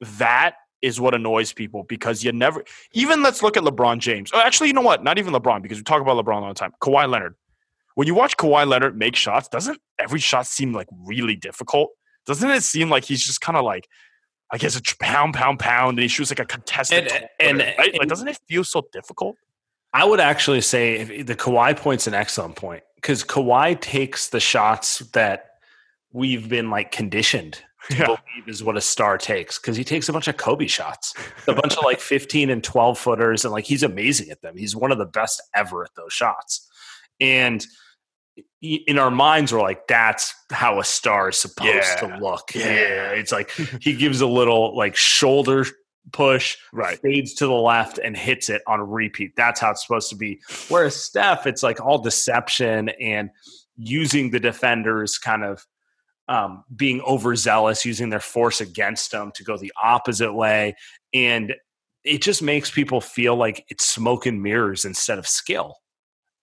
that 0.00 0.54
is 0.82 1.00
what 1.00 1.14
annoys 1.14 1.52
people 1.52 1.84
because 1.84 2.24
you 2.24 2.32
never 2.32 2.64
even 2.92 3.22
let's 3.22 3.42
look 3.42 3.56
at 3.56 3.62
LeBron 3.62 3.98
James. 3.98 4.30
Oh, 4.32 4.40
actually, 4.40 4.68
you 4.68 4.72
know 4.74 4.80
what? 4.80 5.04
Not 5.04 5.18
even 5.18 5.32
LeBron 5.34 5.62
because 5.62 5.78
we 5.78 5.84
talk 5.84 6.00
about 6.00 6.22
LeBron 6.24 6.42
all 6.42 6.48
the 6.48 6.54
time. 6.54 6.72
Kawhi 6.80 7.08
Leonard. 7.08 7.34
When 7.96 8.06
you 8.06 8.14
watch 8.14 8.36
Kawhi 8.36 8.66
Leonard 8.66 8.96
make 8.96 9.16
shots, 9.16 9.48
doesn't 9.48 9.78
every 9.98 10.20
shot 10.20 10.46
seem 10.46 10.72
like 10.72 10.88
really 11.04 11.36
difficult? 11.36 11.90
Doesn't 12.26 12.48
it 12.50 12.62
seem 12.62 12.88
like 12.88 13.04
he's 13.04 13.22
just 13.24 13.40
kind 13.40 13.58
of 13.58 13.64
like, 13.64 13.88
I 14.52 14.58
guess 14.58 14.76
a 14.76 14.82
pound, 15.00 15.34
pound, 15.34 15.58
pound, 15.58 15.90
and 15.90 16.00
he 16.00 16.08
shoots 16.08 16.30
like 16.30 16.38
a 16.40 16.44
contested, 16.44 17.10
And- 17.12 17.28
and, 17.40 17.62
and- 17.62 17.78
right? 17.78 17.98
like, 17.98 18.08
doesn't 18.08 18.28
it 18.28 18.38
feel 18.48 18.64
so 18.64 18.86
difficult? 18.92 19.36
I 19.92 20.04
would 20.04 20.20
actually 20.20 20.60
say 20.60 20.96
if, 20.96 21.26
the 21.26 21.34
Kawhi 21.34 21.76
point's 21.76 22.06
an 22.06 22.14
excellent 22.14 22.54
point 22.56 22.82
because 22.94 23.24
Kawhi 23.24 23.80
takes 23.80 24.28
the 24.28 24.38
shots 24.40 25.00
that 25.12 25.46
we've 26.12 26.48
been 26.48 26.70
like 26.70 26.92
conditioned 26.92 27.60
Yeah. 27.90 28.06
believe 28.06 28.46
is 28.48 28.62
what 28.62 28.76
a 28.76 28.80
star 28.80 29.16
takes 29.18 29.58
because 29.58 29.76
he 29.76 29.84
takes 29.84 30.08
a 30.08 30.12
bunch 30.12 30.28
of 30.28 30.36
Kobe 30.36 30.66
shots, 30.66 31.14
a 31.48 31.54
bunch 31.54 31.76
of 31.76 31.84
like 31.84 32.00
15 32.00 32.50
and 32.50 32.62
12 32.62 32.98
footers, 32.98 33.44
and 33.44 33.52
like 33.52 33.64
he's 33.64 33.82
amazing 33.82 34.30
at 34.30 34.42
them. 34.42 34.56
He's 34.56 34.76
one 34.76 34.92
of 34.92 34.98
the 34.98 35.06
best 35.06 35.40
ever 35.54 35.84
at 35.84 35.90
those 35.96 36.12
shots. 36.12 36.68
And 37.20 37.64
in 38.62 38.98
our 38.98 39.10
minds, 39.10 39.52
we're 39.52 39.62
like, 39.62 39.86
that's 39.86 40.34
how 40.50 40.80
a 40.80 40.84
star 40.84 41.30
is 41.30 41.38
supposed 41.38 41.70
Yeah. 41.74 41.96
to 41.96 42.18
look. 42.18 42.54
Yeah. 42.54 43.10
It's 43.12 43.32
like 43.32 43.50
he 43.80 43.94
gives 43.94 44.20
a 44.20 44.26
little 44.26 44.76
like 44.76 44.96
shoulder 44.96 45.64
push, 46.12 46.56
Right. 46.72 46.98
fades 47.00 47.34
to 47.34 47.46
the 47.46 47.52
left 47.52 47.98
and 47.98 48.16
hits 48.16 48.48
it 48.50 48.62
on 48.66 48.80
repeat. 48.80 49.32
That's 49.36 49.60
how 49.60 49.70
it's 49.70 49.82
supposed 49.86 50.10
to 50.10 50.16
be. 50.16 50.40
Whereas 50.68 50.96
Steph, 50.96 51.46
it's 51.46 51.62
like 51.62 51.80
all 51.80 51.98
deception 51.98 52.88
and 53.00 53.30
using 53.76 54.30
the 54.30 54.40
defenders 54.40 55.16
kind 55.18 55.44
of 55.44 55.64
um, 56.30 56.64
being 56.74 57.02
overzealous, 57.02 57.84
using 57.84 58.08
their 58.08 58.20
force 58.20 58.60
against 58.60 59.10
them 59.10 59.32
to 59.34 59.44
go 59.44 59.58
the 59.58 59.72
opposite 59.82 60.32
way. 60.32 60.76
And 61.12 61.54
it 62.04 62.22
just 62.22 62.40
makes 62.40 62.70
people 62.70 63.00
feel 63.00 63.34
like 63.34 63.64
it's 63.68 63.86
smoke 63.86 64.26
and 64.26 64.40
mirrors 64.40 64.84
instead 64.84 65.18
of 65.18 65.26
skill. 65.26 65.74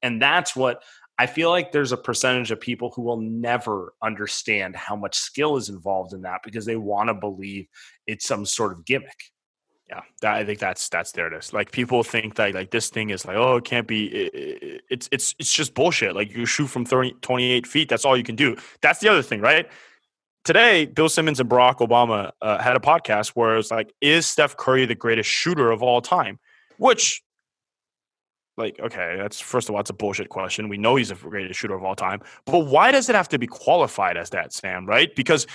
And 0.04 0.22
that's 0.22 0.56
what 0.56 0.84
I 1.18 1.26
feel 1.26 1.50
like 1.50 1.72
there's 1.72 1.94
a 1.94 1.98
percentage 1.98 2.52
of 2.52 2.60
people 2.60 2.92
who 2.96 3.02
will 3.02 3.22
never 3.22 3.94
understand 4.04 4.76
how 4.76 4.96
much 4.98 5.16
skill 5.16 5.56
is 5.56 5.70
involved 5.70 6.14
in 6.14 6.22
that 6.24 6.42
because 6.44 6.66
they 6.66 6.76
want 6.76 7.08
to 7.08 7.14
believe 7.14 7.66
it's 8.06 8.28
some 8.28 8.46
sort 8.46 8.74
of 8.74 8.86
gimmick. 8.86 9.32
Yeah, 9.90 10.02
that, 10.22 10.36
I 10.36 10.44
think 10.44 10.60
that's 10.60 10.90
that's 10.90 11.14
there. 11.14 11.28
It 11.28 11.38
is. 11.38 11.54
Like 11.54 11.72
people 11.72 12.04
think 12.04 12.36
that 12.36 12.54
like 12.54 12.72
this 12.72 12.90
thing 12.90 13.10
is 13.10 13.26
like, 13.26 13.38
oh, 13.38 13.56
it 13.58 13.64
can't 13.64 13.88
be. 13.88 14.06
It, 14.08 14.34
it- 14.34 14.82
it's 14.90 15.10
it's 15.12 15.36
it's 15.40 15.52
just 15.52 15.74
bullshit. 15.74 16.16
Like 16.16 16.32
you 16.34 16.46
shoot 16.46 16.68
from 16.68 16.86
30, 16.86 17.14
28 17.22 17.68
feet. 17.68 17.90
That's 17.90 18.06
all 18.06 18.16
you 18.16 18.24
can 18.24 18.36
do. 18.38 18.56
That's 18.82 19.00
the 19.00 19.10
other 19.10 19.22
thing, 19.22 19.42
right? 19.42 19.70
Today, 20.46 20.86
Bill 20.86 21.10
Simmons 21.10 21.42
and 21.42 21.50
Barack 21.50 21.80
Obama 21.86 22.32
uh, 22.42 22.58
had 22.58 22.78
a 22.78 22.80
podcast 22.80 23.30
where 23.30 23.54
it 23.54 23.58
was 23.58 23.70
like, 23.70 23.92
is 24.00 24.26
Steph 24.26 24.56
Curry 24.56 24.86
the 24.86 24.96
greatest 24.96 25.30
shooter 25.30 25.72
of 25.72 25.84
all 25.84 26.02
time? 26.02 26.40
Which, 26.78 27.22
like, 28.58 28.80
okay, 28.80 29.16
that's 29.18 29.40
first 29.40 29.70
of 29.70 29.76
all, 29.76 29.82
it's 29.82 29.90
a 29.92 29.94
bullshit 29.94 30.30
question. 30.30 30.68
We 30.68 30.78
know 30.78 30.96
he's 30.96 31.10
the 31.10 31.16
greatest 31.16 31.60
shooter 31.60 31.76
of 31.76 31.84
all 31.84 31.96
time, 31.96 32.22
but 32.46 32.66
why 32.66 32.92
does 32.92 33.08
it 33.08 33.16
have 33.16 33.30
to 33.30 33.40
be 33.40 33.48
qualified 33.48 34.18
as 34.18 34.32
that, 34.32 34.52
Saam? 34.52 34.88
Right? 34.88 35.16
Because 35.16 35.46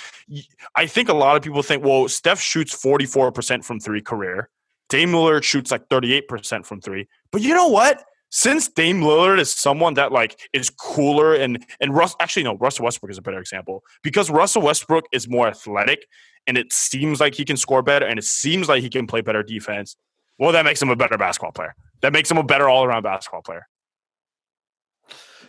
I 0.77 0.87
think 0.87 1.09
a 1.09 1.15
lot 1.15 1.37
of 1.37 1.43
people 1.43 1.63
think, 1.63 1.85
well, 1.85 2.09
Steph 2.09 2.41
shoots 2.41 2.75
44% 2.75 3.65
from 3.65 3.81
three 3.81 4.01
career. 4.01 4.49
Dame 4.89 5.11
Lillard 5.11 5.43
shoots 5.43 5.71
like 5.71 5.89
38% 5.89 6.65
from 6.65 6.81
three. 6.81 7.09
But 7.33 7.41
you 7.41 7.55
know 7.55 7.69
what? 7.69 8.05
Since 8.31 8.69
Dame 8.69 9.01
Lillard 9.01 9.41
is 9.41 9.53
someone 9.53 9.95
that 9.95 10.13
like 10.13 10.39
is 10.53 10.71
cooler 10.71 11.35
and 11.35 11.65
and 11.81 11.95
Russ 11.95 12.15
actually 12.21 12.45
no, 12.45 12.57
Russell 12.57 12.85
Westbrook 12.85 13.11
is 13.11 13.19
a 13.19 13.23
better 13.23 13.41
example. 13.41 13.83
Because 14.03 14.31
Russell 14.31 14.63
Westbrook 14.63 15.07
is 15.13 15.29
more 15.29 15.49
athletic 15.49 16.07
and 16.47 16.57
it 16.57 16.73
seems 16.73 17.21
like 17.21 17.35
he 17.35 17.45
can 17.45 17.57
score 17.57 17.83
better 17.83 18.07
and 18.07 18.19
it 18.19 18.25
seems 18.25 18.69
like 18.69 18.83
he 18.83 18.91
can 18.91 19.07
play 19.07 19.23
better 19.23 19.43
defense. 19.43 19.97
Well, 20.39 20.53
that 20.53 20.65
makes 20.65 20.81
him 20.81 20.89
a 20.89 20.97
better 20.97 21.19
basketball 21.19 21.53
player. 21.53 21.75
That 22.03 22.13
makes 22.13 22.31
him 22.31 22.39
a 22.39 22.43
better 22.43 22.69
all-around 22.69 23.03
basketball 23.03 23.43
player. 23.43 23.67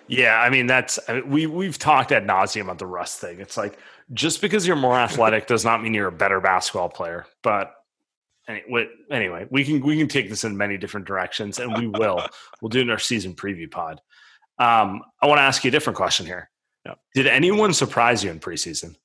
Yeah, 0.07 0.39
I 0.39 0.49
mean 0.49 0.67
that's 0.67 0.99
I 1.07 1.13
mean, 1.13 1.29
we 1.29 1.45
we've 1.47 1.79
talked 1.79 2.11
ad 2.11 2.27
nauseum 2.27 2.63
about 2.63 2.79
the 2.79 2.85
Russ 2.85 3.17
thing. 3.17 3.39
It's 3.39 3.57
like 3.57 3.79
just 4.13 4.41
because 4.41 4.67
you're 4.67 4.75
more 4.75 4.97
athletic 4.97 5.47
does 5.47 5.63
not 5.63 5.81
mean 5.81 5.93
you're 5.93 6.07
a 6.07 6.11
better 6.11 6.41
basketball 6.41 6.89
player. 6.89 7.25
But 7.41 7.73
anyway, 8.47 8.89
anyway, 9.09 9.47
we 9.49 9.63
can 9.63 9.81
we 9.81 9.97
can 9.97 10.07
take 10.07 10.29
this 10.29 10.43
in 10.43 10.57
many 10.57 10.77
different 10.77 11.07
directions, 11.07 11.59
and 11.59 11.77
we 11.77 11.87
will. 11.87 12.21
we'll 12.61 12.69
do 12.69 12.79
it 12.79 12.83
in 12.83 12.89
our 12.89 12.99
season 12.99 13.33
preview 13.33 13.71
pod. 13.71 14.01
Um, 14.59 15.01
I 15.21 15.27
want 15.27 15.39
to 15.39 15.43
ask 15.43 15.63
you 15.63 15.69
a 15.69 15.71
different 15.71 15.97
question 15.97 16.25
here. 16.25 16.49
Did 17.15 17.27
anyone 17.27 17.73
surprise 17.73 18.23
you 18.23 18.31
in 18.31 18.39
preseason? 18.39 18.95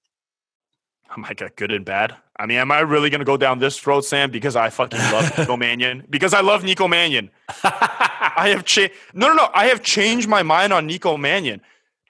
My 1.17 1.33
god, 1.33 1.53
good 1.57 1.73
and 1.73 1.85
bad. 1.85 2.15
I 2.39 2.47
mean, 2.47 2.59
am 2.59 2.71
I 2.71 2.81
really 2.81 3.11
gonna 3.11 3.25
go 3.25 3.37
down 3.37 3.59
this 3.59 3.85
road, 3.87 4.05
Saam? 4.05 4.31
Because 4.31 4.57
I 4.57 4.71
fucking 4.71 4.99
love 4.99 5.33
Nico 5.39 5.57
Mannion. 5.57 6.05
Because 6.11 6.35
I 6.35 6.41
love 6.41 6.65
Nico 6.65 6.87
Mannion. 6.87 7.31
I 7.65 8.51
have 8.55 8.65
changed. 8.65 8.95
No, 9.15 9.29
no, 9.29 9.35
no. 9.35 9.49
I 9.55 9.67
have 9.67 9.83
changed 9.83 10.29
my 10.29 10.43
mind 10.43 10.73
on 10.73 10.87
Nico 10.87 11.17
Mannion 11.17 11.61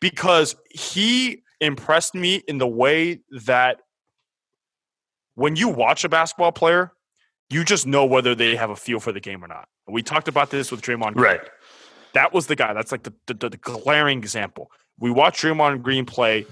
because 0.00 0.56
he 0.70 1.42
impressed 1.60 2.14
me 2.14 2.36
in 2.48 2.58
the 2.58 2.66
way 2.66 3.20
that 3.44 3.80
when 5.34 5.56
you 5.56 5.68
watch 5.68 6.04
a 6.04 6.08
basketball 6.08 6.52
player, 6.52 6.92
you 7.50 7.64
just 7.64 7.86
know 7.86 8.04
whether 8.04 8.34
they 8.34 8.56
have 8.56 8.70
a 8.70 8.76
feel 8.76 9.00
for 9.00 9.12
the 9.12 9.20
game 9.20 9.42
or 9.42 9.48
not. 9.48 9.68
We 9.86 10.02
talked 10.02 10.28
about 10.28 10.50
this 10.50 10.70
with 10.70 10.82
Draymond. 10.82 11.14
Green. 11.14 11.24
Right. 11.24 11.40
That 12.14 12.32
was 12.32 12.46
the 12.46 12.56
guy. 12.56 12.72
That's 12.74 12.92
like 12.92 13.04
the, 13.04 13.14
the, 13.26 13.48
the 13.48 13.56
glaring 13.56 14.18
example. 14.18 14.70
We 14.98 15.10
watched 15.10 15.42
Draymond 15.42 15.82
Green 15.82 16.04
play 16.04 16.46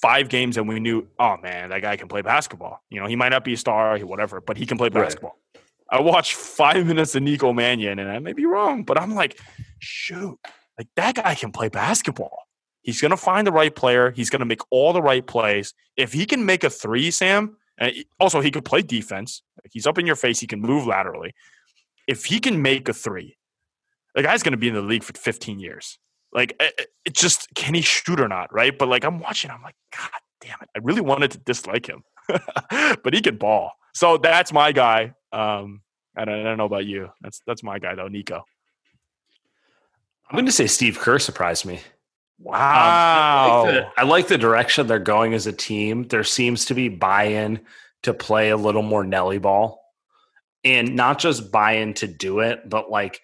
five 0.00 0.28
games 0.28 0.56
and 0.56 0.68
we 0.68 0.80
knew, 0.80 1.06
oh 1.18 1.36
man, 1.42 1.70
that 1.70 1.82
guy 1.82 1.96
can 1.96 2.08
play 2.08 2.22
basketball. 2.22 2.82
You 2.90 3.00
know, 3.00 3.06
he 3.06 3.16
might 3.16 3.30
not 3.30 3.44
be 3.44 3.54
a 3.54 3.56
star, 3.56 3.98
whatever, 3.98 4.40
but 4.40 4.56
he 4.56 4.66
can 4.66 4.78
play 4.78 4.88
basketball. 4.88 5.36
Right. 5.54 5.62
I 5.90 6.00
watched 6.00 6.34
five 6.34 6.86
minutes 6.86 7.14
of 7.14 7.22
Nico 7.22 7.52
Mannion, 7.52 7.98
and 7.98 8.10
I 8.10 8.20
may 8.20 8.32
be 8.32 8.46
wrong, 8.46 8.84
but 8.84 8.98
I'm 8.98 9.14
like, 9.14 9.40
shoot, 9.80 10.38
like 10.78 10.88
that 10.96 11.16
guy 11.16 11.34
can 11.34 11.50
play 11.50 11.68
basketball. 11.68 12.44
He's 12.82 13.00
gonna 13.00 13.16
find 13.16 13.46
the 13.46 13.52
right 13.52 13.74
player. 13.74 14.10
He's 14.10 14.30
gonna 14.30 14.44
make 14.44 14.60
all 14.70 14.92
the 14.92 15.02
right 15.02 15.26
plays. 15.26 15.74
If 15.96 16.12
he 16.12 16.26
can 16.26 16.46
make 16.46 16.64
a 16.64 16.70
three, 16.70 17.10
Saam, 17.10 17.54
and 17.76 17.92
also 18.18 18.40
he 18.40 18.50
could 18.50 18.64
play 18.64 18.82
defense. 18.82 19.42
He's 19.70 19.86
up 19.86 19.98
in 19.98 20.06
your 20.06 20.16
face. 20.16 20.40
He 20.40 20.46
can 20.46 20.60
move 20.60 20.86
laterally. 20.86 21.34
If 22.06 22.26
he 22.26 22.40
can 22.40 22.62
make 22.62 22.88
a 22.88 22.94
three, 22.94 23.36
the 24.14 24.22
guy's 24.22 24.42
gonna 24.42 24.56
be 24.56 24.68
in 24.68 24.74
the 24.74 24.82
league 24.82 25.02
for 25.02 25.12
15 25.12 25.58
years. 25.58 25.98
Like 26.32 26.56
it, 26.60 26.88
it 27.04 27.14
just 27.14 27.48
can 27.54 27.74
he 27.74 27.80
shoot 27.80 28.20
or 28.20 28.28
not, 28.28 28.52
right? 28.52 28.76
But 28.76 28.88
like 28.88 29.04
I'm 29.04 29.18
watching, 29.18 29.50
I'm 29.50 29.62
like, 29.62 29.74
God 29.96 30.10
damn 30.40 30.58
it! 30.62 30.68
I 30.76 30.78
really 30.82 31.00
wanted 31.00 31.32
to 31.32 31.38
dislike 31.38 31.88
him, 31.88 32.04
but 32.70 33.12
he 33.14 33.20
can 33.20 33.36
ball. 33.36 33.72
So 33.94 34.16
that's 34.16 34.52
my 34.52 34.72
guy. 34.72 35.14
Um, 35.32 35.82
I 36.16 36.24
don't, 36.24 36.40
I 36.40 36.42
don't 36.44 36.58
know 36.58 36.64
about 36.64 36.86
you. 36.86 37.10
That's 37.20 37.40
that's 37.46 37.62
my 37.62 37.78
guy 37.78 37.94
though, 37.94 38.08
Nico. 38.08 38.44
I'm 40.28 40.36
going 40.36 40.46
to 40.46 40.52
say 40.52 40.68
Steve 40.68 40.98
Kerr 40.98 41.18
surprised 41.18 41.66
me. 41.66 41.80
Wow. 42.38 42.54
Um, 42.54 42.60
I, 42.60 43.62
like 43.62 43.74
the, 43.74 44.00
I, 44.00 44.04
like 44.04 44.28
the, 44.28 44.38
direction 44.38 44.86
they're 44.86 45.00
going 45.00 45.34
as 45.34 45.48
a 45.48 45.52
team. 45.52 46.04
There 46.04 46.22
seems 46.22 46.66
to 46.66 46.74
be 46.74 46.88
buy 46.88 47.24
in 47.24 47.60
to 48.04 48.14
play 48.14 48.50
a 48.50 48.56
little 48.56 48.82
more 48.82 49.02
Nelly 49.02 49.38
ball 49.38 49.82
and 50.64 50.94
not 50.94 51.18
just 51.18 51.50
buy 51.50 51.72
in 51.72 51.94
to 51.94 52.06
do 52.06 52.40
it, 52.40 52.68
but 52.68 52.90
like 52.90 53.20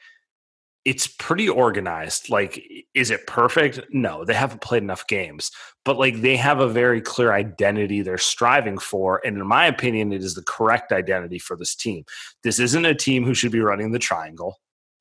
it's 0.87 1.09
pretty 1.09 1.49
organized. 1.49 2.31
Like, 2.31 2.63
is 2.95 3.11
it 3.11 3.27
perfect? 3.27 3.81
No, 3.91 4.25
they 4.25 4.35
haven't 4.35 4.61
played 4.61 4.85
enough 4.85 5.05
games, 5.09 5.51
but 5.85 5.99
like 5.99 6.21
they 6.21 6.37
have 6.37 6.61
a 6.61 6.69
very 6.69 7.01
clear 7.01 7.33
identity 7.33 8.03
they're 8.03 8.17
striving 8.17 8.79
for. 8.79 9.21
And 9.25 9.37
in 9.37 9.47
my 9.49 9.67
opinion, 9.67 10.13
it 10.13 10.23
is 10.23 10.35
the 10.35 10.45
correct 10.45 10.93
identity 10.93 11.41
for 11.41 11.57
this 11.57 11.75
team. 11.75 12.05
This 12.45 12.61
isn't 12.61 12.85
a 12.85 12.95
team 12.95 13.25
who 13.25 13.35
should 13.35 13.51
be 13.51 13.59
running 13.59 13.91
the 13.91 13.99
triangle. 13.99 14.59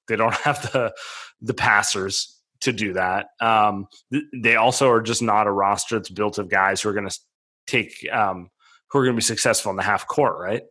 They 0.07 0.15
don't 0.15 0.33
have 0.43 0.71
the 0.71 0.91
the 1.39 1.53
passers 1.53 2.35
to 2.61 2.73
do 2.73 2.93
that. 2.93 3.27
Um, 3.39 3.85
they 4.33 4.55
also 4.55 4.89
are 4.89 5.03
just 5.03 5.21
not 5.21 5.45
a 5.45 5.51
roster 5.51 5.99
that's 5.99 6.09
built 6.09 6.39
of 6.39 6.49
guys 6.49 6.81
who 6.81 6.89
are 6.89 6.93
going 6.93 7.09
to 7.09 7.19
take 7.67 7.93
um, 8.11 8.49
who 8.89 8.97
are 8.97 9.03
going 9.03 9.15
to 9.15 9.19
be 9.19 9.23
successful 9.23 9.69
in 9.69 9.75
the 9.75 9.83
half 9.83 10.07
court, 10.07 10.39
right? 10.39 10.63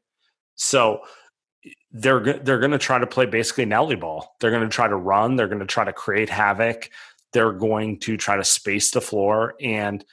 So 0.56 1.02
they're 1.92 2.20
they're 2.20 2.58
going 2.58 2.72
to 2.72 2.78
try 2.78 2.98
to 2.98 3.06
play 3.06 3.26
basically 3.26 3.64
Nelly 3.64 3.96
ball. 3.96 4.36
They're 4.40 4.50
going 4.50 4.62
to 4.62 4.68
try 4.68 4.88
to 4.88 4.96
run. 4.96 5.36
They're 5.36 5.48
going 5.48 5.60
to 5.60 5.66
try 5.66 5.84
to 5.84 5.92
create 5.92 6.28
havoc. 6.28 6.90
They're 7.32 7.52
going 7.52 8.00
to 8.00 8.16
try 8.16 8.36
to 8.36 8.44
space 8.44 8.90
the 8.90 9.00
floor, 9.00 9.54
and 9.60 10.04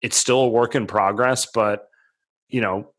it's 0.00 0.16
still 0.16 0.40
a 0.40 0.48
work 0.48 0.74
in 0.74 0.86
progress. 0.86 1.46
But 1.46 1.88
you 2.48 2.60
know, 2.60 2.92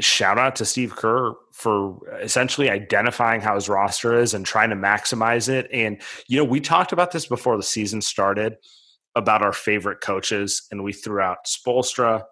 shout 0.00 0.38
out 0.38 0.56
to 0.56 0.64
Steve 0.64 0.96
Kerr 0.96 1.34
for 1.52 1.98
essentially 2.20 2.70
identifying 2.70 3.40
how 3.40 3.54
his 3.54 3.68
roster 3.68 4.18
is 4.18 4.34
and 4.34 4.44
trying 4.44 4.70
to 4.70 4.76
maximize 4.76 5.48
it. 5.48 5.68
And 5.72 6.00
you 6.28 6.38
know, 6.38 6.44
we 6.44 6.60
talked 6.60 6.92
about 6.92 7.12
this 7.12 7.26
before 7.26 7.56
the 7.56 7.62
season 7.62 8.00
started 8.00 8.56
about 9.14 9.42
our 9.42 9.52
favorite 9.52 10.00
coaches, 10.00 10.66
and 10.70 10.82
we 10.82 10.92
threw 10.92 11.20
out 11.20 11.46
Spoelstra, 11.46 12.24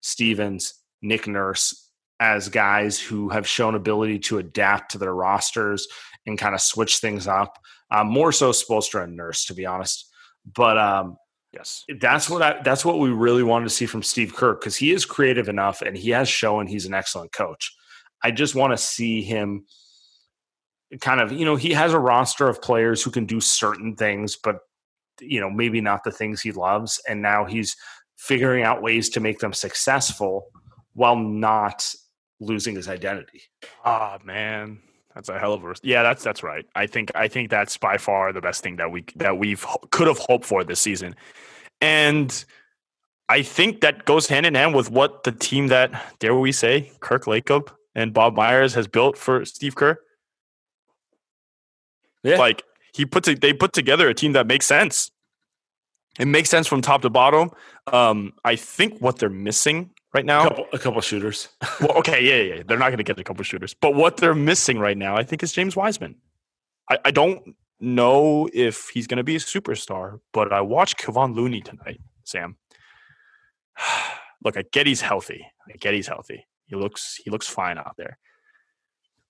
Stevens, 0.00 0.74
Nick 1.02 1.26
Nurse 1.26 1.87
as 2.20 2.48
guys 2.48 2.98
who 3.00 3.28
have 3.28 3.46
shown 3.46 3.74
ability 3.74 4.18
to 4.18 4.38
adapt 4.38 4.92
to 4.92 4.98
their 4.98 5.14
rosters 5.14 5.86
and 6.26 6.38
kind 6.38 6.54
of 6.54 6.60
switch 6.60 6.98
things 6.98 7.26
up. 7.26 7.58
Um, 7.90 8.08
more 8.08 8.32
so 8.32 8.50
Spoelstra 8.50 9.04
and 9.04 9.16
Nurse, 9.16 9.44
to 9.46 9.54
be 9.54 9.66
honest. 9.66 10.10
But 10.54 10.78
um, 10.78 11.16
yes, 11.52 11.84
that's 12.00 12.28
what 12.28 12.42
I, 12.42 12.60
that's 12.62 12.84
what 12.84 12.98
we 12.98 13.10
really 13.10 13.42
wanted 13.42 13.64
to 13.64 13.74
see 13.74 13.86
from 13.86 14.02
Steve 14.02 14.34
Kerr 14.34 14.54
because 14.54 14.76
he 14.76 14.92
is 14.92 15.04
creative 15.04 15.48
enough 15.48 15.82
and 15.82 15.96
he 15.96 16.10
has 16.10 16.28
shown 16.28 16.66
he's 16.66 16.86
an 16.86 16.94
excellent 16.94 17.32
coach. 17.32 17.74
I 18.22 18.30
just 18.30 18.54
want 18.54 18.72
to 18.72 18.78
see 18.78 19.22
him 19.22 19.64
kind 21.00 21.20
of 21.20 21.32
you 21.32 21.44
know 21.44 21.56
he 21.56 21.72
has 21.72 21.92
a 21.92 21.98
roster 21.98 22.48
of 22.48 22.62
players 22.62 23.02
who 23.02 23.10
can 23.10 23.26
do 23.26 23.40
certain 23.40 23.94
things, 23.94 24.36
but 24.36 24.58
you 25.20 25.40
know 25.40 25.50
maybe 25.50 25.80
not 25.80 26.04
the 26.04 26.12
things 26.12 26.40
he 26.40 26.52
loves, 26.52 27.00
and 27.08 27.22
now 27.22 27.44
he's 27.44 27.76
figuring 28.16 28.64
out 28.64 28.82
ways 28.82 29.08
to 29.10 29.20
make 29.20 29.38
them 29.38 29.52
successful 29.52 30.46
while 30.94 31.16
not 31.16 31.88
losing 32.40 32.74
his 32.74 32.88
identity. 32.88 33.42
Ah, 33.84 34.18
oh, 34.20 34.24
man. 34.24 34.80
That's 35.14 35.28
a 35.28 35.38
hell 35.38 35.52
of 35.52 35.64
a 35.64 35.74
yeah. 35.82 36.04
That's 36.04 36.22
that's 36.22 36.44
right. 36.44 36.64
I 36.76 36.86
think 36.86 37.10
I 37.16 37.26
think 37.26 37.50
that's 37.50 37.76
by 37.76 37.98
far 37.98 38.32
the 38.32 38.40
best 38.40 38.62
thing 38.62 38.76
that 38.76 38.92
we 38.92 39.04
that 39.16 39.36
we've 39.36 39.66
could 39.90 40.06
have 40.06 40.18
hoped 40.18 40.44
for 40.44 40.62
this 40.62 40.80
season, 40.80 41.16
and 41.80 42.44
I 43.28 43.42
think 43.42 43.80
that 43.80 44.04
goes 44.04 44.28
hand 44.28 44.46
in 44.46 44.54
hand 44.54 44.76
with 44.76 44.92
what 44.92 45.24
the 45.24 45.32
team 45.32 45.66
that 45.68 45.90
dare 46.20 46.36
we 46.36 46.52
say 46.52 46.92
Kirk 47.00 47.24
Lacob 47.24 47.68
and 47.96 48.14
Bob 48.14 48.36
Myers 48.36 48.74
has 48.74 48.86
built 48.86 49.18
for 49.18 49.44
Steve 49.44 49.74
Kerr. 49.74 49.98
Yeah, 52.22 52.38
like 52.38 52.62
he 52.94 53.04
puts 53.04 53.26
it, 53.26 53.40
they 53.40 53.52
put 53.52 53.72
together 53.72 54.08
a 54.08 54.14
team 54.14 54.34
that 54.34 54.46
makes 54.46 54.66
sense. 54.66 55.10
It 56.20 56.26
makes 56.26 56.48
sense 56.48 56.68
from 56.68 56.80
top 56.80 57.02
to 57.02 57.10
bottom. 57.10 57.50
Um, 57.92 58.34
I 58.44 58.54
think 58.54 59.00
what 59.00 59.18
they're 59.18 59.28
missing 59.28 59.90
right 60.14 60.24
now. 60.24 60.46
A 60.46 60.48
couple, 60.48 60.66
a 60.72 60.78
couple 60.78 61.00
shooters. 61.00 61.48
well, 61.80 61.92
okay, 61.98 62.24
yeah, 62.24 62.54
yeah, 62.54 62.62
they're 62.66 62.78
not 62.78 62.88
going 62.88 62.98
to 62.98 63.04
get 63.04 63.18
a 63.18 63.24
couple 63.24 63.42
shooters. 63.44 63.74
But 63.74 63.94
what 63.94 64.16
they're 64.16 64.34
missing 64.34 64.78
right 64.78 64.96
now, 64.96 65.16
I 65.16 65.22
think, 65.22 65.42
is 65.42 65.52
James 65.52 65.76
Wiseman. 65.76 66.16
I, 66.90 66.98
I 67.06 67.10
don't 67.10 67.54
know 67.80 68.48
if 68.52 68.88
he's 68.92 69.06
going 69.06 69.18
to 69.18 69.24
be 69.24 69.36
a 69.36 69.40
superstar, 69.40 70.20
but 70.32 70.52
I 70.52 70.60
watched 70.60 70.98
Kevon 70.98 71.34
Looney 71.34 71.60
tonight, 71.60 72.00
Saam. 72.26 72.54
Look, 74.44 74.56
I 74.56 74.64
get 74.72 74.86
he's 74.86 75.00
healthy. 75.00 75.46
I 75.68 75.76
get 75.76 75.94
he's 75.94 76.06
healthy. 76.06 76.46
He 76.66 76.76
looks 76.76 77.18
he 77.24 77.30
looks 77.30 77.48
fine 77.48 77.76
out 77.76 77.94
there. 77.96 78.18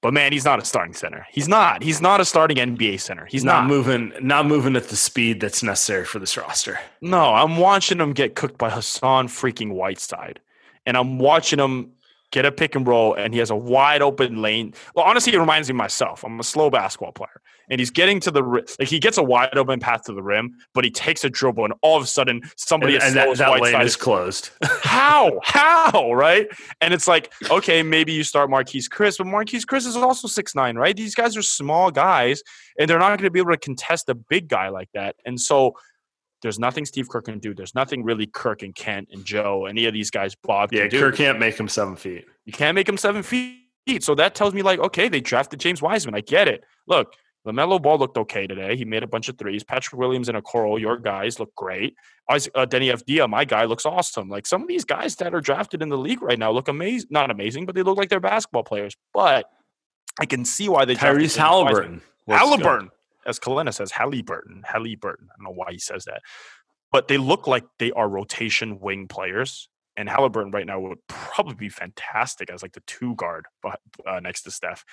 But 0.01 0.13
man, 0.13 0.33
he's 0.33 0.45
not 0.45 0.63
a 0.63 0.65
starting 0.65 0.95
center. 0.95 1.27
He's 1.31 1.49
not. 1.49 1.83
He's 1.83 2.01
not 2.01 2.21
a 2.21 2.25
starting 2.25 2.59
NBA 2.59 3.01
center. 3.01 3.27
He's 3.27 3.43
not, 3.43 3.63
not, 3.63 3.69
moving. 3.69 4.13
Not 4.21 4.47
moving 4.47 4.77
at 4.77 4.89
the 4.89 4.97
speed 4.97 5.41
that's 5.41 5.63
necessary 5.63 6.05
for 6.05 6.19
this 6.19 6.37
roster. 6.37 6.79
No, 7.01 7.35
I'm 7.35 7.57
watching 7.57 7.99
him 7.99 8.13
get 8.13 8.37
cooked 8.37 8.59
by 8.59 8.71
Hassan 8.71 9.27
freaking 9.29 9.73
Whiteside 9.73 10.41
and 10.89 10.97
I'm 10.97 11.19
watching 11.19 11.59
him 11.59 11.93
get 12.31 12.47
a 12.47 12.53
pick 12.53 12.75
and 12.75 12.87
roll, 12.87 13.15
and 13.15 13.33
he 13.33 13.41
has 13.41 13.51
a 13.51 13.57
wide 13.57 14.01
open 14.01 14.41
lane. 14.41 14.73
Well, 14.95 15.05
honestly, 15.05 15.35
it 15.35 15.39
reminds 15.39 15.69
me 15.69 15.73
of 15.73 15.77
myself. 15.77 16.25
I'm 16.25 16.41
a 16.41 16.43
slow 16.43 16.71
basketball 16.71 17.13
player, 17.13 17.43
and 17.71 17.79
he's 17.79 17.91
getting 17.91 18.21
to 18.21 18.31
the 18.31 18.43
like 18.43 18.89
he 18.89 18.99
gets 18.99 19.19
a 19.19 19.23
wide 19.23 19.57
open 19.57 19.81
path 19.81 20.05
to 20.05 20.15
the 20.15 20.23
rim, 20.23 20.55
but 20.73 20.85
he 20.85 20.91
takes 20.91 21.25
a 21.25 21.31
dribble, 21.31 21.65
and 21.67 21.75
all 21.83 21.99
of 21.99 22.03
a 22.03 22.07
sudden 22.07 22.41
somebody 22.57 22.95
and, 22.95 23.05
and 23.05 23.17
that, 23.17 23.37
that 23.37 23.61
lane 23.61 23.81
is 23.83 23.97
closed. 23.97 24.49
How? 24.83 25.41
How? 25.45 26.11
Right? 26.15 26.49
And 26.81 26.95
it's 26.95 27.07
like, 27.07 27.33
okay, 27.51 27.83
maybe 27.83 28.13
you 28.15 28.25
start 28.25 28.49
Marquese 28.49 28.89
Chriss, 28.89 29.19
but 29.19 29.27
Marquese 29.27 29.67
Chriss 29.67 29.87
is 29.87 29.97
also 29.97 30.27
six 30.27 30.55
nine, 30.55 30.77
right? 30.77 30.97
These 30.97 31.15
guys 31.15 31.37
are 31.37 31.43
small 31.43 31.91
guys, 31.91 32.43
and 32.79 32.89
they're 32.89 32.99
not 32.99 33.09
going 33.09 33.25
to 33.25 33.31
be 33.31 33.41
able 33.41 33.53
to 33.53 33.59
contest 33.59 34.09
a 34.09 34.15
big 34.15 34.49
guy 34.49 34.71
like 34.71 34.89
that, 34.95 35.17
and 35.27 35.39
so 35.39 35.75
there's 36.43 36.59
nothing 36.59 36.85
Steve 36.85 37.09
Kerr 37.09 37.21
can 37.21 37.39
do. 37.39 37.55
There's 37.55 37.75
nothing 37.75 38.05
really 38.05 38.27
Kirk 38.27 38.63
and 38.63 38.75
Kent 38.75 39.09
and 39.13 39.25
Joe, 39.25 39.67
any 39.67 39.87
of 39.87 39.93
these 39.93 40.11
guys, 40.11 40.35
Bob. 40.35 40.73
Yeah, 40.73 40.89
Kirk 40.89 41.17
can't 41.17 41.39
make 41.39 41.59
him 41.59 41.69
seven 41.69 41.97
feet. 41.97 42.25
You 42.45 42.53
can't 42.53 42.75
make 42.75 42.89
him 42.89 42.97
seven 42.97 43.23
feet. 43.23 43.65
So 44.01 44.15
that 44.17 44.35
tells 44.35 44.55
me, 44.55 44.63
like, 44.63 44.79
okay, 44.81 45.09
they 45.09 45.21
drafted 45.21 45.61
James 45.61 45.81
Wiseman. 45.81 46.15
I 46.15 46.21
get 46.21 46.47
it. 46.47 46.63
Look, 46.87 47.15
LaMelo 47.47 47.81
Ball 47.81 47.99
looked 47.99 48.19
okay 48.19 48.47
today. 48.47 48.77
He 48.77 48.85
made 48.85 49.03
a 49.03 49.07
bunch 49.07 49.29
of 49.29 49.39
threes. 49.39 49.65
Patrick 49.65 49.99
Williams 49.99 50.29
and 50.29 50.37
Okoro, 50.37 50.79
your 50.79 50.99
guys 50.99 51.41
look 51.41 51.55
great. 51.55 51.95
Uh, 52.29 52.37
Deni 52.37 52.93
Avdija, 52.93 53.29
my 53.29 53.45
guy, 53.45 53.65
looks 53.65 53.87
awesome. 53.87 54.29
Like 54.29 54.47
some 54.47 54.61
of 54.61 54.69
these 54.69 54.85
guys 54.85 55.17
that 55.17 55.35
are 55.35 55.41
drafted 55.41 55.81
in 55.81 55.89
the 55.89 55.97
league 55.97 56.21
right 56.21 56.39
now 56.39 56.51
look 56.51 56.69
amazing. 56.69 57.09
Not 57.11 57.31
amazing, 57.31 57.65
but 57.65 57.75
they 57.75 57.83
look 57.83 57.97
like 57.97 58.11
they're 58.11 58.21
basketball 58.21 58.65
players. 58.65 58.97
But 59.15 59.47
I 60.21 60.27
can 60.27 60.45
see 60.45 60.69
why 60.69 60.85
they 60.85 60.95
Tyrese 60.95 61.39
Haliburton. 61.39 62.03
Haliburton. 62.29 62.89
As 63.29 63.39
Kalena 63.39 63.73
says, 63.73 63.93
Haliburton, 63.93 64.65
Haliburton. 64.65 65.29
I 65.29 65.37
don't 65.37 65.45
know 65.45 65.53
why 65.53 65.73
he 65.73 65.79
says 65.79 66.05
that, 66.07 66.23
but 66.91 67.09
they 67.09 67.19
look 67.19 67.47
like 67.47 67.65
they 67.79 67.93
are 67.93 68.09
rotation 68.09 68.81
wing 68.81 69.07
players. 69.07 69.69
And 69.97 70.09
Haliburton 70.09 70.55
right 70.55 70.67
now 70.67 70.79
would 70.79 70.99
probably 71.09 71.57
be 71.57 71.69
fantastic 71.69 72.51
as 72.51 72.63
like 72.63 72.73
the 72.73 72.83
two 72.87 73.17
guard 73.17 73.47
uh, 73.65 74.21
next 74.21 74.43
to 74.43 74.51
Steph. 74.51 74.85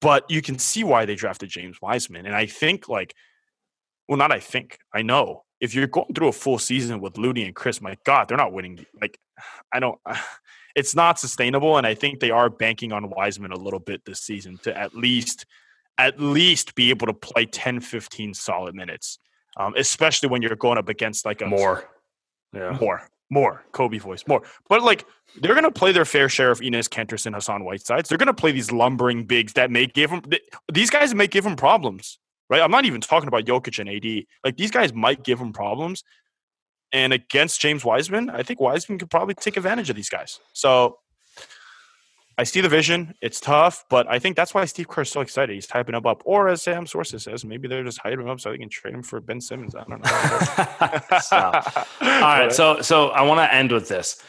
But 0.00 0.28
you 0.28 0.42
can 0.42 0.58
see 0.58 0.82
why 0.82 1.04
they 1.04 1.14
drafted 1.14 1.48
James 1.48 1.80
Wiseman. 1.80 2.26
And 2.26 2.34
I 2.34 2.46
think 2.46 2.88
like, 2.88 3.14
well, 4.08 4.18
not 4.18 4.32
I 4.32 4.40
think, 4.40 4.78
I 4.92 5.02
know 5.02 5.44
if 5.60 5.76
you're 5.76 5.86
going 5.86 6.12
through 6.12 6.28
a 6.28 6.32
full 6.32 6.58
season 6.58 7.00
with 7.00 7.16
Looney 7.18 7.44
and 7.44 7.54
Chriss, 7.54 7.80
my 7.80 7.96
God, 8.04 8.28
they're 8.28 8.36
not 8.36 8.52
winning. 8.52 8.84
Like, 9.00 9.16
I 9.72 9.78
don't, 9.78 9.98
it's 10.74 10.96
not 10.96 11.20
sustainable. 11.20 11.78
And 11.78 11.86
I 11.86 11.94
think 11.94 12.18
they 12.18 12.32
are 12.32 12.50
banking 12.50 12.92
on 12.92 13.10
Wiseman 13.10 13.52
a 13.52 13.56
little 13.56 13.78
bit 13.78 14.04
this 14.04 14.20
season 14.20 14.58
to 14.64 14.76
at 14.76 14.92
least, 14.92 15.46
at 15.98 16.20
least 16.20 16.74
be 16.74 16.90
able 16.90 17.06
to 17.06 17.14
play 17.14 17.46
10, 17.46 17.80
15 17.80 18.34
solid 18.34 18.74
minutes, 18.74 19.18
um, 19.56 19.74
especially 19.76 20.28
when 20.28 20.42
you're 20.42 20.56
going 20.56 20.78
up 20.78 20.88
against 20.88 21.24
like 21.24 21.42
a 21.42 21.46
more, 21.46 21.88
yeah, 22.52 22.76
more, 22.80 23.08
more 23.30 23.64
Kobe 23.72 23.98
voice, 23.98 24.24
more. 24.26 24.42
But 24.68 24.82
like, 24.82 25.06
they're 25.40 25.54
going 25.54 25.64
to 25.64 25.70
play 25.70 25.92
their 25.92 26.04
fair 26.04 26.28
share 26.28 26.50
of 26.50 26.60
Enes 26.60 26.88
Kanterson, 26.88 27.34
Hassan 27.34 27.62
Whitesides. 27.62 28.08
They're 28.08 28.18
going 28.18 28.26
to 28.26 28.34
play 28.34 28.52
these 28.52 28.72
lumbering 28.72 29.24
bigs 29.24 29.54
that 29.54 29.70
may 29.70 29.86
give 29.86 30.10
them, 30.10 30.22
these 30.72 30.90
guys 30.90 31.14
may 31.14 31.26
give 31.26 31.44
them 31.44 31.56
problems 31.56 32.18
right? 32.52 32.60
I'm 32.60 32.70
not 32.70 32.84
even 32.84 33.00
talking 33.00 33.28
about 33.28 33.46
Jokic 33.46 33.78
and 33.78 33.88
AD. 33.88 34.24
Like 34.44 34.58
these 34.58 34.70
guys 34.70 34.92
might 34.92 35.24
give 35.24 35.40
him 35.40 35.54
problems. 35.54 36.04
And 36.92 37.14
against 37.14 37.62
James 37.62 37.82
Wiseman, 37.82 38.28
I 38.28 38.42
think 38.42 38.60
Wiseman 38.60 38.98
could 38.98 39.10
probably 39.10 39.34
take 39.34 39.56
advantage 39.56 39.88
of 39.88 39.96
these 39.96 40.10
guys. 40.10 40.38
So 40.52 40.98
I 42.42 42.44
see 42.44 42.60
the 42.60 42.68
vision. 42.68 43.14
It's 43.20 43.38
tough, 43.38 43.84
but 43.88 44.10
I 44.10 44.18
think 44.18 44.34
that's 44.34 44.52
why 44.52 44.64
Steve 44.64 44.88
Kerr 44.88 45.02
is 45.02 45.10
so 45.12 45.20
excited. 45.20 45.54
He's 45.54 45.68
typing 45.68 45.94
him 45.94 46.04
up. 46.04 46.22
Or 46.24 46.48
as 46.48 46.60
Sam 46.60 46.88
Sources 46.88 47.22
says, 47.22 47.44
maybe 47.44 47.68
they're 47.68 47.84
just 47.84 48.02
hyping 48.02 48.22
him 48.22 48.28
up 48.28 48.40
so 48.40 48.50
they 48.50 48.58
can 48.58 48.68
trade 48.68 48.94
him 48.94 49.04
for 49.04 49.20
Ben 49.20 49.40
Simmons. 49.40 49.76
I 49.76 49.84
don't 49.84 50.02
know. 50.02 51.18
so, 51.20 51.36
all 52.00 52.20
right. 52.20 52.52
So 52.52 52.80
so 52.80 53.10
I 53.10 53.22
want 53.22 53.38
to 53.38 53.54
end 53.54 53.70
with 53.70 53.86
this. 53.86 54.20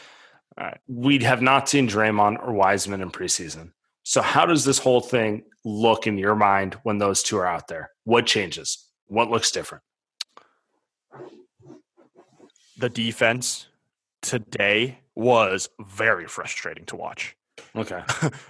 All 0.56 0.66
right. 0.66 0.78
We 0.86 1.18
have 1.24 1.42
not 1.42 1.68
seen 1.68 1.88
Draymond 1.88 2.40
or 2.40 2.52
Wiseman 2.52 3.00
in 3.00 3.10
preseason. 3.10 3.72
So 4.04 4.22
how 4.22 4.46
does 4.46 4.64
this 4.64 4.78
whole 4.78 5.00
thing 5.00 5.42
look 5.64 6.06
in 6.06 6.16
your 6.16 6.36
mind 6.36 6.74
when 6.84 6.98
those 6.98 7.20
two 7.20 7.36
are 7.38 7.46
out 7.48 7.66
there? 7.66 7.90
What 8.04 8.26
changes? 8.26 8.90
What 9.08 9.28
looks 9.28 9.50
different? 9.50 9.82
The 12.76 12.90
defense 12.90 13.66
today 14.22 15.00
was 15.16 15.68
very 15.80 16.28
frustrating 16.28 16.84
to 16.84 16.94
watch. 16.94 17.34
Okay. 17.76 18.02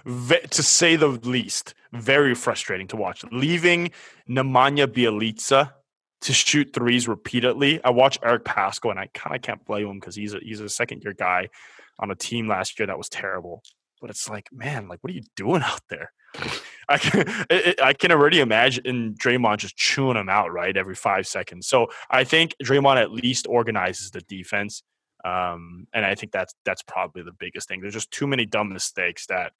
to 0.49 0.63
say 0.63 0.95
the 0.95 1.07
least, 1.07 1.73
very 1.93 2.35
frustrating 2.35 2.87
to 2.87 2.95
watch. 2.95 3.23
Leaving 3.31 3.91
Nemanja 4.29 4.87
Bjelica 4.87 5.71
to 6.21 6.33
shoot 6.33 6.73
threes 6.73 7.07
repeatedly. 7.07 7.83
I 7.83 7.91
watch 7.91 8.17
Eric 8.23 8.45
Paschall, 8.45 8.91
and 8.91 8.99
I 8.99 9.07
kind 9.13 9.35
of 9.35 9.41
can't 9.41 9.63
blame 9.65 9.87
him 9.87 9.99
because 9.99 10.15
he's 10.15 10.33
a 10.33 10.39
he's 10.39 10.59
a 10.59 10.69
second 10.69 11.03
year 11.03 11.13
guy 11.13 11.49
on 11.99 12.11
a 12.11 12.15
team 12.15 12.47
last 12.47 12.79
year 12.79 12.87
that 12.87 12.97
was 12.97 13.09
terrible. 13.09 13.63
But 14.01 14.09
it's 14.09 14.29
like, 14.29 14.47
man, 14.51 14.87
like 14.87 14.99
what 15.01 15.11
are 15.11 15.15
you 15.15 15.23
doing 15.35 15.61
out 15.61 15.81
there? 15.89 16.11
I 16.89 16.97
can 16.97 17.45
I 17.81 17.93
can 17.93 18.11
already 18.11 18.39
imagine 18.39 19.15
Draymond 19.19 19.57
just 19.57 19.77
chewing 19.77 20.17
him 20.17 20.29
out 20.29 20.51
right 20.51 20.75
every 20.75 20.95
five 20.95 21.27
seconds. 21.27 21.67
So 21.67 21.87
I 22.09 22.23
think 22.23 22.55
Draymond 22.63 23.01
at 23.01 23.11
least 23.11 23.47
organizes 23.47 24.11
the 24.11 24.21
defense, 24.21 24.83
um, 25.25 25.87
and 25.91 26.05
I 26.05 26.13
think 26.13 26.31
that's 26.31 26.53
that's 26.65 26.83
probably 26.83 27.23
the 27.23 27.31
biggest 27.31 27.67
thing. 27.67 27.81
There's 27.81 27.95
just 27.95 28.11
too 28.11 28.27
many 28.27 28.45
dumb 28.45 28.71
mistakes 28.71 29.25
that 29.25 29.53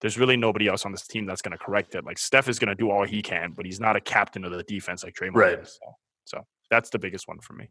there's 0.00 0.18
really 0.18 0.36
nobody 0.36 0.66
else 0.66 0.84
on 0.84 0.90
this 0.90 1.06
team 1.06 1.26
that's 1.26 1.40
going 1.40 1.56
to 1.56 1.64
correct 1.64 1.94
it. 1.94 2.04
Like 2.04 2.18
Steph 2.18 2.48
is 2.48 2.58
going 2.58 2.68
to 2.68 2.74
do 2.74 2.90
all 2.90 3.04
he 3.04 3.22
can, 3.22 3.52
but 3.52 3.64
he's 3.64 3.78
not 3.78 3.94
a 3.94 4.00
captain 4.00 4.44
of 4.44 4.50
the 4.50 4.64
defense 4.64 5.04
like 5.04 5.14
Draymond 5.14 5.34
right. 5.34 5.58
is. 5.60 5.78
So, 5.80 5.94
so 6.24 6.46
that's 6.70 6.90
the 6.90 6.98
biggest 6.98 7.28
one 7.28 7.38
for 7.38 7.52
me. 7.52 7.70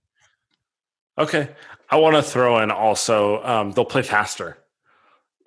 Okay, 1.17 1.49
I 1.89 1.97
want 1.97 2.15
to 2.15 2.23
throw 2.23 2.59
in 2.59 2.71
also 2.71 3.43
um, 3.43 3.71
they'll 3.71 3.83
play 3.83 4.01
faster. 4.01 4.57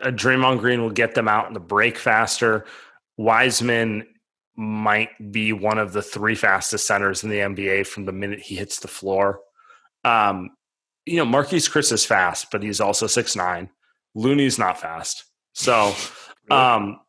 Uh, 0.00 0.08
Draymond 0.08 0.60
Green 0.60 0.82
will 0.82 0.90
get 0.90 1.14
them 1.14 1.26
out 1.26 1.48
in 1.48 1.54
the 1.54 1.60
break 1.60 1.96
faster. 1.96 2.66
Wiseman 3.16 4.06
might 4.56 5.32
be 5.32 5.54
one 5.54 5.78
of 5.78 5.94
the 5.94 6.02
three 6.02 6.34
fastest 6.34 6.86
centers 6.86 7.24
in 7.24 7.30
the 7.30 7.38
NBA 7.38 7.86
from 7.86 8.04
the 8.04 8.12
minute 8.12 8.40
he 8.40 8.56
hits 8.56 8.78
the 8.80 8.88
floor. 8.88 9.40
Um, 10.04 10.50
you 11.08 11.16
know, 11.16 11.26
Marquese 11.26 11.70
Chriss 11.70 11.92
is 11.92 12.04
fast, 12.04 12.48
but 12.50 12.62
he's 12.62 12.80
also 12.80 13.06
six 13.06 13.36
nine. 13.36 13.70
Looney's 14.14 14.58
not 14.58 14.80
fast. 14.80 15.24
So 15.54 15.94
um, 16.50 17.00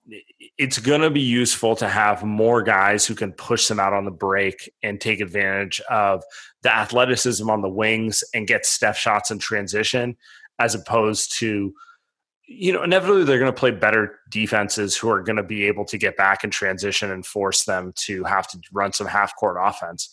it's 0.57 0.79
going 0.79 1.01
to 1.01 1.09
be 1.09 1.21
useful 1.21 1.75
to 1.77 1.87
have 1.87 2.23
more 2.23 2.61
guys 2.61 3.05
who 3.05 3.15
can 3.15 3.31
push 3.33 3.67
them 3.67 3.79
out 3.79 3.93
on 3.93 4.05
the 4.05 4.11
break 4.11 4.71
and 4.83 4.99
take 4.99 5.19
advantage 5.19 5.81
of 5.89 6.23
the 6.63 6.73
athleticism 6.73 7.49
on 7.49 7.61
the 7.61 7.69
wings 7.69 8.23
and 8.33 8.47
get 8.47 8.65
Steph 8.65 8.97
shots 8.97 9.31
in 9.31 9.39
transition 9.39 10.17
as 10.59 10.75
opposed 10.75 11.37
to– 11.39 11.73
you 12.51 12.73
know, 12.73 12.81
inevitably 12.81 13.23
they're 13.23 13.37
going 13.37 13.53
to 13.53 13.57
play 13.57 13.69
better 13.69 14.19
defenses 14.31 14.97
who 14.97 15.07
are 15.07 15.21
going 15.21 15.35
to 15.35 15.43
be 15.43 15.67
able 15.67 15.85
to 15.85 15.99
get 15.99 16.17
back 16.17 16.43
in 16.43 16.49
transition 16.49 17.11
and 17.11 17.23
force 17.23 17.63
them 17.65 17.93
to 17.95 18.23
have 18.23 18.47
to 18.47 18.59
run 18.73 18.91
some 18.91 19.05
half 19.05 19.35
court 19.35 19.57
offense. 19.61 20.09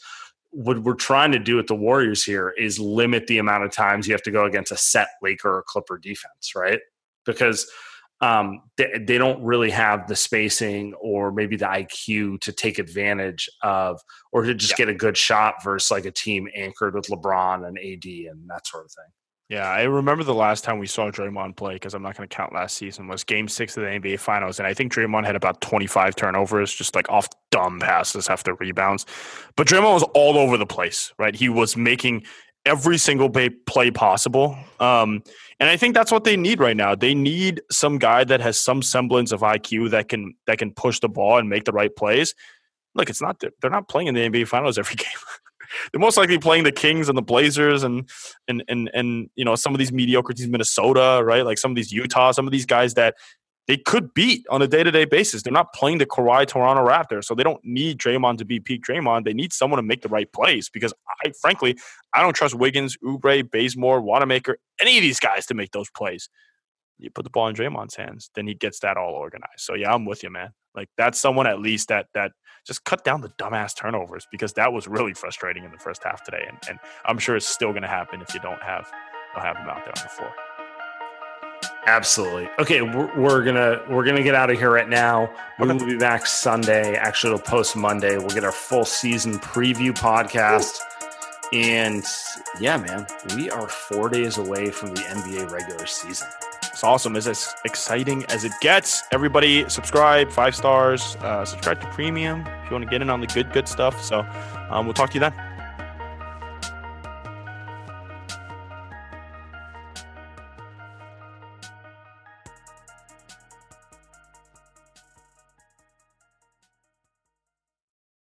What 0.56 0.78
we're 0.78 0.94
trying 0.94 1.32
to 1.32 1.38
do 1.38 1.56
with 1.56 1.66
the 1.66 1.74
Warriors 1.74 2.24
here 2.24 2.54
is 2.56 2.78
limit 2.78 3.26
the 3.26 3.38
amount 3.38 3.64
of 3.64 3.72
times 3.72 4.06
you 4.06 4.14
have 4.14 4.22
to 4.22 4.30
go 4.30 4.46
against 4.46 4.72
a 4.72 4.76
set 4.76 5.08
Laker 5.22 5.58
or 5.58 5.64
Clipper 5.66 5.98
defense, 5.98 6.54
right? 6.54 6.80
Because 7.26 7.70
um, 8.20 8.62
they, 8.78 8.92
they 8.98 9.18
don't 9.18 9.42
really 9.42 9.70
have 9.70 10.06
the 10.06 10.16
spacing 10.16 10.94
or 10.94 11.30
maybe 11.30 11.56
the 11.56 11.66
IQ 11.66 12.40
to 12.40 12.52
take 12.52 12.78
advantage 12.78 13.50
of 13.62 14.00
or 14.32 14.44
to 14.44 14.54
just 14.54 14.72
yeah. 14.72 14.86
get 14.86 14.88
a 14.88 14.94
good 14.94 15.16
shot 15.16 15.62
versus 15.62 15.90
like 15.90 16.06
a 16.06 16.10
team 16.10 16.48
anchored 16.54 16.94
with 16.94 17.08
LeBron 17.08 17.66
and 17.66 17.78
AD 17.78 18.04
and 18.30 18.48
that 18.48 18.66
sort 18.66 18.86
of 18.86 18.92
thing. 18.92 19.12
Yeah, 19.48 19.68
I 19.70 19.82
remember 19.82 20.24
the 20.24 20.34
last 20.34 20.64
time 20.64 20.80
we 20.80 20.88
saw 20.88 21.08
Draymond 21.08 21.54
play 21.54 21.74
because 21.74 21.94
I'm 21.94 22.02
not 22.02 22.16
going 22.16 22.28
to 22.28 22.34
count 22.34 22.52
last 22.52 22.76
season 22.76 23.06
was 23.06 23.22
Game 23.22 23.46
Six 23.46 23.76
of 23.76 23.84
the 23.84 23.90
NBA 23.90 24.18
Finals, 24.18 24.58
and 24.58 24.66
I 24.66 24.74
think 24.74 24.92
Draymond 24.92 25.24
had 25.24 25.36
about 25.36 25.60
25 25.60 26.16
turnovers, 26.16 26.74
just 26.74 26.96
like 26.96 27.08
off 27.08 27.28
dumb 27.52 27.78
passes 27.78 28.28
after 28.28 28.54
rebounds. 28.54 29.06
But 29.54 29.68
Draymond 29.68 29.94
was 29.94 30.02
all 30.14 30.36
over 30.36 30.56
the 30.56 30.66
place, 30.66 31.12
right? 31.16 31.34
He 31.34 31.48
was 31.48 31.76
making 31.76 32.24
every 32.64 32.98
single 32.98 33.30
play 33.30 33.90
possible, 33.92 34.58
um, 34.80 35.22
and 35.60 35.70
I 35.70 35.76
think 35.76 35.94
that's 35.94 36.10
what 36.10 36.24
they 36.24 36.36
need 36.36 36.58
right 36.58 36.76
now. 36.76 36.96
They 36.96 37.14
need 37.14 37.62
some 37.70 37.98
guy 37.98 38.24
that 38.24 38.40
has 38.40 38.60
some 38.60 38.82
semblance 38.82 39.30
of 39.30 39.42
IQ 39.42 39.90
that 39.90 40.08
can 40.08 40.34
that 40.48 40.58
can 40.58 40.72
push 40.72 40.98
the 40.98 41.08
ball 41.08 41.38
and 41.38 41.48
make 41.48 41.66
the 41.66 41.72
right 41.72 41.94
plays. 41.94 42.34
Look, 42.96 43.10
it's 43.10 43.22
not 43.22 43.38
they're 43.38 43.70
not 43.70 43.88
playing 43.88 44.08
in 44.08 44.14
the 44.16 44.28
NBA 44.28 44.48
Finals 44.48 44.76
every 44.76 44.96
game 44.96 45.06
they're 45.92 46.00
most 46.00 46.16
likely 46.16 46.38
playing 46.38 46.64
the 46.64 46.72
Kings 46.72 47.08
and 47.08 47.16
the 47.16 47.22
Blazers 47.22 47.82
and 47.82 48.08
and 48.48 48.62
and 48.68 48.90
and 48.94 49.30
you 49.34 49.44
know 49.44 49.54
some 49.54 49.74
of 49.74 49.78
these 49.78 49.92
mediocre 49.92 50.32
teams, 50.32 50.48
Minnesota, 50.48 51.22
right? 51.24 51.44
Like 51.44 51.58
some 51.58 51.70
of 51.70 51.76
these 51.76 51.92
Utah, 51.92 52.32
some 52.32 52.46
of 52.46 52.52
these 52.52 52.66
guys 52.66 52.94
that 52.94 53.14
they 53.66 53.76
could 53.76 54.14
beat 54.14 54.46
on 54.48 54.62
a 54.62 54.68
day 54.68 54.82
to 54.84 54.90
day 54.90 55.04
basis. 55.04 55.42
They're 55.42 55.52
not 55.52 55.72
playing 55.72 55.98
the 55.98 56.06
Kawhi 56.06 56.46
Toronto 56.46 56.86
Raptors, 56.86 57.24
so 57.24 57.34
they 57.34 57.42
don't 57.42 57.64
need 57.64 57.98
Draymond 57.98 58.38
to 58.38 58.44
be 58.44 58.60
peak 58.60 58.82
Draymond. 58.84 59.24
They 59.24 59.34
need 59.34 59.52
someone 59.52 59.78
to 59.78 59.82
make 59.82 60.02
the 60.02 60.08
right 60.08 60.30
plays 60.32 60.68
because 60.68 60.92
I, 61.24 61.32
frankly, 61.40 61.76
I 62.14 62.22
don't 62.22 62.34
trust 62.34 62.54
Wiggins, 62.54 62.96
Oubre, 63.04 63.48
Bazemore, 63.50 64.00
Wanamaker, 64.00 64.58
any 64.80 64.98
of 64.98 65.02
these 65.02 65.20
guys 65.20 65.46
to 65.46 65.54
make 65.54 65.72
those 65.72 65.90
plays. 65.90 66.28
You 66.98 67.10
put 67.10 67.24
the 67.24 67.30
ball 67.30 67.48
in 67.48 67.54
Draymond's 67.54 67.96
hands, 67.96 68.30
then 68.34 68.46
he 68.46 68.54
gets 68.54 68.80
that 68.80 68.96
all 68.96 69.12
organized. 69.12 69.58
So 69.58 69.74
yeah, 69.74 69.92
I'm 69.92 70.06
with 70.06 70.22
you, 70.22 70.30
man. 70.30 70.50
Like 70.76 70.88
that's 70.96 71.20
someone 71.20 71.46
at 71.46 71.60
least 71.60 71.88
that 71.88 72.06
that 72.14 72.32
just 72.66 72.84
cut 72.84 73.04
down 73.04 73.20
the 73.20 73.30
dumbass 73.30 73.76
turnovers 73.76 74.26
because 74.30 74.52
that 74.54 74.72
was 74.72 74.86
really 74.86 75.14
frustrating 75.14 75.64
in 75.64 75.70
the 75.70 75.78
first 75.78 76.02
half 76.04 76.22
today, 76.24 76.44
and, 76.46 76.58
and 76.68 76.78
I'm 77.04 77.18
sure 77.18 77.36
it's 77.36 77.48
still 77.48 77.70
going 77.70 77.82
to 77.82 77.88
happen 77.88 78.20
if 78.20 78.34
you 78.34 78.40
don't 78.40 78.62
have 78.62 78.90
don't 79.34 79.44
have 79.44 79.56
him 79.56 79.68
out 79.68 79.84
there 79.84 79.94
on 79.96 80.02
the 80.02 80.08
floor. 80.08 80.32
Absolutely. 81.86 82.48
Okay, 82.58 82.82
we're, 82.82 83.14
we're, 83.16 83.44
gonna 83.44 83.80
we're 83.88 84.04
gonna 84.04 84.22
get 84.24 84.34
out 84.34 84.50
of 84.50 84.58
here 84.58 84.72
right 84.72 84.88
now. 84.88 85.32
We 85.60 85.68
will 85.68 85.86
be 85.86 85.96
back 85.96 86.26
Sunday. 86.26 86.96
Actually, 86.96 87.34
it'll 87.34 87.46
post 87.46 87.76
Monday. 87.76 88.18
We'll 88.18 88.30
get 88.30 88.44
our 88.44 88.52
full 88.52 88.84
season 88.84 89.34
preview 89.38 89.92
podcast. 89.92 90.80
And 91.52 92.04
yeah, 92.60 92.76
man, 92.76 93.06
we 93.36 93.50
are 93.50 93.68
four 93.68 94.08
days 94.08 94.36
away 94.36 94.70
from 94.70 94.94
the 94.96 95.00
NBA 95.02 95.50
regular 95.50 95.86
season. 95.86 96.26
It's 96.76 96.84
awesome. 96.84 97.16
It's 97.16 97.26
as 97.26 97.54
exciting 97.64 98.26
as 98.26 98.44
it 98.44 98.52
gets. 98.60 99.04
Everybody 99.10 99.66
subscribe, 99.66 100.30
five 100.30 100.54
stars, 100.54 101.16
uh, 101.22 101.42
subscribe 101.42 101.80
to 101.80 101.86
premium 101.86 102.40
if 102.40 102.64
you 102.66 102.72
want 102.72 102.84
to 102.84 102.90
get 102.90 103.00
in 103.00 103.08
on 103.08 103.22
the 103.22 103.26
good, 103.26 103.50
good 103.50 103.66
stuff. 103.66 103.98
So 104.04 104.26
um, 104.68 104.84
we'll 104.84 104.92
talk 104.92 105.08
to 105.08 105.14
you 105.14 105.20
then. 105.20 105.55